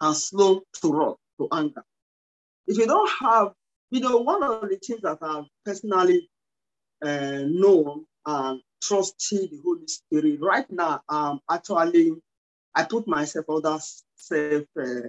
and 0.00 0.16
slow 0.16 0.62
to 0.80 0.92
rot, 0.92 1.18
to 1.38 1.48
anger. 1.52 1.84
If 2.66 2.78
you 2.78 2.86
don't 2.86 3.10
have, 3.20 3.52
you 3.90 4.00
know, 4.00 4.18
one 4.18 4.42
of 4.42 4.68
the 4.68 4.76
things 4.76 5.00
that 5.02 5.18
I've 5.22 5.46
personally 5.64 6.28
uh, 7.02 7.42
known 7.46 8.04
and 8.26 8.60
trusted 8.82 9.50
the 9.50 9.60
Holy 9.64 9.86
Spirit. 9.86 10.40
Right 10.40 10.70
now, 10.70 11.00
um, 11.08 11.40
actually, 11.50 12.12
I 12.78 12.84
put 12.84 13.08
myself 13.08 13.46
under 13.50 13.76
self, 14.14 14.64
uh, 14.78 15.08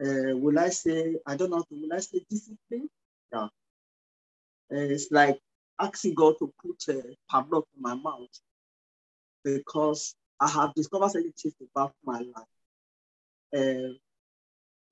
uh, 0.00 0.36
will 0.36 0.56
I 0.60 0.68
say, 0.68 1.16
I 1.26 1.34
don't 1.36 1.50
know, 1.50 1.64
will 1.68 1.92
I 1.92 1.98
say 1.98 2.24
discipline? 2.30 2.88
Yeah. 3.32 3.48
Uh, 4.70 4.86
it's 4.94 5.10
like 5.10 5.40
asking 5.80 6.14
God 6.14 6.34
to 6.38 6.52
put 6.64 6.94
a 6.94 7.02
padlock 7.28 7.66
in 7.74 7.82
my 7.82 7.96
mouth 7.96 8.28
because 9.42 10.14
I 10.38 10.48
have 10.50 10.72
discovered 10.74 11.10
certain 11.10 11.32
things 11.32 11.54
about 11.74 11.94
my 12.04 12.18
life. 12.20 12.54
Uh, 13.52 13.94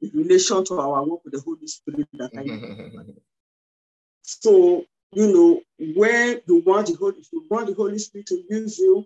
in 0.03 0.11
relation 0.13 0.65
to 0.65 0.81
our 0.81 1.05
work 1.05 1.21
with 1.25 1.35
the 1.35 1.41
Holy 1.41 1.69
Spirit 1.69 2.09
that 2.15 2.33
I 2.37 3.13
So 4.23 4.85
you 5.13 5.33
know, 5.33 5.61
when 5.79 6.41
you 6.49 6.63
want 6.67 6.89
the 6.89 6.95
Holy, 6.95 7.21
if 7.21 7.29
you 7.33 7.45
want 7.49 7.69
the 7.69 7.75
Holy 7.75 7.99
Spirit 8.01 8.27
to 8.27 8.43
use 8.51 8.77
you, 8.77 9.05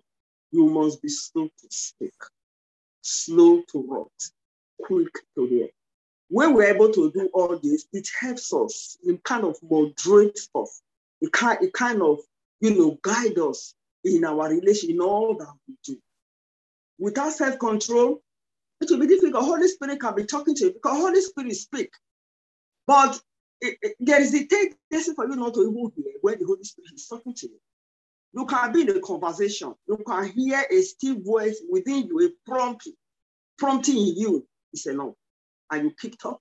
you 0.51 0.65
must 0.65 0.99
be 0.99 1.09
slow 1.09 1.45
to 1.45 1.67
speak, 1.69 2.13
slow 3.05 3.61
to 3.71 3.85
write, 3.87 4.31
quick 4.81 5.13
to 5.35 5.45
hear. 5.45 5.67
When 6.29 6.53
we're 6.53 6.73
able 6.73 6.91
to 6.91 7.11
do 7.11 7.29
all 7.33 7.59
this, 7.61 7.85
it 7.93 8.09
helps 8.19 8.51
us 8.53 8.97
in 9.05 9.17
kind 9.19 9.43
of 9.43 9.57
moderate 9.61 10.37
stuff. 10.37 10.69
It 11.21 11.31
kind, 11.31 11.61
it 11.61 11.73
kind 11.73 12.01
of, 12.01 12.19
you 12.61 12.75
know, 12.75 12.97
guide 13.01 13.37
us 13.37 13.75
in 14.03 14.25
our 14.25 14.49
relation, 14.49 14.89
in 14.89 15.01
all 15.01 15.35
that 15.37 15.53
we 15.67 15.75
do. 15.83 15.97
Without 16.99 17.33
self-control, 17.33 18.21
it 18.81 18.89
will 18.89 18.99
be 18.99 19.07
difficult. 19.07 19.45
Holy 19.45 19.67
Spirit 19.67 19.99
can 19.99 20.15
be 20.15 20.25
talking 20.25 20.55
to 20.55 20.65
you 20.65 20.73
because 20.73 20.97
Holy 20.97 21.21
Spirit 21.21 21.55
speak. 21.55 21.91
But 22.87 23.19
it, 23.61 23.77
it, 23.81 23.95
there 23.99 24.21
is 24.21 24.33
a 24.33 24.45
tendency 24.45 25.13
for 25.13 25.27
you 25.27 25.35
not 25.35 25.53
to 25.53 25.61
even 25.61 25.91
hear 25.95 26.13
when 26.21 26.39
the 26.39 26.45
Holy 26.45 26.63
Spirit 26.63 26.93
is 26.95 27.07
talking 27.07 27.33
to 27.35 27.47
you. 27.47 27.59
You 28.35 28.45
can 28.45 28.73
be 28.73 28.81
in 28.81 28.89
a 28.89 28.99
conversation. 28.99 29.73
You 29.87 29.97
can 30.05 30.29
hear 30.31 30.63
a 30.69 30.81
still 30.81 31.19
voice 31.21 31.61
within 31.71 32.07
you, 32.07 32.27
a 32.27 32.49
prompt, 32.49 32.87
prompting 33.57 33.97
in 33.97 34.17
you. 34.17 34.47
It's 34.73 34.87
enough. 34.87 35.13
And 35.71 35.85
you 35.85 35.95
keep 35.99 36.19
talking. 36.19 36.39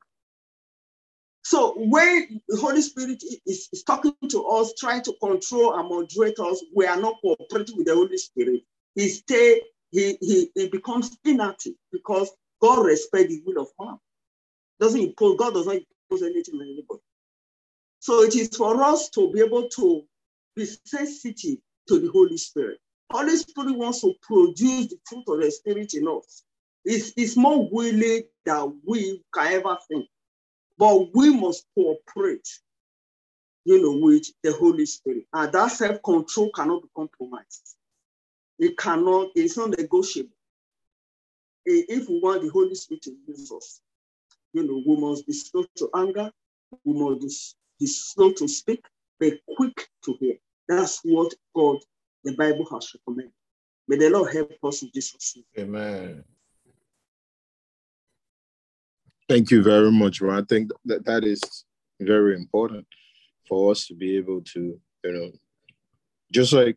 So 1.45 1.75
when 1.77 2.41
the 2.49 2.57
Holy 2.57 2.83
Spirit 2.83 3.23
is, 3.47 3.69
is 3.73 3.85
talking 3.85 4.15
to 4.31 4.45
us, 4.47 4.75
trying 4.79 5.03
to 5.03 5.15
control 5.23 5.79
and 5.79 5.89
moderate 5.89 6.39
us, 6.41 6.65
we 6.75 6.87
are 6.87 7.01
not 7.01 7.17
cooperating 7.23 7.77
with 7.77 7.87
the 7.87 7.95
Holy 7.95 8.17
Spirit. 8.19 8.63
He 8.97 9.09
stay, 9.09 9.61
he, 9.93 10.19
he, 10.21 10.51
he 10.55 10.69
becomes 10.69 11.17
inactive 11.25 11.75
because 11.93 12.31
God 12.61 12.87
respects 12.87 13.29
the 13.29 13.43
will 13.47 13.63
of 13.63 13.69
man. 13.81 13.99
Doesn't 14.81 15.01
impose, 15.01 15.39
God 15.39 15.55
does 15.55 15.67
not 15.67 15.77
impose 15.77 16.23
anything 16.25 16.57
on 16.57 16.63
anybody. 16.63 17.01
So 18.01 18.23
it 18.23 18.35
is 18.35 18.49
for 18.57 18.83
us 18.83 19.11
to 19.11 19.33
be 19.33 19.41
able 19.41 19.69
to 19.69 20.03
be 20.57 20.67
sensitive 20.87 21.59
to 21.89 22.01
the 22.01 22.11
Holy 22.11 22.37
Spirit. 22.37 22.79
Holy 23.11 23.37
Spirit 23.37 23.77
wants 23.77 24.01
to 24.01 24.13
produce 24.23 24.89
the 24.89 24.99
fruit 25.07 25.25
of 25.29 25.41
the 25.41 25.51
Spirit 25.51 25.95
in 25.95 26.09
us. 26.09 26.43
It's, 26.85 27.13
it's 27.17 27.37
more 27.37 27.69
willing 27.71 28.23
than 28.45 28.81
we 28.87 29.23
can 29.33 29.53
ever 29.53 29.77
think. 29.89 30.07
But 30.77 31.15
we 31.15 31.35
must 31.35 31.67
cooperate, 31.75 32.49
you 33.65 33.81
know, 33.81 34.05
with 34.05 34.27
the 34.43 34.53
Holy 34.53 34.87
Spirit. 34.87 35.25
And 35.33 35.53
that 35.53 35.69
self-control 35.69 36.51
cannot 36.55 36.83
be 36.83 36.89
compromised. 36.97 37.77
It 38.59 38.77
cannot, 38.77 39.29
it's 39.35 39.57
not 39.57 39.71
negotiable. 39.71 40.31
If 41.65 42.09
we 42.09 42.21
want 42.21 42.43
the 42.43 42.51
Holy 42.51 42.75
Spirit 42.75 43.03
to 43.05 43.17
use 43.27 43.51
us, 43.53 43.81
you 44.53 44.63
know, 44.65 44.83
we 44.87 45.01
must 45.01 45.27
be 45.27 45.33
slow 45.33 45.65
to 45.77 45.91
anger, 45.95 46.31
we 46.85 46.93
must 46.93 47.21
be, 47.21 47.85
be 47.85 47.87
slow 47.87 48.33
to 48.33 48.47
speak, 48.47 48.85
but 49.19 49.33
quick 49.57 49.89
to 50.05 50.17
hear. 50.21 50.37
That's 50.69 51.01
what 51.05 51.33
God, 51.55 51.79
the 52.25 52.35
Bible 52.35 52.67
has 52.73 52.95
recommended. 52.95 53.33
May 53.87 53.97
the 53.97 54.11
Lord 54.11 54.33
help 54.33 54.53
us 54.65 54.83
in 54.83 54.91
Jesus' 54.95 55.37
name. 55.37 55.67
Amen. 55.67 56.25
Thank 59.29 59.51
you 59.51 59.63
very 59.63 59.91
much, 59.91 60.21
Ron. 60.21 60.43
I 60.43 60.45
think 60.47 60.71
that 60.87 61.05
that 61.05 61.25
is 61.25 61.65
very 62.01 62.35
important 62.35 62.87
for 63.49 63.71
us 63.71 63.87
to 63.87 63.95
be 63.95 64.17
able 64.17 64.41
to, 64.43 64.79
you 65.05 65.13
know, 65.13 65.31
just 66.33 66.53
like 66.53 66.77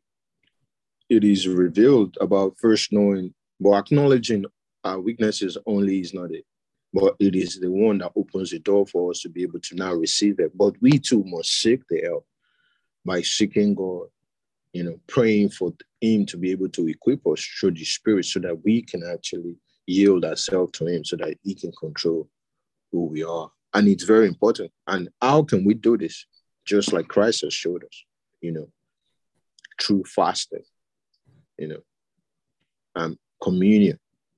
it 1.09 1.23
is 1.23 1.47
revealed 1.47 2.17
about 2.19 2.57
first 2.57 2.91
knowing, 2.91 3.33
but 3.59 3.73
acknowledging 3.73 4.45
our 4.83 4.99
weaknesses 4.99 5.57
only 5.65 6.01
is 6.01 6.13
not 6.13 6.31
it. 6.31 6.45
But 6.93 7.15
it 7.19 7.35
is 7.35 7.59
the 7.59 7.71
one 7.71 7.99
that 7.99 8.13
opens 8.15 8.51
the 8.51 8.59
door 8.59 8.85
for 8.85 9.11
us 9.11 9.21
to 9.21 9.29
be 9.29 9.43
able 9.43 9.59
to 9.59 9.75
now 9.75 9.93
receive 9.93 10.39
it. 10.39 10.57
But 10.57 10.75
we 10.81 10.99
too 10.99 11.23
must 11.25 11.51
seek 11.61 11.81
the 11.89 12.01
help 12.01 12.25
by 13.07 13.21
seeking 13.21 13.73
God, 13.73 14.07
you 14.73 14.83
know, 14.83 14.99
praying 15.07 15.49
for 15.49 15.73
Him 16.01 16.25
to 16.27 16.37
be 16.37 16.51
able 16.51 16.69
to 16.69 16.87
equip 16.87 17.25
us 17.25 17.41
through 17.41 17.71
the 17.71 17.85
Spirit 17.85 18.25
so 18.25 18.39
that 18.41 18.63
we 18.63 18.83
can 18.83 19.01
actually 19.11 19.55
yield 19.87 20.25
ourselves 20.25 20.73
to 20.73 20.85
Him 20.85 21.03
so 21.03 21.15
that 21.15 21.35
He 21.43 21.55
can 21.55 21.71
control 21.71 22.29
who 22.91 23.05
we 23.05 23.23
are. 23.23 23.49
And 23.73 23.87
it's 23.87 24.03
very 24.03 24.27
important. 24.27 24.71
And 24.85 25.09
how 25.21 25.43
can 25.43 25.65
we 25.65 25.73
do 25.73 25.97
this? 25.97 26.25
Just 26.65 26.91
like 26.93 27.07
Christ 27.07 27.41
has 27.41 27.53
showed 27.53 27.83
us, 27.83 28.03
you 28.41 28.51
know, 28.51 28.67
through 29.81 30.03
fasting, 30.03 30.63
you 31.57 31.69
know, 31.69 31.81
and 32.95 33.17
communion. 33.41 33.97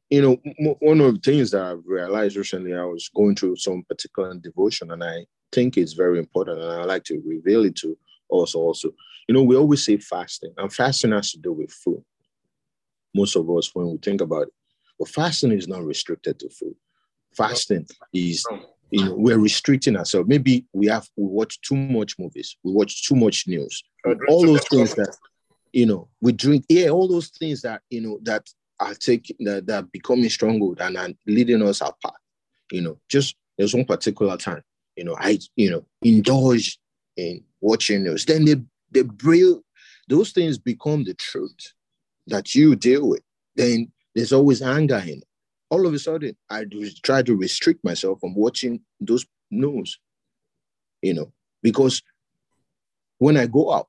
You 0.10 0.22
know, 0.22 0.38
m- 0.46 0.76
one 0.80 1.02
of 1.02 1.16
the 1.16 1.20
things 1.20 1.52
that 1.52 1.64
I've 1.64 1.86
realized 1.86 2.36
recently, 2.36 2.74
I 2.74 2.84
was 2.84 3.10
going 3.16 3.36
through 3.36 3.56
some 3.56 3.84
particular 3.84 4.34
devotion, 4.36 4.92
and 4.92 5.04
I 5.04 5.26
think 5.52 5.78
it's 5.78 5.94
very 5.94 6.20
important, 6.20 6.62
and 6.62 6.72
I 6.72 6.84
like 6.84 7.04
to 7.06 7.22
reveal 7.26 7.66
it 7.66 7.76
to 7.78 7.98
us 8.32 8.56
also. 8.56 8.90
You 9.28 9.36
know, 9.36 9.44
we 9.44 9.56
always 9.56 9.86
say 9.86 9.98
fasting, 9.98 10.54
and 10.58 10.74
fasting 10.74 11.12
has 11.12 11.32
to 11.32 11.40
do 11.40 11.54
with 11.54 11.72
food. 11.72 12.04
Most 13.14 13.36
of 13.36 13.50
us, 13.50 13.72
when 13.74 13.90
we 13.92 13.98
think 13.98 14.22
about 14.22 14.44
it, 14.44 14.54
but 14.98 15.08
fasting 15.08 15.52
is 15.52 15.68
not 15.68 15.84
restricted 15.84 16.40
to 16.40 16.50
food. 16.50 16.76
Fasting 17.36 17.88
is, 18.14 18.46
you 18.92 19.06
know, 19.06 19.16
we're 19.16 19.38
restricting 19.38 19.96
ourselves. 19.96 20.28
Maybe 20.28 20.66
we 20.74 20.88
have 20.88 21.08
we 21.16 21.26
watch 21.26 21.60
too 21.62 21.76
much 21.76 22.18
movies, 22.20 22.58
we 22.64 22.72
watch 22.72 23.08
too 23.08 23.16
much 23.16 23.48
news, 23.48 23.84
all 24.28 24.46
those 24.46 24.68
things 24.68 24.96
that, 24.96 25.16
you 25.72 25.86
know, 25.86 26.10
we 26.22 26.32
drink. 26.32 26.66
Yeah, 26.70 26.90
all 26.90 27.08
those 27.08 27.30
things 27.30 27.62
that 27.62 27.82
you 27.90 28.02
know 28.02 28.20
that 28.24 28.48
are 28.80 28.96
taking 28.96 29.38
that 29.42 29.68
that 29.68 29.84
are 29.84 29.88
becoming 29.88 30.30
stronghold 30.30 30.80
and 30.82 30.98
are 30.98 31.10
leading 31.28 31.62
us 31.62 31.82
apart. 31.82 32.16
You 32.72 32.82
know, 32.82 33.00
just 33.10 33.36
there's 33.58 33.74
one 33.74 33.86
particular 33.86 34.38
time, 34.38 34.64
you 34.96 35.04
know, 35.04 35.16
I 35.20 35.40
you 35.56 35.72
know 35.72 35.86
indulge 36.02 36.80
in 37.16 37.44
watching 37.62 38.04
news. 38.04 38.26
Then 38.26 38.46
they 38.46 38.56
they 38.92 39.04
bring 39.04 39.62
those 40.08 40.32
things 40.32 40.58
become 40.58 41.04
the 41.04 41.14
truth 41.14 41.74
that 42.28 42.56
you 42.56 42.76
deal 42.76 43.10
with. 43.10 43.22
Then 43.56 43.92
there's 44.16 44.34
always 44.34 44.62
anger 44.62 44.98
in 44.98 45.20
it. 45.20 45.24
All 45.70 45.86
of 45.86 45.94
a 45.94 46.00
sudden, 46.00 46.36
I 46.50 46.64
do 46.64 46.90
try 47.04 47.22
to 47.22 47.36
restrict 47.36 47.84
myself 47.84 48.20
from 48.20 48.34
watching 48.36 48.82
those 49.00 49.26
news, 49.52 50.00
you 51.02 51.14
know, 51.14 51.32
because 51.62 52.02
when 53.20 53.38
I 53.38 53.46
go 53.46 53.72
out, 53.72 53.88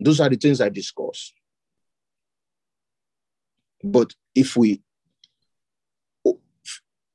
those 0.00 0.20
are 0.20 0.28
the 0.28 0.36
things 0.36 0.60
I 0.60 0.70
discuss. 0.70 1.32
Mm. 3.84 3.92
But 3.92 4.14
if 4.34 4.56
we 4.56 4.82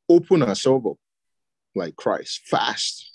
open 0.08 0.44
ourselves 0.44 0.86
up 0.86 0.98
like 1.76 1.96
Christ, 1.96 2.42
fast, 2.46 3.12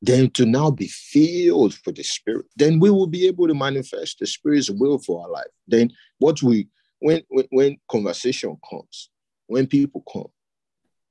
then 0.00 0.30
to 0.30 0.46
now 0.46 0.70
be 0.70 0.88
filled 0.88 1.74
for 1.74 1.92
the 1.92 2.02
Spirit, 2.02 2.46
then 2.56 2.78
we 2.78 2.90
will 2.90 3.06
be 3.06 3.26
able 3.26 3.48
to 3.48 3.54
manifest 3.54 4.18
the 4.18 4.26
Spirit's 4.26 4.70
will 4.70 4.98
for 4.98 5.24
our 5.24 5.30
life. 5.30 5.46
Then 5.66 5.90
what 6.18 6.42
we 6.42 6.68
when 7.00 7.22
when, 7.28 7.46
when 7.50 7.76
conversation 7.90 8.56
comes, 8.68 9.10
when 9.46 9.66
people 9.66 10.04
come, 10.12 10.28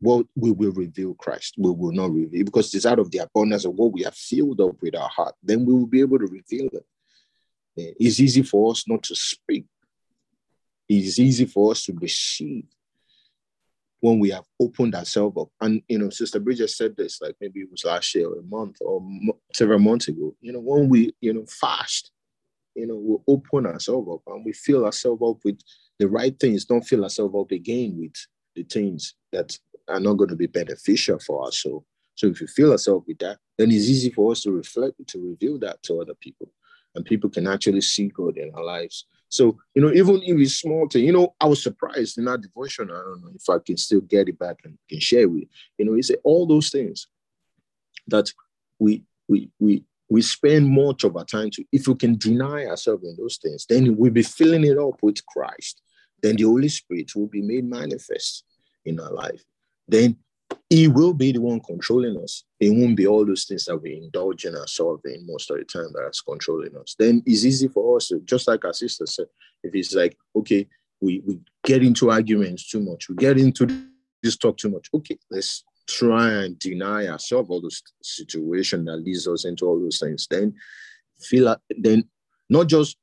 well, 0.02 0.24
we 0.36 0.52
will 0.52 0.72
reveal 0.72 1.16
Christ. 1.16 1.56
We 1.58 1.72
will 1.72 1.92
not 1.92 2.12
reveal 2.12 2.46
because 2.46 2.74
it's 2.74 2.86
out 2.86 3.00
of 3.00 3.12
the 3.12 3.20
abundance 3.20 3.66
of 3.66 3.74
what 3.74 3.94
we 3.94 4.04
have 4.04 4.16
filled 4.16 4.62
up 4.62 4.82
with 4.82 4.96
our 4.96 5.10
heart. 5.10 5.36
Then 5.44 5.66
we 5.66 5.74
will 5.74 5.88
be 5.88 6.02
able 6.02 6.20
to 6.20 6.28
reveal 6.28 6.70
it. 6.72 6.86
It's 8.00 8.20
easy 8.20 8.42
for 8.42 8.72
us 8.72 8.86
not 8.88 9.04
to 9.04 9.16
speak. 9.16 9.66
It's 10.90 11.20
easy 11.20 11.46
for 11.46 11.72
us 11.72 11.84
to 11.86 11.94
receive 11.94 12.66
when 14.08 14.20
we 14.20 14.30
have 14.30 14.45
opened 14.62 14.95
ourselves 14.95 15.38
up. 15.38 15.49
And 15.60 15.82
you 15.89 15.99
know, 15.99 16.10
Sister 16.10 16.39
Bridget 16.39 16.70
said 16.70 16.95
this 16.95 17.22
like 17.22 17.36
maybe 17.41 17.60
it 17.62 17.72
was 17.72 17.84
last 17.84 18.16
year 18.16 18.30
or 18.30 18.39
a 18.39 18.43
month 18.43 18.78
or 18.82 19.01
several 19.53 19.80
months 19.80 20.08
ago. 20.08 20.34
You 20.39 20.53
know, 20.53 20.62
when 20.62 20.88
we 20.88 21.14
you 21.20 21.34
know 21.34 21.45
fast, 21.47 22.12
you 22.74 22.88
know, 22.88 22.95
we 22.95 23.18
open 23.28 23.66
ourselves 23.66 24.08
up 24.12 24.22
and 24.28 24.45
we 24.45 24.53
fill 24.53 24.86
ourselves 24.86 25.22
up 25.22 25.38
with 25.43 25.60
the 25.99 26.08
right 26.08 26.39
things. 26.39 26.64
Don't 26.64 26.88
fill 26.88 27.03
ourselves 27.03 27.36
up 27.38 27.51
again 27.51 27.97
with 27.99 28.16
the 28.55 28.64
things 28.64 29.16
that 29.34 29.58
are 29.89 29.99
not 29.99 30.14
going 30.14 30.30
to 30.30 30.36
be 30.36 30.47
beneficial 30.47 31.20
for 31.20 31.43
our 31.43 31.51
soul. 31.51 31.86
So 32.16 32.28
if 32.28 32.39
you 32.39 32.47
fill 32.47 32.72
ourselves 32.72 33.05
with 33.08 33.20
that, 33.20 33.38
then 33.58 33.70
it's 33.70 33.89
easy 33.89 34.10
for 34.10 34.32
us 34.32 34.41
to 34.41 34.51
reflect, 34.51 34.95
to 35.08 35.20
reveal 35.20 35.60
that 35.60 35.84
to 35.84 36.01
other 36.01 36.16
people. 36.16 36.49
And 36.95 37.05
people 37.05 37.30
can 37.30 37.45
actually 37.45 37.82
see 37.82 38.08
God 38.08 38.38
in 38.38 38.51
our 38.55 38.64
lives. 38.64 39.05
So, 39.30 39.58
you 39.76 39.82
know, 39.82 39.92
even 39.92 40.22
if 40.24 40.40
it's 40.40 40.56
small 40.56 40.88
thing, 40.88 41.04
you 41.04 41.12
know, 41.12 41.36
I 41.40 41.48
was 41.48 41.62
surprised 41.62 42.18
in 42.18 42.28
our 42.28 42.38
devotion. 42.38 42.90
I 42.90 42.96
don't 42.96 43.22
know 43.22 43.32
if 43.36 43.50
I 43.50 43.58
can 43.66 43.78
still 43.78 44.02
get 44.02 44.30
it 44.30 44.40
back 44.40 44.58
and 44.64 44.78
can 44.90 45.00
share 45.00 45.28
with 45.28 45.42
you. 45.42 45.48
You 45.78 45.86
know, 45.86 46.02
said 46.02 46.18
all 46.24 46.46
those 46.46 46.70
things 46.70 47.08
that 48.08 48.32
we 48.80 49.04
we 49.28 49.50
we 49.60 49.84
we 50.10 50.22
spend 50.22 50.70
much 50.70 51.04
of 51.04 51.18
our 51.18 51.26
time 51.26 51.50
to. 51.52 51.66
If 51.72 51.88
we 51.88 51.96
can 51.96 52.18
deny 52.18 52.66
ourselves 52.66 53.04
in 53.04 53.16
those 53.18 53.38
things, 53.38 53.66
then 53.68 53.98
we'll 53.98 54.12
be 54.12 54.24
filling 54.24 54.64
it 54.64 54.78
up 54.78 55.02
with 55.02 55.26
Christ. 55.26 55.82
Then 56.22 56.38
the 56.38 56.44
Holy 56.44 56.70
Spirit 56.70 57.14
will 57.16 57.28
be 57.28 57.42
made 57.42 57.66
manifest 57.66 58.46
in 58.86 59.00
our 59.00 59.12
life. 59.12 59.44
Then 59.88 60.18
he 60.70 60.88
will 60.88 61.13
be 61.13 61.32
the 61.32 61.39
one 61.39 61.61
controlling 61.61 62.18
us. 62.22 62.43
It 62.59 62.70
won't 62.70 62.97
be 62.97 63.07
all 63.07 63.26
those 63.26 63.45
things 63.45 63.65
that 63.65 63.78
we 63.78 63.97
indulge 63.97 64.45
in 64.45 64.55
ourselves 64.55 65.01
in 65.05 65.26
most 65.26 65.49
of 65.49 65.57
the 65.57 65.63
time 65.63 65.93
that's 65.95 66.22
controlling 66.22 66.76
us. 66.76 66.95
Then 66.99 67.24
it's 67.26 67.45
easy 67.45 67.70
for 67.70 67.97
us 67.97 68.09
to, 68.09 68.20
just 68.22 68.47
like 68.47 68.65
our 68.65 68.74
sister 68.74 69.05
said, 69.05 69.28
if 69.63 69.74
it's 69.74 69.93
like, 69.93 70.18
okay, 70.36 70.68
we, 70.99 71.22
we 71.26 71.39
get 71.63 71.84
into 71.84 72.11
arguments 72.11 72.70
too 72.70 72.82
much, 72.82 73.07
we 73.07 73.15
get 73.15 73.38
into 73.38 73.88
this 74.22 74.36
talk 74.36 74.57
too 74.57 74.70
much. 74.70 74.89
Okay, 74.93 75.18
let's 75.32 75.63
try 75.88 76.32
and 76.32 76.59
deny 76.59 77.07
ourselves 77.07 77.49
all 77.49 77.61
those 77.61 77.82
situation 78.01 78.84
that 78.86 78.97
leads 78.97 79.28
us 79.28 79.45
into 79.45 79.65
all 79.65 79.80
those 79.80 79.99
things. 79.99 80.28
Then 80.30 80.53
feel 81.22 81.45
like, 81.45 81.59
then 81.70 82.03
not 82.49 82.68
just 82.68 82.97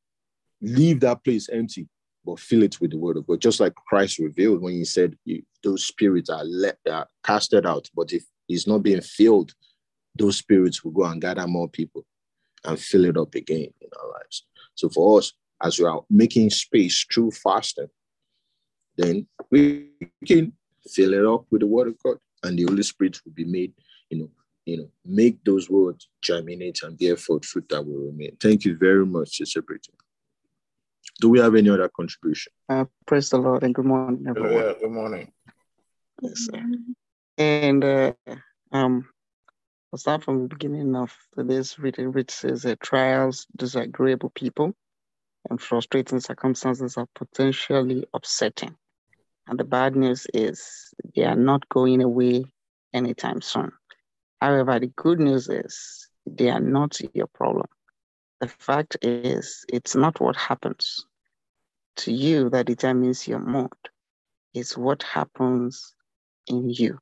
leave 0.61 1.01
that 1.01 1.25
place 1.25 1.49
empty, 1.49 1.89
but 2.25 2.41
fill 2.41 2.63
it 2.63 2.81
with 2.81 2.91
the 2.91 2.99
word 2.99 3.17
of 3.17 3.27
God. 3.27 3.41
Just 3.41 3.61
like 3.61 3.75
Christ 3.75 4.19
revealed 4.19 4.63
when 4.63 4.75
he 4.75 4.85
said 4.85 5.17
those 5.63 5.85
spirits 5.85 6.31
are, 6.31 6.45
let, 6.45 6.79
are 6.91 7.07
casted 7.23 7.67
out, 7.67 7.89
but 7.95 8.13
if 8.13 8.25
it's 8.49 8.67
not 8.67 8.83
being 8.83 9.01
filled, 9.01 9.53
those 10.17 10.39
spirits 10.39 10.85
will 10.85 10.93
go 10.93 11.05
and 11.05 11.21
gather 11.21 11.47
more 11.47 11.69
people 11.69 12.05
and 12.65 12.79
fill 12.79 13.05
it 13.05 13.17
up 13.17 13.35
again 13.35 13.69
in 13.81 13.89
our 14.01 14.11
lives. 14.13 14.47
So 14.75 14.89
for 14.89 15.19
us, 15.19 15.33
as 15.63 15.79
we 15.79 15.87
are 15.87 16.03
making 16.11 16.51
space 16.51 17.05
through 17.13 17.33
fasting, 17.33 17.89
then 18.97 19.27
we 19.51 19.91
can 20.27 20.53
fill 20.89 21.15
it 21.15 21.27
up 21.27 21.47
with 21.51 21.61
the 21.61 21.67
word 21.67 21.89
of 21.89 22.03
God, 22.03 22.19
and 22.43 22.59
the 22.59 22.65
Holy 22.65 22.83
Spirit 22.83 23.19
will 23.25 23.33
be 23.33 23.45
made, 23.45 23.73
you 24.11 24.19
know, 24.19 24.31
you 24.67 24.79
know, 24.79 24.89
make 25.05 25.45
those 25.45 25.69
words 25.69 26.09
germinate 26.23 26.83
and 26.83 26.99
bear 26.99 27.17
forth 27.17 27.45
fruit 27.45 27.69
that 27.69 27.85
will 27.85 28.07
remain. 28.07 28.37
Thank 28.41 28.65
you 28.65 28.77
very 28.77 29.05
much, 29.05 29.37
Sister 29.37 29.61
Bridget. 29.61 29.95
Do 31.21 31.29
we 31.29 31.39
have 31.39 31.55
any 31.55 31.71
other 31.71 31.89
contribution? 31.89 32.53
Uh, 32.69 32.85
praise 33.07 33.31
the 33.31 33.39
Lord 33.39 33.63
and 33.63 33.75
good 33.75 33.85
morning, 33.85 34.25
everyone. 34.29 34.53
Yeah, 34.53 34.73
good 34.81 34.91
morning. 34.91 35.33
Yes, 36.23 36.49
sir. 36.51 36.65
And 37.39 37.85
uh, 37.85 38.13
um, 38.73 39.09
I'll 39.93 39.99
start 39.99 40.25
from 40.25 40.43
the 40.43 40.49
beginning 40.49 40.97
of 40.97 41.17
this 41.37 41.79
reading, 41.79 42.13
which 42.13 42.31
says 42.31 42.65
uh, 42.67 42.75
trials, 42.81 43.47
disagreeable 43.57 44.31
people, 44.31 44.75
and 45.51 45.61
frustrating 45.61 46.21
circumstances 46.21 46.97
are 46.97 47.09
potentially 47.15 48.05
upsetting. 48.15 48.77
And 49.47 49.59
the 49.59 49.65
bad 49.65 49.95
news 49.95 50.27
is 50.33 50.93
they 51.15 51.25
are 51.25 51.37
not 51.37 51.69
going 51.69 52.03
away 52.03 52.47
anytime 52.93 53.43
soon. 53.43 53.73
However, 54.41 54.81
the 54.81 54.87
good 54.89 55.21
news 55.21 55.49
is 55.49 56.09
they 56.27 56.51
are 56.51 56.61
not 56.61 56.99
your 57.13 57.27
problem. 57.27 57.67
The 58.41 58.49
fact 58.49 58.97
is, 59.03 59.65
it's 59.69 59.95
not 59.95 60.21
what 60.21 60.37
happens 60.37 61.07
to 61.97 62.13
you 62.13 62.51
that 62.51 62.67
determines 62.67 63.27
your 63.29 63.39
mood, 63.39 63.73
it's 64.53 64.77
what 64.77 65.03
happens 65.03 65.95
in 66.47 66.69
you. 66.71 66.99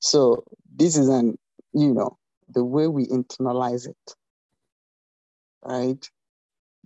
So, 0.00 0.44
this 0.76 0.96
is 0.96 1.08
an, 1.08 1.38
you 1.72 1.94
know, 1.94 2.18
the 2.48 2.64
way 2.64 2.86
we 2.86 3.06
internalize 3.06 3.88
it, 3.88 4.14
right? 5.64 6.08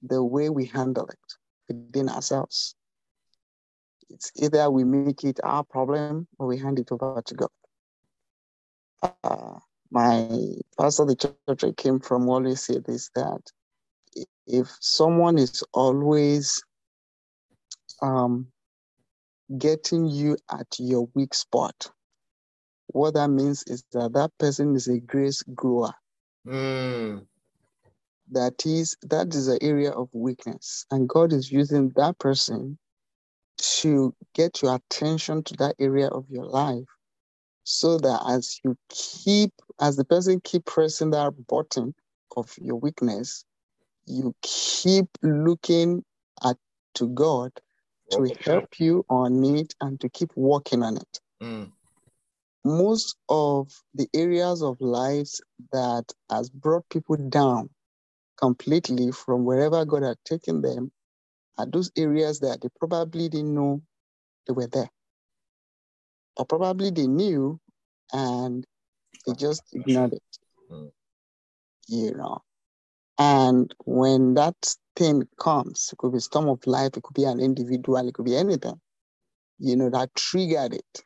The 0.03 0.23
way 0.23 0.49
we 0.49 0.67
handle 0.67 1.09
it 1.09 1.19
within 1.69 2.09
ourselves. 2.09 2.75
It's 4.09 4.33
either 4.37 4.71
we 4.71 4.85
make 4.85 5.25
it 5.25 5.41
our 5.43 5.65
problem 5.65 6.29
or 6.39 6.47
we 6.47 6.59
hand 6.59 6.79
it 6.79 6.91
over 6.93 7.23
to 7.27 7.35
God. 7.35 7.51
Uh, 9.23 9.59
my 9.91 10.29
pastor, 10.79 11.07
the 11.07 11.17
church 11.17 11.65
I 11.65 11.73
came 11.73 12.01
from, 12.01 12.29
always 12.29 12.65
said 12.65 12.85
this 12.85 13.11
that 13.15 13.41
if 14.47 14.69
someone 14.81 15.39
is 15.39 15.63
always 15.73 16.63
um, 18.03 18.49
getting 19.57 20.07
you 20.07 20.37
at 20.51 20.67
your 20.79 21.09
weak 21.15 21.35
spot, 21.35 21.91
what 22.89 23.15
that 23.15 23.29
means 23.29 23.65
is 23.67 23.85
that 23.93 24.13
that 24.15 24.31
person 24.39 24.75
is 24.75 24.89
a 24.89 24.99
grace 24.99 25.43
grower. 25.55 25.93
Mm. 26.47 27.27
That 28.31 28.67
is 28.67 28.97
that 29.03 29.35
is 29.35 29.49
an 29.49 29.59
area 29.63 29.91
of 29.91 30.09
weakness, 30.13 30.85
and 30.91 31.09
God 31.09 31.33
is 31.33 31.51
using 31.51 31.91
that 31.97 32.19
person 32.19 32.79
to 33.59 34.15
get 34.35 34.63
your 34.63 34.77
attention 34.77 35.43
to 35.45 35.55
that 35.55 35.75
area 35.79 36.09
of 36.09 36.27
your 36.29 36.45
life, 36.45 36.85
so 37.69 37.99
that 37.99 38.23
as 38.27 38.59
you 38.65 38.75
keep 38.89 39.53
as 39.79 39.97
the 39.97 40.05
person 40.05 40.41
keep 40.43 40.65
pressing 40.65 41.11
that 41.11 41.35
button 41.47 41.95
of 42.35 42.51
your 42.59 42.77
weakness, 42.77 43.45
you 44.07 44.35
keep 44.41 45.07
looking 45.23 46.03
at 46.43 46.57
to 46.95 47.09
God 47.09 47.53
to 48.11 48.23
Okay. 48.23 48.35
help 48.43 48.81
you 48.81 49.05
on 49.11 49.45
it 49.45 49.75
and 49.83 50.01
to 50.01 50.09
keep 50.09 50.31
working 50.35 50.83
on 50.83 50.97
it. 50.97 51.21
Mm. 51.43 51.71
Most 52.65 53.17
of 53.29 53.71
the 53.95 54.09
areas 54.15 54.63
of 54.63 54.81
lives 54.81 55.43
that 55.71 56.05
has 56.31 56.49
brought 56.49 56.89
people 56.89 57.17
down 57.17 57.69
completely 58.39 59.13
from 59.13 59.45
wherever 59.45 59.85
God 59.85 60.05
had 60.05 60.17
taken 60.25 60.63
them 60.63 60.91
are 61.59 61.67
those 61.67 61.91
areas 61.99 62.41
that 62.41 62.63
they 62.63 62.69
probably 62.81 63.29
didn't 63.29 63.55
know 63.55 63.83
they 64.47 64.55
were 64.55 64.69
there. 64.69 64.89
Or 66.39 66.47
probably 66.47 66.91
they 66.91 67.07
knew 67.07 67.61
and 68.13 68.65
they 69.27 69.35
just 69.35 69.63
ignored 69.73 70.15
it. 70.15 70.23
Mm. 70.71 70.91
You 71.89 72.15
know. 72.15 72.43
And 73.19 73.75
when 73.85 74.35
that 74.35 74.55
thing 74.95 75.29
comes, 75.41 75.91
it 75.93 75.99
could 75.99 76.13
be 76.13 76.21
storm 76.21 76.49
of 76.49 76.65
life, 76.67 76.97
it 76.97 77.03
could 77.03 77.15
be 77.15 77.25
an 77.25 77.41
individual, 77.41 78.07
it 78.07 78.15
could 78.15 78.25
be 78.25 78.37
anything, 78.37 78.81
you 79.59 79.75
know, 79.75 79.91
that 79.91 80.15
triggered 80.15 80.75
it. 80.75 81.05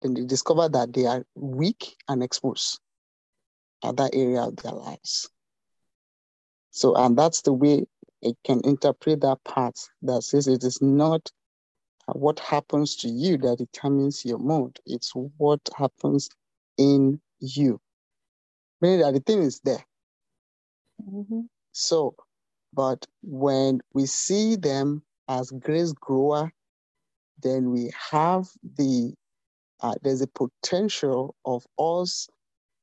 Then 0.00 0.14
they 0.14 0.24
discover 0.24 0.68
that 0.70 0.94
they 0.94 1.04
are 1.04 1.24
weak 1.34 1.96
and 2.08 2.22
exposed 2.22 2.80
at 3.84 3.96
that 3.98 4.14
area 4.14 4.42
of 4.42 4.56
their 4.56 4.72
lives. 4.72 5.28
So, 6.70 6.96
and 6.96 7.18
that's 7.18 7.42
the 7.42 7.52
way 7.52 7.84
it 8.22 8.36
can 8.44 8.62
interpret 8.64 9.20
that 9.20 9.44
part 9.44 9.78
that 10.02 10.22
says 10.22 10.48
it 10.48 10.64
is 10.64 10.80
not 10.80 11.30
what 12.06 12.40
happens 12.40 12.96
to 12.96 13.08
you 13.08 13.38
that 13.38 13.58
determines 13.58 14.24
your 14.24 14.38
mood, 14.38 14.78
it's 14.86 15.12
what 15.14 15.60
happens 15.76 16.28
in 16.76 17.20
you. 17.40 17.80
Meaning 18.80 19.00
that 19.00 19.14
the 19.14 19.20
thing 19.20 19.42
is 19.42 19.60
there. 19.60 19.84
So, 21.72 22.14
but 22.72 23.06
when 23.22 23.80
we 23.94 24.06
see 24.06 24.56
them 24.56 25.02
as 25.28 25.50
grace 25.50 25.92
grower, 25.92 26.52
then 27.42 27.70
we 27.70 27.90
have 28.10 28.48
the 28.76 29.14
uh, 29.80 29.94
there's 30.02 30.20
a 30.20 30.28
potential 30.28 31.34
of 31.44 31.66
us, 31.78 32.28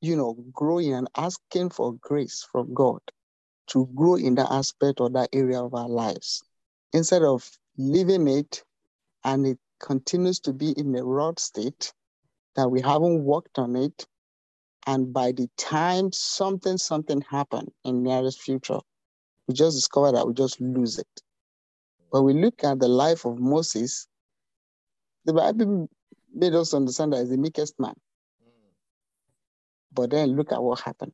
you 0.02 0.14
know, 0.16 0.36
growing 0.52 0.92
and 0.92 1.08
asking 1.16 1.70
for 1.70 1.94
grace 1.94 2.46
from 2.52 2.74
God 2.74 3.00
to 3.68 3.88
grow 3.94 4.16
in 4.16 4.34
that 4.34 4.50
aspect 4.50 5.00
or 5.00 5.08
that 5.10 5.30
area 5.32 5.62
of 5.62 5.72
our 5.74 5.88
lives 5.88 6.42
instead 6.92 7.22
of 7.22 7.48
leaving 7.78 8.28
it 8.28 8.62
and 9.24 9.46
it 9.46 9.58
continues 9.80 10.40
to 10.40 10.52
be 10.52 10.70
in 10.72 10.94
a 10.96 11.04
rot 11.04 11.40
state 11.40 11.92
that 12.56 12.68
we 12.68 12.80
haven't 12.80 13.24
worked 13.24 13.58
on 13.58 13.76
it. 13.76 14.06
And 14.86 15.12
by 15.12 15.32
the 15.32 15.48
time 15.56 16.10
something, 16.12 16.78
something 16.78 17.20
happened 17.22 17.70
in 17.84 18.02
the 18.02 18.10
nearest 18.10 18.40
future, 18.40 18.78
we 19.46 19.54
just 19.54 19.76
discover 19.76 20.12
that 20.12 20.26
we 20.26 20.32
just 20.32 20.60
lose 20.60 20.98
it. 20.98 21.22
When 22.10 22.24
we 22.24 22.34
look 22.34 22.64
at 22.64 22.80
the 22.80 22.88
life 22.88 23.24
of 23.24 23.38
Moses, 23.38 24.06
the 25.24 25.32
Bible 25.32 25.88
made 26.34 26.54
us 26.54 26.74
understand 26.74 27.12
that 27.12 27.20
he's 27.20 27.30
the 27.30 27.36
meekest 27.36 27.78
man. 27.78 27.94
But 29.92 30.10
then 30.10 30.36
look 30.36 30.52
at 30.52 30.62
what 30.62 30.80
happened. 30.80 31.12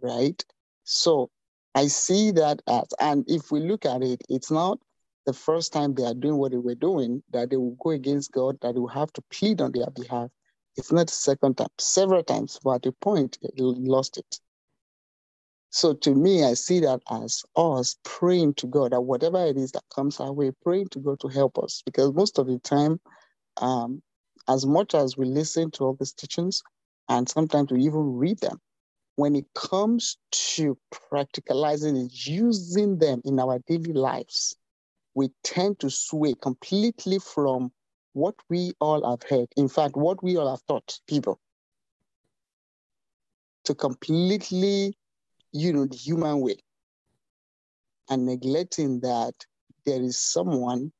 Right? 0.00 0.42
So 0.84 1.30
I 1.74 1.88
see 1.88 2.30
that 2.32 2.62
as, 2.68 2.84
and 3.00 3.24
if 3.26 3.50
we 3.50 3.60
look 3.60 3.84
at 3.84 4.02
it, 4.02 4.22
it's 4.28 4.50
not 4.50 4.78
the 5.26 5.32
first 5.32 5.72
time 5.72 5.94
they 5.94 6.04
are 6.04 6.14
doing 6.14 6.36
what 6.36 6.52
they 6.52 6.58
were 6.58 6.74
doing 6.74 7.22
that 7.32 7.50
they 7.50 7.56
will 7.56 7.76
go 7.82 7.90
against 7.90 8.32
God, 8.32 8.58
that 8.60 8.74
they 8.74 8.80
will 8.80 8.88
have 8.88 9.12
to 9.14 9.22
plead 9.30 9.60
on 9.60 9.72
their 9.72 9.90
behalf. 9.90 10.30
It's 10.76 10.92
not 10.92 11.06
the 11.06 11.12
second 11.12 11.56
time, 11.56 11.68
several 11.78 12.22
times, 12.22 12.58
but 12.62 12.86
at 12.86 12.86
a 12.86 12.92
point, 12.92 13.38
they 13.42 13.50
lost 13.56 14.18
it. 14.18 14.40
So 15.70 15.92
to 15.92 16.14
me, 16.14 16.44
I 16.44 16.54
see 16.54 16.80
that 16.80 17.00
as 17.10 17.42
us 17.56 17.96
praying 18.04 18.54
to 18.54 18.66
God 18.66 18.92
that 18.92 19.00
whatever 19.00 19.44
it 19.44 19.56
is 19.56 19.72
that 19.72 19.84
comes 19.94 20.20
our 20.20 20.32
way, 20.32 20.52
praying 20.62 20.88
to 20.90 21.00
God 21.00 21.20
to 21.20 21.28
help 21.28 21.58
us. 21.58 21.82
Because 21.84 22.12
most 22.12 22.38
of 22.38 22.46
the 22.46 22.58
time, 22.58 23.00
um, 23.56 24.02
as 24.48 24.66
much 24.66 24.94
as 24.94 25.16
we 25.16 25.26
listen 25.26 25.70
to 25.72 25.84
all 25.84 25.96
these 25.98 26.12
teachings, 26.12 26.62
and 27.08 27.28
sometimes 27.28 27.72
we 27.72 27.82
even 27.82 28.16
read 28.16 28.38
them, 28.40 28.60
when 29.16 29.36
it 29.36 29.46
comes 29.54 30.16
to 30.30 30.76
practicalizing 30.92 31.98
and 31.98 32.10
using 32.12 32.98
them 32.98 33.20
in 33.24 33.38
our 33.38 33.58
daily 33.66 33.92
lives, 33.92 34.56
we 35.14 35.30
tend 35.42 35.78
to 35.80 35.90
sway 35.90 36.34
completely 36.40 37.18
from 37.18 37.72
what 38.12 38.34
we 38.48 38.72
all 38.80 39.08
have 39.08 39.28
heard. 39.28 39.48
In 39.56 39.68
fact, 39.68 39.96
what 39.96 40.22
we 40.22 40.36
all 40.36 40.50
have 40.50 40.64
taught 40.66 40.98
people 41.06 41.40
to 43.64 43.74
completely, 43.74 44.96
you 45.52 45.72
know, 45.72 45.86
the 45.86 45.96
human 45.96 46.40
way 46.40 46.56
and 48.08 48.26
neglecting 48.26 49.00
that 49.00 49.34
there 49.86 50.00
is 50.00 50.18
someone 50.18 50.92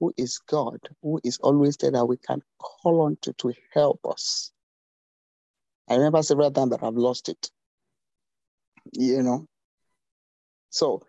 who 0.00 0.12
is 0.16 0.38
God, 0.38 0.78
who 1.02 1.20
is 1.24 1.38
always 1.38 1.76
there 1.76 1.92
that 1.92 2.06
we 2.06 2.16
can 2.16 2.42
call 2.58 3.02
on 3.02 3.16
to 3.22 3.32
to 3.34 3.52
help 3.72 4.00
us. 4.06 4.50
I 5.88 5.94
remember 5.94 6.22
several 6.22 6.50
times 6.50 6.70
that 6.70 6.82
I've 6.82 6.94
lost 6.94 7.28
it, 7.28 7.50
you 8.92 9.22
know. 9.22 9.46
So, 10.70 11.02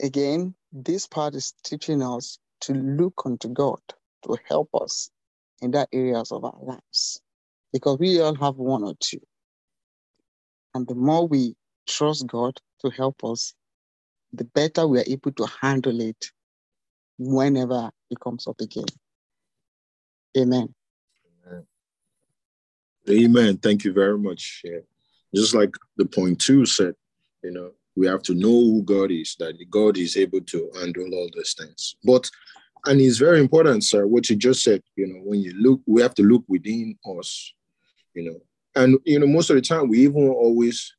again, 0.00 0.54
this 0.72 1.06
part 1.06 1.34
is 1.34 1.54
teaching 1.64 2.02
us 2.02 2.38
to 2.62 2.72
look 2.74 3.22
unto 3.24 3.48
God 3.48 3.80
to 4.24 4.36
help 4.48 4.68
us 4.74 5.10
in 5.62 5.72
that 5.72 5.88
areas 5.92 6.32
of 6.32 6.44
our 6.44 6.58
lives 6.62 7.20
because 7.72 7.98
we 7.98 8.20
all 8.20 8.34
have 8.34 8.56
one 8.56 8.84
or 8.84 8.94
two. 9.00 9.20
And 10.74 10.86
the 10.86 10.94
more 10.94 11.26
we 11.26 11.56
trust 11.88 12.26
God 12.26 12.58
to 12.80 12.90
help 12.90 13.24
us, 13.24 13.54
the 14.32 14.44
better 14.44 14.86
we 14.86 15.00
are 15.00 15.04
able 15.06 15.32
to 15.32 15.46
handle 15.60 16.00
it 16.00 16.26
whenever 17.18 17.90
it 18.10 18.20
comes 18.20 18.46
up 18.46 18.60
again. 18.60 18.84
Amen. 20.36 20.74
Amen. 23.08 23.56
Thank 23.56 23.84
you 23.84 23.92
very 23.92 24.18
much. 24.18 24.62
Yeah. 24.64 24.80
Just 25.34 25.54
like 25.54 25.74
the 25.96 26.04
point 26.04 26.40
two 26.40 26.66
said, 26.66 26.94
you 27.42 27.50
know, 27.50 27.72
we 27.96 28.06
have 28.06 28.22
to 28.22 28.34
know 28.34 28.48
who 28.48 28.82
God 28.82 29.10
is, 29.10 29.36
that 29.38 29.54
God 29.70 29.98
is 29.98 30.16
able 30.16 30.40
to 30.40 30.70
handle 30.78 31.12
all 31.14 31.30
those 31.34 31.54
things. 31.54 31.96
But 32.04 32.30
and 32.86 33.00
it's 33.00 33.18
very 33.18 33.40
important, 33.40 33.84
sir, 33.84 34.06
what 34.06 34.30
you 34.30 34.36
just 34.36 34.62
said, 34.62 34.82
you 34.96 35.06
know, 35.06 35.20
when 35.22 35.40
you 35.40 35.52
look, 35.54 35.80
we 35.86 36.00
have 36.00 36.14
to 36.14 36.22
look 36.22 36.44
within 36.48 36.96
us, 37.18 37.52
you 38.14 38.24
know. 38.24 38.40
And 38.74 38.98
you 39.04 39.18
know, 39.18 39.26
most 39.26 39.50
of 39.50 39.56
the 39.56 39.62
time 39.62 39.88
we 39.88 40.00
even 40.00 40.28
always 40.28 40.94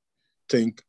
think, 0.49 0.81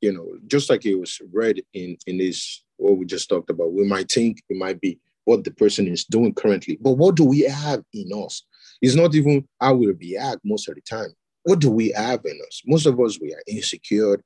you 0.00 0.12
know, 0.12 0.34
just 0.46 0.70
like 0.70 0.84
it 0.84 0.94
was 0.94 1.20
read 1.32 1.62
in 1.74 1.96
in 2.06 2.18
this 2.18 2.62
what 2.76 2.98
we 2.98 3.06
just 3.06 3.28
talked 3.28 3.50
about, 3.50 3.72
we 3.72 3.86
might 3.86 4.10
think 4.10 4.42
it 4.48 4.56
might 4.56 4.80
be 4.80 4.98
what 5.24 5.44
the 5.44 5.50
person 5.52 5.86
is 5.86 6.04
doing 6.04 6.34
currently. 6.34 6.78
But 6.80 6.92
what 6.92 7.14
do 7.14 7.24
we 7.24 7.40
have 7.42 7.82
in 7.92 8.10
us? 8.12 8.42
It's 8.80 8.96
not 8.96 9.14
even 9.14 9.46
how 9.60 9.74
we 9.74 9.86
react 9.86 10.40
most 10.44 10.68
of 10.68 10.74
the 10.74 10.80
time. 10.80 11.10
What 11.44 11.60
do 11.60 11.70
we 11.70 11.90
have 11.90 12.20
in 12.24 12.38
us? 12.46 12.62
Most 12.66 12.86
of 12.86 13.00
us 13.00 13.20
we 13.20 13.32
are 13.32 13.42
insecure, 13.46 14.20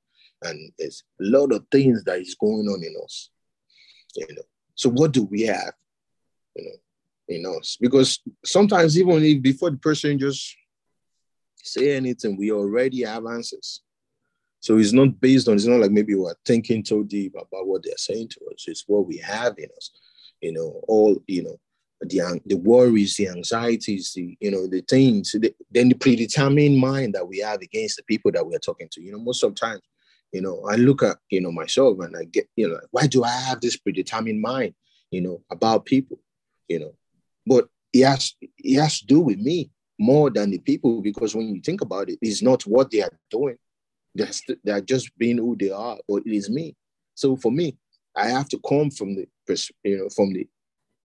and 0.46 0.72
there's 0.78 1.04
a 1.20 1.24
lot 1.24 1.52
of 1.52 1.66
things 1.70 2.04
that 2.04 2.20
is 2.20 2.34
going 2.34 2.66
on 2.66 2.82
in 2.82 2.94
us. 3.02 3.30
You 4.14 4.26
know. 4.34 4.42
So 4.74 4.90
what 4.90 5.12
do 5.12 5.24
we 5.24 5.42
have? 5.42 5.72
You 6.54 6.64
know, 6.64 6.78
in 7.28 7.58
us? 7.58 7.76
Because 7.80 8.20
sometimes 8.44 8.98
even 8.98 9.22
if 9.22 9.42
before 9.42 9.70
the 9.70 9.78
person 9.78 10.18
just 10.18 10.54
say 11.62 11.96
anything, 11.96 12.36
we 12.36 12.52
already 12.52 13.02
have 13.02 13.26
answers. 13.26 13.82
So 14.60 14.78
it's 14.78 14.92
not 14.92 15.20
based 15.20 15.48
on, 15.48 15.54
it's 15.54 15.66
not 15.66 15.80
like 15.80 15.90
maybe 15.90 16.14
we're 16.14 16.34
thinking 16.44 16.84
so 16.84 17.02
deep 17.02 17.34
about 17.34 17.66
what 17.66 17.82
they're 17.84 17.96
saying 17.96 18.28
to 18.30 18.40
us. 18.52 18.64
It's 18.66 18.84
what 18.86 19.06
we 19.06 19.18
have 19.18 19.54
in 19.58 19.68
us. 19.76 19.90
You 20.40 20.52
know, 20.52 20.80
all, 20.88 21.22
you 21.26 21.44
know, 21.44 21.60
the, 22.00 22.40
the 22.46 22.56
worries, 22.56 23.16
the 23.16 23.28
anxieties, 23.28 24.12
the, 24.14 24.36
you 24.40 24.50
know, 24.50 24.66
the 24.66 24.80
things, 24.82 25.32
the, 25.32 25.54
then 25.70 25.88
the 25.88 25.94
predetermined 25.94 26.78
mind 26.78 27.14
that 27.14 27.26
we 27.26 27.38
have 27.38 27.60
against 27.60 27.96
the 27.96 28.02
people 28.04 28.32
that 28.32 28.46
we're 28.46 28.58
talking 28.58 28.88
to. 28.92 29.00
You 29.00 29.12
know, 29.12 29.18
most 29.18 29.42
of 29.42 29.54
the 29.54 29.60
times, 29.60 29.82
you 30.32 30.40
know, 30.42 30.64
I 30.68 30.76
look 30.76 31.02
at, 31.02 31.18
you 31.30 31.40
know, 31.40 31.52
myself 31.52 31.98
and 32.00 32.16
I 32.16 32.24
get, 32.24 32.48
you 32.56 32.68
know, 32.68 32.80
why 32.90 33.06
do 33.06 33.24
I 33.24 33.30
have 33.30 33.60
this 33.60 33.76
predetermined 33.76 34.40
mind, 34.40 34.74
you 35.10 35.20
know, 35.20 35.42
about 35.50 35.84
people, 35.84 36.18
you 36.68 36.80
know, 36.80 36.94
but 37.46 37.68
it 37.92 38.04
has, 38.04 38.34
it 38.40 38.80
has 38.80 39.00
to 39.00 39.06
do 39.06 39.20
with 39.20 39.38
me 39.38 39.70
more 39.98 40.28
than 40.30 40.50
the 40.50 40.58
people, 40.58 41.00
because 41.00 41.34
when 41.34 41.54
you 41.54 41.60
think 41.60 41.80
about 41.80 42.10
it, 42.10 42.18
it's 42.20 42.42
not 42.42 42.62
what 42.62 42.90
they 42.90 43.02
are 43.02 43.18
doing. 43.30 43.56
They're, 44.14 44.32
st- 44.32 44.58
they're 44.62 44.80
just 44.80 45.16
being 45.16 45.38
who 45.38 45.56
they 45.58 45.70
are, 45.70 45.96
but 46.08 46.22
it 46.26 46.32
is 46.34 46.50
me. 46.50 46.76
So 47.14 47.36
for 47.36 47.50
me, 47.50 47.78
I 48.14 48.28
have 48.28 48.48
to 48.50 48.60
come 48.66 48.90
from 48.90 49.14
the, 49.14 49.26
you 49.84 49.98
know, 49.98 50.08
from 50.08 50.32
the 50.32 50.46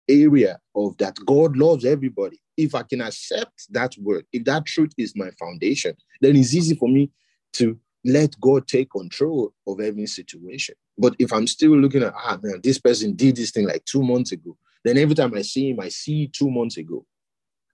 area 0.08 0.58
of 0.74 0.96
that 0.98 1.16
God 1.26 1.56
loves 1.56 1.84
everybody. 1.84 2.40
If 2.56 2.74
I 2.74 2.82
can 2.82 3.02
accept 3.02 3.66
that 3.70 3.94
word, 3.98 4.24
if 4.32 4.44
that 4.44 4.66
truth 4.66 4.92
is 4.96 5.14
my 5.14 5.30
foundation, 5.38 5.94
then 6.20 6.36
it's 6.36 6.54
easy 6.54 6.74
for 6.74 6.88
me 6.88 7.10
to 7.54 7.78
let 8.04 8.38
God 8.40 8.66
take 8.66 8.90
control 8.90 9.52
of 9.66 9.80
every 9.80 10.06
situation. 10.06 10.74
But 10.96 11.16
if 11.18 11.32
I'm 11.32 11.46
still 11.46 11.76
looking 11.76 12.02
at, 12.02 12.14
ah, 12.16 12.38
man, 12.42 12.60
this 12.62 12.78
person 12.78 13.14
did 13.14 13.36
this 13.36 13.50
thing 13.50 13.66
like 13.66 13.84
two 13.84 14.02
months 14.02 14.32
ago, 14.32 14.56
then 14.84 14.98
every 14.98 15.14
time 15.14 15.34
I 15.34 15.42
see 15.42 15.70
him, 15.70 15.80
I 15.80 15.88
see 15.88 16.28
two 16.28 16.50
months 16.50 16.76
ago. 16.76 17.04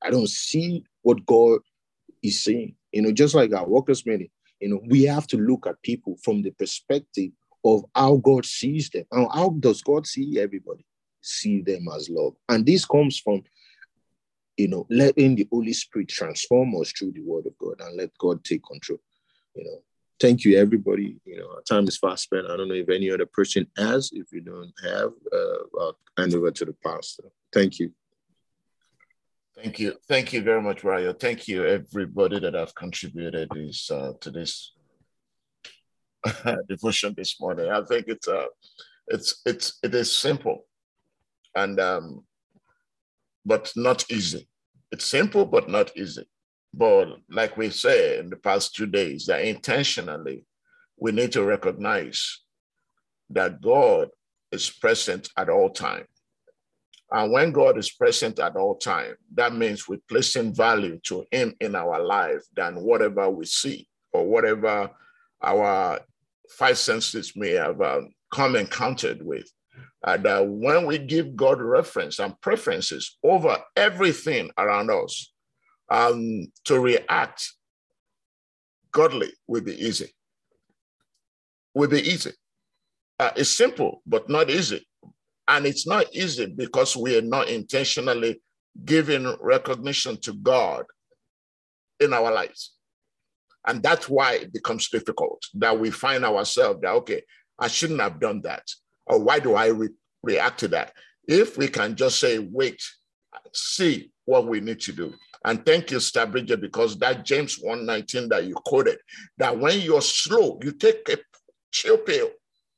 I 0.03 0.11
don't 0.11 0.29
see 0.29 0.85
what 1.03 1.25
God 1.27 1.61
is 2.23 2.43
saying. 2.43 2.75
You 2.93 3.03
know, 3.03 3.13
just 3.13 3.35
like 3.35 3.53
our 3.53 3.67
workers' 3.67 4.07
meeting, 4.07 4.31
you 4.61 4.69
know, 4.69 4.81
we 4.87 5.03
have 5.05 5.27
to 5.29 5.37
look 5.37 5.67
at 5.67 5.83
people 5.83 6.17
from 6.23 6.43
the 6.43 6.51
perspective 6.51 7.31
of 7.65 7.85
how 7.95 8.17
God 8.17 8.45
sees 8.45 8.91
them. 8.91 9.05
How 9.13 9.57
does 9.59 9.83
God 9.83 10.07
see 10.07 10.39
everybody? 10.39 10.85
See 11.21 11.63
them 11.63 11.87
as 11.95 12.11
love. 12.11 12.35
And 12.49 12.67
this 12.67 12.85
comes 12.85 13.19
from, 13.19 13.43
you 14.57 14.69
know, 14.69 14.87
letting 14.91 15.35
the 15.35 15.49
Holy 15.51 15.73
Spirit 15.73 16.09
transform 16.09 16.75
us 16.81 16.93
through 16.93 17.13
the 17.13 17.23
word 17.23 17.47
of 17.47 17.57
God 17.59 17.81
and 17.81 17.97
let 17.97 18.11
God 18.19 18.45
take 18.45 18.63
control. 18.65 19.01
You 19.55 19.65
know, 19.65 19.83
thank 20.21 20.45
you, 20.45 20.59
everybody. 20.59 21.17
You 21.25 21.39
know, 21.39 21.49
our 21.55 21.63
time 21.63 21.87
is 21.89 21.99
fast 21.99 22.25
spent. 22.25 22.47
I 22.51 22.57
don't 22.57 22.69
know 22.69 22.75
if 22.75 22.89
any 22.89 23.11
other 23.11 23.27
person 23.27 23.67
has. 23.77 24.11
If 24.13 24.33
you 24.33 24.41
don't 24.41 24.73
have, 24.83 25.11
uh, 25.33 25.81
I'll 25.81 25.99
hand 26.17 26.35
over 26.35 26.51
to 26.51 26.65
the 26.65 26.75
pastor. 26.85 27.25
Thank 27.53 27.79
you. 27.79 27.93
Thank 29.57 29.79
you. 29.79 29.95
Thank 30.09 30.33
you 30.33 30.43
very 30.43 30.61
much, 30.61 30.83
Ryo. 30.83 31.13
Thank 31.13 31.47
you, 31.47 31.65
everybody 31.65 32.41
that 32.41 32.55
have 32.55 32.75
contributed 32.75 33.49
this 33.55 33.91
uh, 33.91 34.13
to 34.21 34.31
this 34.31 34.73
devotion 36.69 37.15
this 37.17 37.41
morning. 37.41 37.71
I 37.71 37.83
think 37.85 38.07
it's 38.09 38.27
uh, 38.27 38.47
it's 39.09 39.43
it's 39.47 39.79
it 39.83 39.95
is 39.95 40.11
simple, 40.11 40.67
and 41.55 41.79
um, 41.79 42.25
but 43.47 43.73
not 43.77 44.11
easy. 44.11 44.49
It's 44.91 45.07
simple 45.07 45.45
but 45.45 45.69
not 45.69 45.97
easy. 45.97 46.27
But 46.77 47.09
like 47.31 47.57
we 47.57 47.71
say 47.71 48.19
in 48.19 48.31
the 48.31 48.37
past 48.37 48.75
two 48.75 48.87
days, 48.87 49.27
that 49.27 49.45
intentionally 49.45 50.45
we 50.99 51.13
need 51.13 51.33
to 51.33 51.45
recognize 51.45 52.41
that 53.31 53.61
God 53.61 54.09
is 54.51 54.71
present 54.71 55.29
at 55.37 55.49
all 55.49 55.71
time. 55.71 56.07
And 57.13 57.31
when 57.31 57.53
God 57.53 57.79
is 57.79 57.91
present 57.91 58.41
at 58.41 58.57
all 58.57 58.77
time, 58.77 59.15
that 59.35 59.55
means 59.55 59.89
we're 59.89 60.01
placing 60.09 60.53
value 60.55 60.99
to 61.05 61.25
Him 61.31 61.55
in 61.61 61.77
our 61.77 62.03
life 62.03 62.43
than 62.57 62.83
whatever 62.83 63.31
we 63.31 63.47
see 63.47 63.87
or 64.13 64.27
whatever 64.27 64.91
our 65.43 66.01
five 66.51 66.79
senses 66.79 67.35
may 67.37 67.53
have 67.53 67.81
um, 67.81 68.11
come 68.33 68.57
encountered 68.57 69.23
with. 69.23 69.49
And 70.05 70.27
uh, 70.27 70.43
when 70.43 70.87
we 70.87 70.99
give 70.99 71.37
God 71.37 71.61
reference 71.61 72.19
and 72.19 72.39
preferences 72.41 73.17
over 73.23 73.59
everything 73.77 74.51
around 74.59 74.91
us, 74.91 75.34
um, 75.91 76.47
to 76.65 76.81
react 76.81 77.53
godly 78.95 79.33
will 79.47 79.61
be 79.61 79.75
easy. 79.75 80.11
Will 81.75 81.89
be 81.89 82.01
easy. 82.01 82.33
Uh, 83.19 83.33
it's 83.37 83.51
simple, 83.51 84.01
but 84.07 84.31
not 84.31 84.49
easy. 84.49 84.87
And 85.47 85.67
it's 85.67 85.87
not 85.87 86.07
easy 86.15 86.47
because 86.47 86.97
we 86.97 87.19
are 87.19 87.23
not 87.23 87.49
intentionally 87.49 88.41
giving 88.85 89.37
recognition 89.41 90.17
to 90.23 90.33
God 90.33 90.85
in 92.01 92.15
our 92.15 92.33
lives. 92.33 92.73
And 93.67 93.83
that's 93.83 94.09
why 94.09 94.35
it 94.35 94.53
becomes 94.53 94.89
difficult 94.89 95.43
that 95.55 95.79
we 95.79 95.91
find 95.91 96.25
ourselves 96.25 96.81
that, 96.83 96.93
okay, 96.93 97.23
I 97.59 97.69
shouldn't 97.69 98.01
have 98.01 98.21
done 98.21 98.41
that. 98.43 98.67
Or 99.07 99.19
why 99.19 99.39
do 99.39 99.55
I 99.55 99.67
re- 99.67 99.89
react 100.23 100.61
to 100.61 100.69
that? 100.69 100.93
If 101.27 101.59
we 101.59 101.69
can 101.69 101.97
just 101.97 102.21
say, 102.21 102.39
wait, 102.39 102.83
see 103.53 104.13
what 104.25 104.47
we 104.47 104.61
need 104.61 104.81
to 104.81 104.93
do. 104.93 105.15
And 105.45 105.65
thank 105.65 105.91
you, 105.91 106.01
Sister 106.01 106.27
Bridget, 106.27 106.61
because 106.61 106.99
that 106.99 107.25
James 107.25 107.59
119 107.61 108.29
that 108.31 108.45
you 108.47 108.55
quoted, 108.55 108.99
that 109.39 109.59
when 109.59 109.81
you're 109.81 110.01
slow, 110.01 110.59
you 110.63 110.73
take 110.73 111.09
a 111.11 111.19
chill 111.71 111.99
pill 111.99 112.31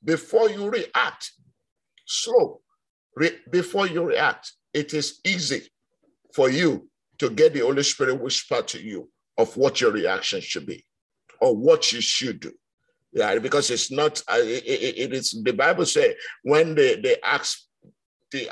before 0.05 0.51
you 0.51 0.69
react. 0.69 1.33
Slow 2.07 2.61
re- 3.17 3.39
before 3.51 3.87
you 3.87 4.05
react. 4.05 4.53
It 4.73 4.95
is 4.95 5.21
easy 5.25 5.63
for 6.35 6.51
you 6.51 6.89
to 7.19 7.31
get 7.31 7.55
the 7.55 7.61
Holy 7.61 7.83
Spirit 7.83 8.21
whisper 8.21 8.63
to 8.63 8.81
you 8.81 9.11
of 9.39 9.57
what 9.57 9.81
your 9.81 9.91
reaction 9.91 10.41
should 10.41 10.67
be 10.67 10.85
or 11.41 11.57
what 11.57 11.93
you 11.93 12.01
should 12.01 12.41
do. 12.41 12.53
Yeah, 13.13 13.39
because 13.39 13.71
it's 13.71 13.91
not, 13.91 14.23
it, 14.29 14.65
it, 14.67 14.99
it 14.99 15.13
is, 15.15 15.41
the 15.43 15.53
Bible 15.53 15.87
say 15.87 16.17
when 16.43 16.75
they, 16.75 16.97
they 16.97 17.17
ask 17.23 17.61
the 18.31 18.51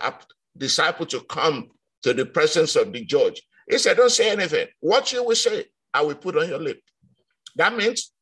disciple 0.56 1.04
to 1.06 1.20
come 1.22 1.68
to 2.04 2.12
the 2.12 2.26
presence 2.26 2.76
of 2.76 2.92
the 2.92 3.02
judge, 3.02 3.42
he 3.68 3.78
said, 3.78 3.96
Don't 3.96 4.10
say 4.10 4.30
anything. 4.30 4.68
What 4.80 5.10
you 5.10 5.24
will 5.24 5.34
say, 5.34 5.64
I 5.92 6.02
will 6.02 6.14
put 6.14 6.36
on 6.36 6.48
your 6.48 6.58
lip. 6.58 6.80
That 7.56 7.74
means 7.74 8.12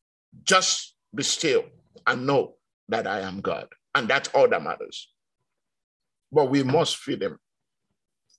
just 0.44 0.94
be 1.12 1.24
still 1.24 1.64
and 2.06 2.26
know 2.26 2.54
that 2.88 3.08
I 3.08 3.20
am 3.20 3.40
God. 3.40 3.66
And 3.94 4.08
that's 4.08 4.28
all 4.34 4.48
that 4.48 4.62
matters. 4.62 5.08
But 6.30 6.48
we 6.48 6.62
must 6.62 6.96
feed 6.96 7.22
him. 7.22 7.38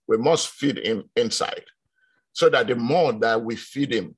We 0.08 0.18
must 0.18 0.50
feed 0.50 0.78
him 0.78 1.10
inside 1.16 1.66
so 2.32 2.50
that 2.50 2.68
the 2.68 2.76
more 2.76 3.12
that 3.12 3.44
we 3.44 3.58
feed 3.58 3.94
him, 3.94 4.16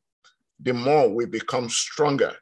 the 0.61 0.73
more 0.73 1.09
we 1.09 1.25
become 1.25 1.69
stronger 1.69 2.33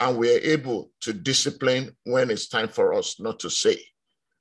and 0.00 0.18
we 0.18 0.34
are 0.34 0.40
able 0.40 0.90
to 1.00 1.12
discipline 1.12 1.96
when 2.04 2.30
it's 2.30 2.48
time 2.48 2.68
for 2.68 2.92
us 2.92 3.18
not 3.18 3.40
to 3.40 3.50
say 3.50 3.82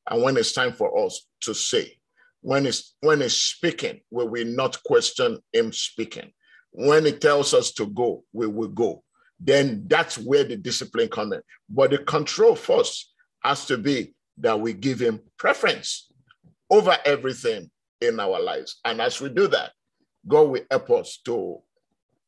and 0.10 0.22
when 0.22 0.38
it's 0.38 0.54
time 0.54 0.74
for 0.74 1.06
us 1.06 1.26
to 1.42 1.54
say 1.54 1.98
when 2.48 2.64
he's 2.64 2.93
when 3.02 3.20
he's 3.20 3.36
speaking, 3.36 4.00
we 4.10 4.24
will 4.24 4.48
not 4.48 4.82
question 4.84 5.38
him 5.52 5.74
speaking. 5.74 6.32
When 6.72 7.04
he 7.04 7.12
tells 7.12 7.54
us 7.54 7.74
to 7.74 7.88
go, 7.88 8.24
we 8.32 8.48
will 8.48 8.70
go. 8.70 9.04
Then 9.38 9.84
that's 9.86 10.18
where 10.18 10.45
the 10.45 10.56
discipline 10.56 11.10
comes 11.10 11.34
in. 11.34 11.41
But 11.70 11.91
the 11.91 11.98
control 11.98 12.56
first 12.56 13.12
has 13.43 13.66
to 13.66 13.78
be 13.78 14.14
that 14.38 14.62
we 14.62 14.72
give 14.72 15.02
him 15.02 15.20
preference 15.38 16.10
over 16.70 16.95
everything 17.04 17.70
in 18.00 18.18
our 18.18 18.39
lives. 18.39 18.80
And 18.86 19.02
as 19.02 19.20
we 19.20 19.28
do 19.28 19.50
that, 19.50 19.74
God 20.26 20.43
will 20.43 20.64
help 20.72 20.89
us 20.91 21.20
to, 21.26 21.58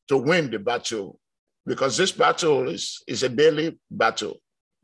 to 0.09 0.17
win 0.17 0.51
the 0.51 0.59
battle 0.59 1.17
because 1.65 1.95
this 1.95 2.11
battle 2.11 2.67
is, 2.67 3.01
is 3.07 3.24
a 3.24 3.30
daily 3.30 3.80
battle, 3.89 4.36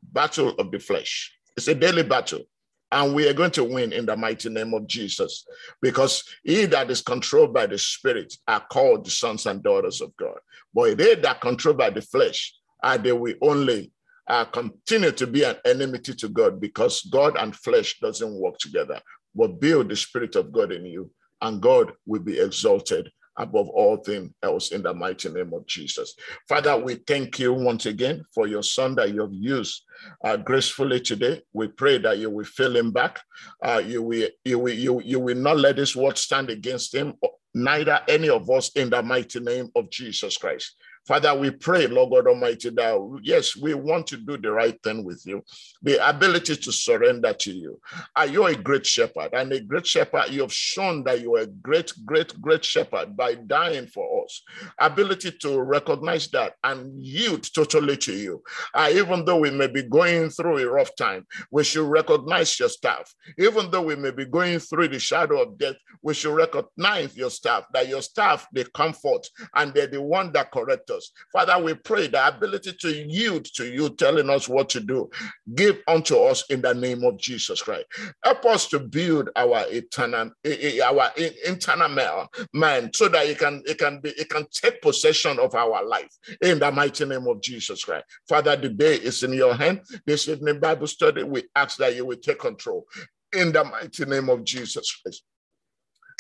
battle 0.02 0.52
of 0.52 0.72
the 0.72 0.80
flesh. 0.80 1.38
It's 1.58 1.68
a 1.68 1.76
daily 1.76 2.04
battle. 2.04 2.44
And 2.92 3.16
we 3.16 3.28
are 3.28 3.34
going 3.34 3.52
to 3.52 3.64
win 3.64 3.92
in 3.92 4.06
the 4.06 4.16
mighty 4.16 4.50
name 4.50 4.74
of 4.74 4.88
Jesus 4.88 5.46
because 5.82 6.24
he 6.44 6.66
that 6.66 6.90
is 6.92 7.02
controlled 7.02 7.54
by 7.54 7.66
the 7.66 7.78
Spirit 7.78 8.34
are 8.48 8.66
called 8.72 9.06
the 9.06 9.10
sons 9.12 9.46
and 9.46 9.62
daughters 9.64 10.02
of 10.02 10.16
God. 10.18 10.38
But 10.74 10.98
they 10.98 11.16
that 11.16 11.42
controlled 11.42 11.78
by 11.78 11.90
the 11.90 12.02
flesh 12.02 12.54
are 12.84 12.98
they 12.98 13.12
will 13.12 13.36
only 13.42 13.92
uh, 14.28 14.46
continue 14.46 15.12
to 15.12 15.28
be 15.28 15.44
an 15.44 15.58
enmity 15.66 16.14
to 16.14 16.30
God 16.30 16.60
because 16.60 17.02
God 17.12 17.38
and 17.38 17.56
flesh 17.56 18.00
doesn't 18.00 18.40
work 18.40 18.58
together. 18.60 19.00
But 19.34 19.60
build 19.60 19.90
the 19.90 19.96
Spirit 19.96 20.36
of 20.36 20.52
God 20.52 20.72
in 20.72 20.86
you, 20.86 21.12
and 21.42 21.62
God 21.62 21.92
will 22.06 22.22
be 22.22 22.40
exalted 22.40 23.12
above 23.38 23.70
all 23.70 23.98
things 23.98 24.32
else 24.44 24.72
in 24.72 24.82
the 24.84 24.94
mighty 24.94 25.30
name 25.30 25.54
of 25.54 25.66
Jesus. 25.68 26.16
Father, 26.48 26.78
we 26.78 26.96
thank 26.96 27.40
you 27.40 27.54
once 27.54 27.86
again 27.86 28.24
for 28.34 28.48
your 28.48 28.64
son 28.64 28.96
that 28.96 29.14
you 29.14 29.22
have 29.22 29.34
used 29.34 29.84
uh, 30.24 30.38
gracefully 30.38 31.00
today. 31.00 31.42
We 31.54 31.68
pray 31.68 31.98
that 32.00 32.18
you 32.18 32.30
will 32.30 32.46
fill 32.46 32.76
him 32.76 32.92
back. 32.92 33.22
Uh, 33.64 33.82
you, 33.86 34.02
will, 34.02 34.30
you, 34.44 34.60
will, 34.60 34.74
you, 34.74 35.02
you 35.04 35.20
will 35.20 35.38
not 35.38 35.58
let 35.58 35.76
this 35.76 35.96
word 35.96 36.18
stand 36.18 36.50
against 36.50 36.94
him, 36.94 37.14
neither 37.54 38.00
any 38.08 38.30
of 38.30 38.50
us 38.50 38.70
in 38.76 38.90
the 38.90 39.02
mighty 39.02 39.40
name 39.40 39.70
of 39.76 39.90
Jesus 39.90 40.38
Christ. 40.38 40.76
Father, 41.06 41.36
we 41.36 41.51
pray, 41.51 41.86
Lord 41.86 42.12
God 42.12 42.28
Almighty, 42.28 42.70
that 42.72 43.20
yes, 43.22 43.56
we 43.56 43.76
want 43.76 44.08
to 44.08 44.18
do 44.18 44.38
the 44.38 44.51
right 44.51 44.82
thing 44.82 45.03
with 45.03 45.22
you, 45.26 45.43
the 45.84 46.08
ability 46.08 46.56
to 46.56 46.72
surrender 46.72 47.32
to 47.32 47.51
you. 47.51 47.80
Are 48.16 48.26
you 48.26 48.45
a 48.45 48.56
great 48.56 48.88
shepherd? 48.88 49.30
And 49.34 49.51
a 49.53 49.60
great 49.60 49.86
shepherd, 49.86 50.30
you 50.32 50.41
have 50.41 50.53
shown 50.53 51.03
that 51.03 51.22
you 51.22 51.36
are 51.36 51.41
a 51.41 51.47
great, 51.47 51.93
great, 52.06 52.41
great 52.41 52.66
shepherd 52.66 53.16
by 53.16 53.36
dying 53.36 53.86
for 53.86 54.24
us. 54.24 54.41
Ability 54.80 55.34
to 55.41 55.62
recognize 55.62 56.28
that 56.30 56.56
and 56.64 57.03
yield 57.03 57.53
totally 57.53 57.97
to 57.97 58.14
you. 58.14 58.41
Uh, 58.74 58.89
even 58.91 59.26
though 59.26 59.38
we 59.38 59.51
may 59.51 59.68
be 59.68 59.84
going 59.84 60.30
through 60.32 60.58
a 60.58 60.68
rough 60.68 60.95
time, 60.95 61.28
we 61.51 61.64
should 61.64 61.88
recognize 61.88 62.60
your 62.60 62.70
staff. 62.70 63.14
Even 63.38 63.70
though 63.70 63.84
we 63.84 63.95
may 63.95 64.12
be 64.12 64.26
going 64.26 64.58
through 64.58 64.88
the 64.88 64.99
shadow 64.99 65.43
of 65.43 65.58
death, 65.60 65.76
we 66.01 66.16
should 66.16 66.34
recognize 66.36 67.16
your 67.16 67.30
staff, 67.30 67.66
that 67.74 67.88
your 67.88 68.01
staff, 68.01 68.47
they 68.51 68.64
comfort 68.64 69.28
and 69.53 69.72
they're 69.74 69.88
the 69.88 70.01
one 70.01 70.32
that 70.32 70.51
correct 70.51 70.89
us. 70.89 70.95
Father, 71.32 71.64
we 71.64 71.74
pray 71.74 72.08
the 72.08 72.28
ability 72.28 72.74
to 72.82 72.93
yield 72.93 73.46
to 73.56 73.66
you, 73.68 73.89
telling 73.89 74.30
us 74.30 74.48
what 74.48 74.70
to 74.70 74.80
do. 74.80 75.10
Give 75.54 75.82
unto 75.88 76.18
us 76.18 76.43
in 76.50 76.62
the 76.62 76.74
name 76.74 77.04
of 77.04 77.18
Jesus 77.18 77.62
Christ. 77.62 77.86
Help 78.24 78.46
us 78.46 78.68
to 78.70 78.80
build 78.80 79.30
our 79.36 79.66
eternal, 79.70 80.32
eh, 80.43 80.58
eh, 80.60 80.80
our 80.82 81.12
internal 81.46 82.28
man, 82.54 82.91
so 82.93 83.08
that 83.10 83.26
it 83.28 83.39
can 83.39 83.62
it 83.66 83.78
can 83.78 84.00
be 84.00 84.10
it 84.10 84.30
can 84.30 84.46
take 84.52 84.82
possession 84.82 85.39
of 85.39 85.56
our 85.56 85.86
life 85.86 86.12
in 86.41 86.60
the 86.60 86.72
mighty 86.72 87.06
name 87.06 87.28
of 87.28 87.41
Jesus 87.41 87.84
Christ. 87.84 88.06
Father, 88.28 88.56
the 88.56 88.70
day 88.70 88.96
is 88.96 89.24
in 89.24 89.34
your 89.34 89.56
hand. 89.56 89.82
This 90.06 90.28
evening 90.28 90.60
Bible 90.60 90.88
study, 90.88 91.24
we 91.24 91.43
ask 91.56 91.78
that 91.78 91.96
you 91.96 92.06
will 92.06 92.18
take 92.18 92.39
control 92.39 92.86
in 93.34 93.52
the 93.52 93.64
mighty 93.64 94.06
name 94.06 94.30
of 94.30 94.43
Jesus 94.43 94.91
Christ. 95.02 95.24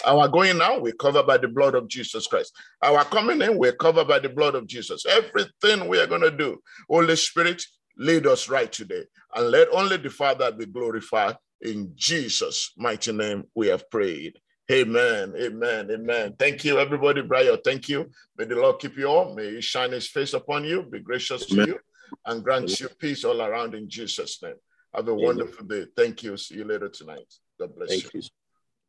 Our 0.05 0.27
going 0.27 0.61
out, 0.61 0.81
we're 0.81 0.93
covered 0.93 1.25
by 1.25 1.37
the 1.37 1.47
blood 1.47 1.75
of 1.75 1.87
Jesus 1.87 2.27
Christ. 2.27 2.53
Our 2.81 3.05
coming 3.05 3.41
in, 3.41 3.57
we're 3.57 3.75
covered 3.75 4.07
by 4.07 4.19
the 4.19 4.29
blood 4.29 4.55
of 4.55 4.67
Jesus. 4.67 5.05
Everything 5.05 5.87
we 5.87 5.99
are 5.99 6.07
going 6.07 6.21
to 6.21 6.31
do, 6.31 6.61
Holy 6.89 7.15
Spirit, 7.15 7.63
lead 7.97 8.27
us 8.27 8.49
right 8.49 8.71
today. 8.71 9.03
And 9.33 9.51
let 9.51 9.69
only 9.71 9.97
the 9.97 10.09
Father 10.09 10.51
be 10.51 10.65
glorified. 10.65 11.37
In 11.61 11.91
Jesus' 11.95 12.71
mighty 12.77 13.13
name, 13.13 13.45
we 13.55 13.67
have 13.67 13.89
prayed. 13.89 14.37
Amen. 14.71 15.33
Amen. 15.37 15.91
Amen. 15.91 16.35
Thank 16.37 16.65
you, 16.65 16.79
everybody. 16.79 17.21
Brian, 17.21 17.57
thank 17.63 17.87
you. 17.87 18.09
May 18.37 18.45
the 18.45 18.55
Lord 18.55 18.79
keep 18.79 18.97
you 18.97 19.07
all. 19.07 19.33
May 19.35 19.51
he 19.55 19.61
shine 19.61 19.91
his 19.91 20.07
face 20.07 20.33
upon 20.33 20.65
you, 20.65 20.83
be 20.83 20.99
gracious 20.99 21.51
Amen. 21.51 21.65
to 21.65 21.71
you, 21.71 21.79
and 22.25 22.43
grant 22.43 22.63
Amen. 22.65 22.77
you 22.79 22.89
peace 22.97 23.23
all 23.23 23.41
around 23.41 23.75
in 23.75 23.89
Jesus' 23.89 24.41
name. 24.41 24.55
Have 24.93 25.07
a 25.07 25.11
Amen. 25.11 25.25
wonderful 25.25 25.65
day. 25.65 25.85
Thank 25.95 26.23
you. 26.23 26.35
See 26.37 26.55
you 26.55 26.65
later 26.65 26.89
tonight. 26.89 27.31
God 27.59 27.75
bless 27.75 27.89
thank 27.89 28.03
you. 28.03 28.09
you. 28.13 28.21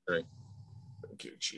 Thank 0.09 0.24
you, 0.24 0.45
Jesus. 1.19 1.55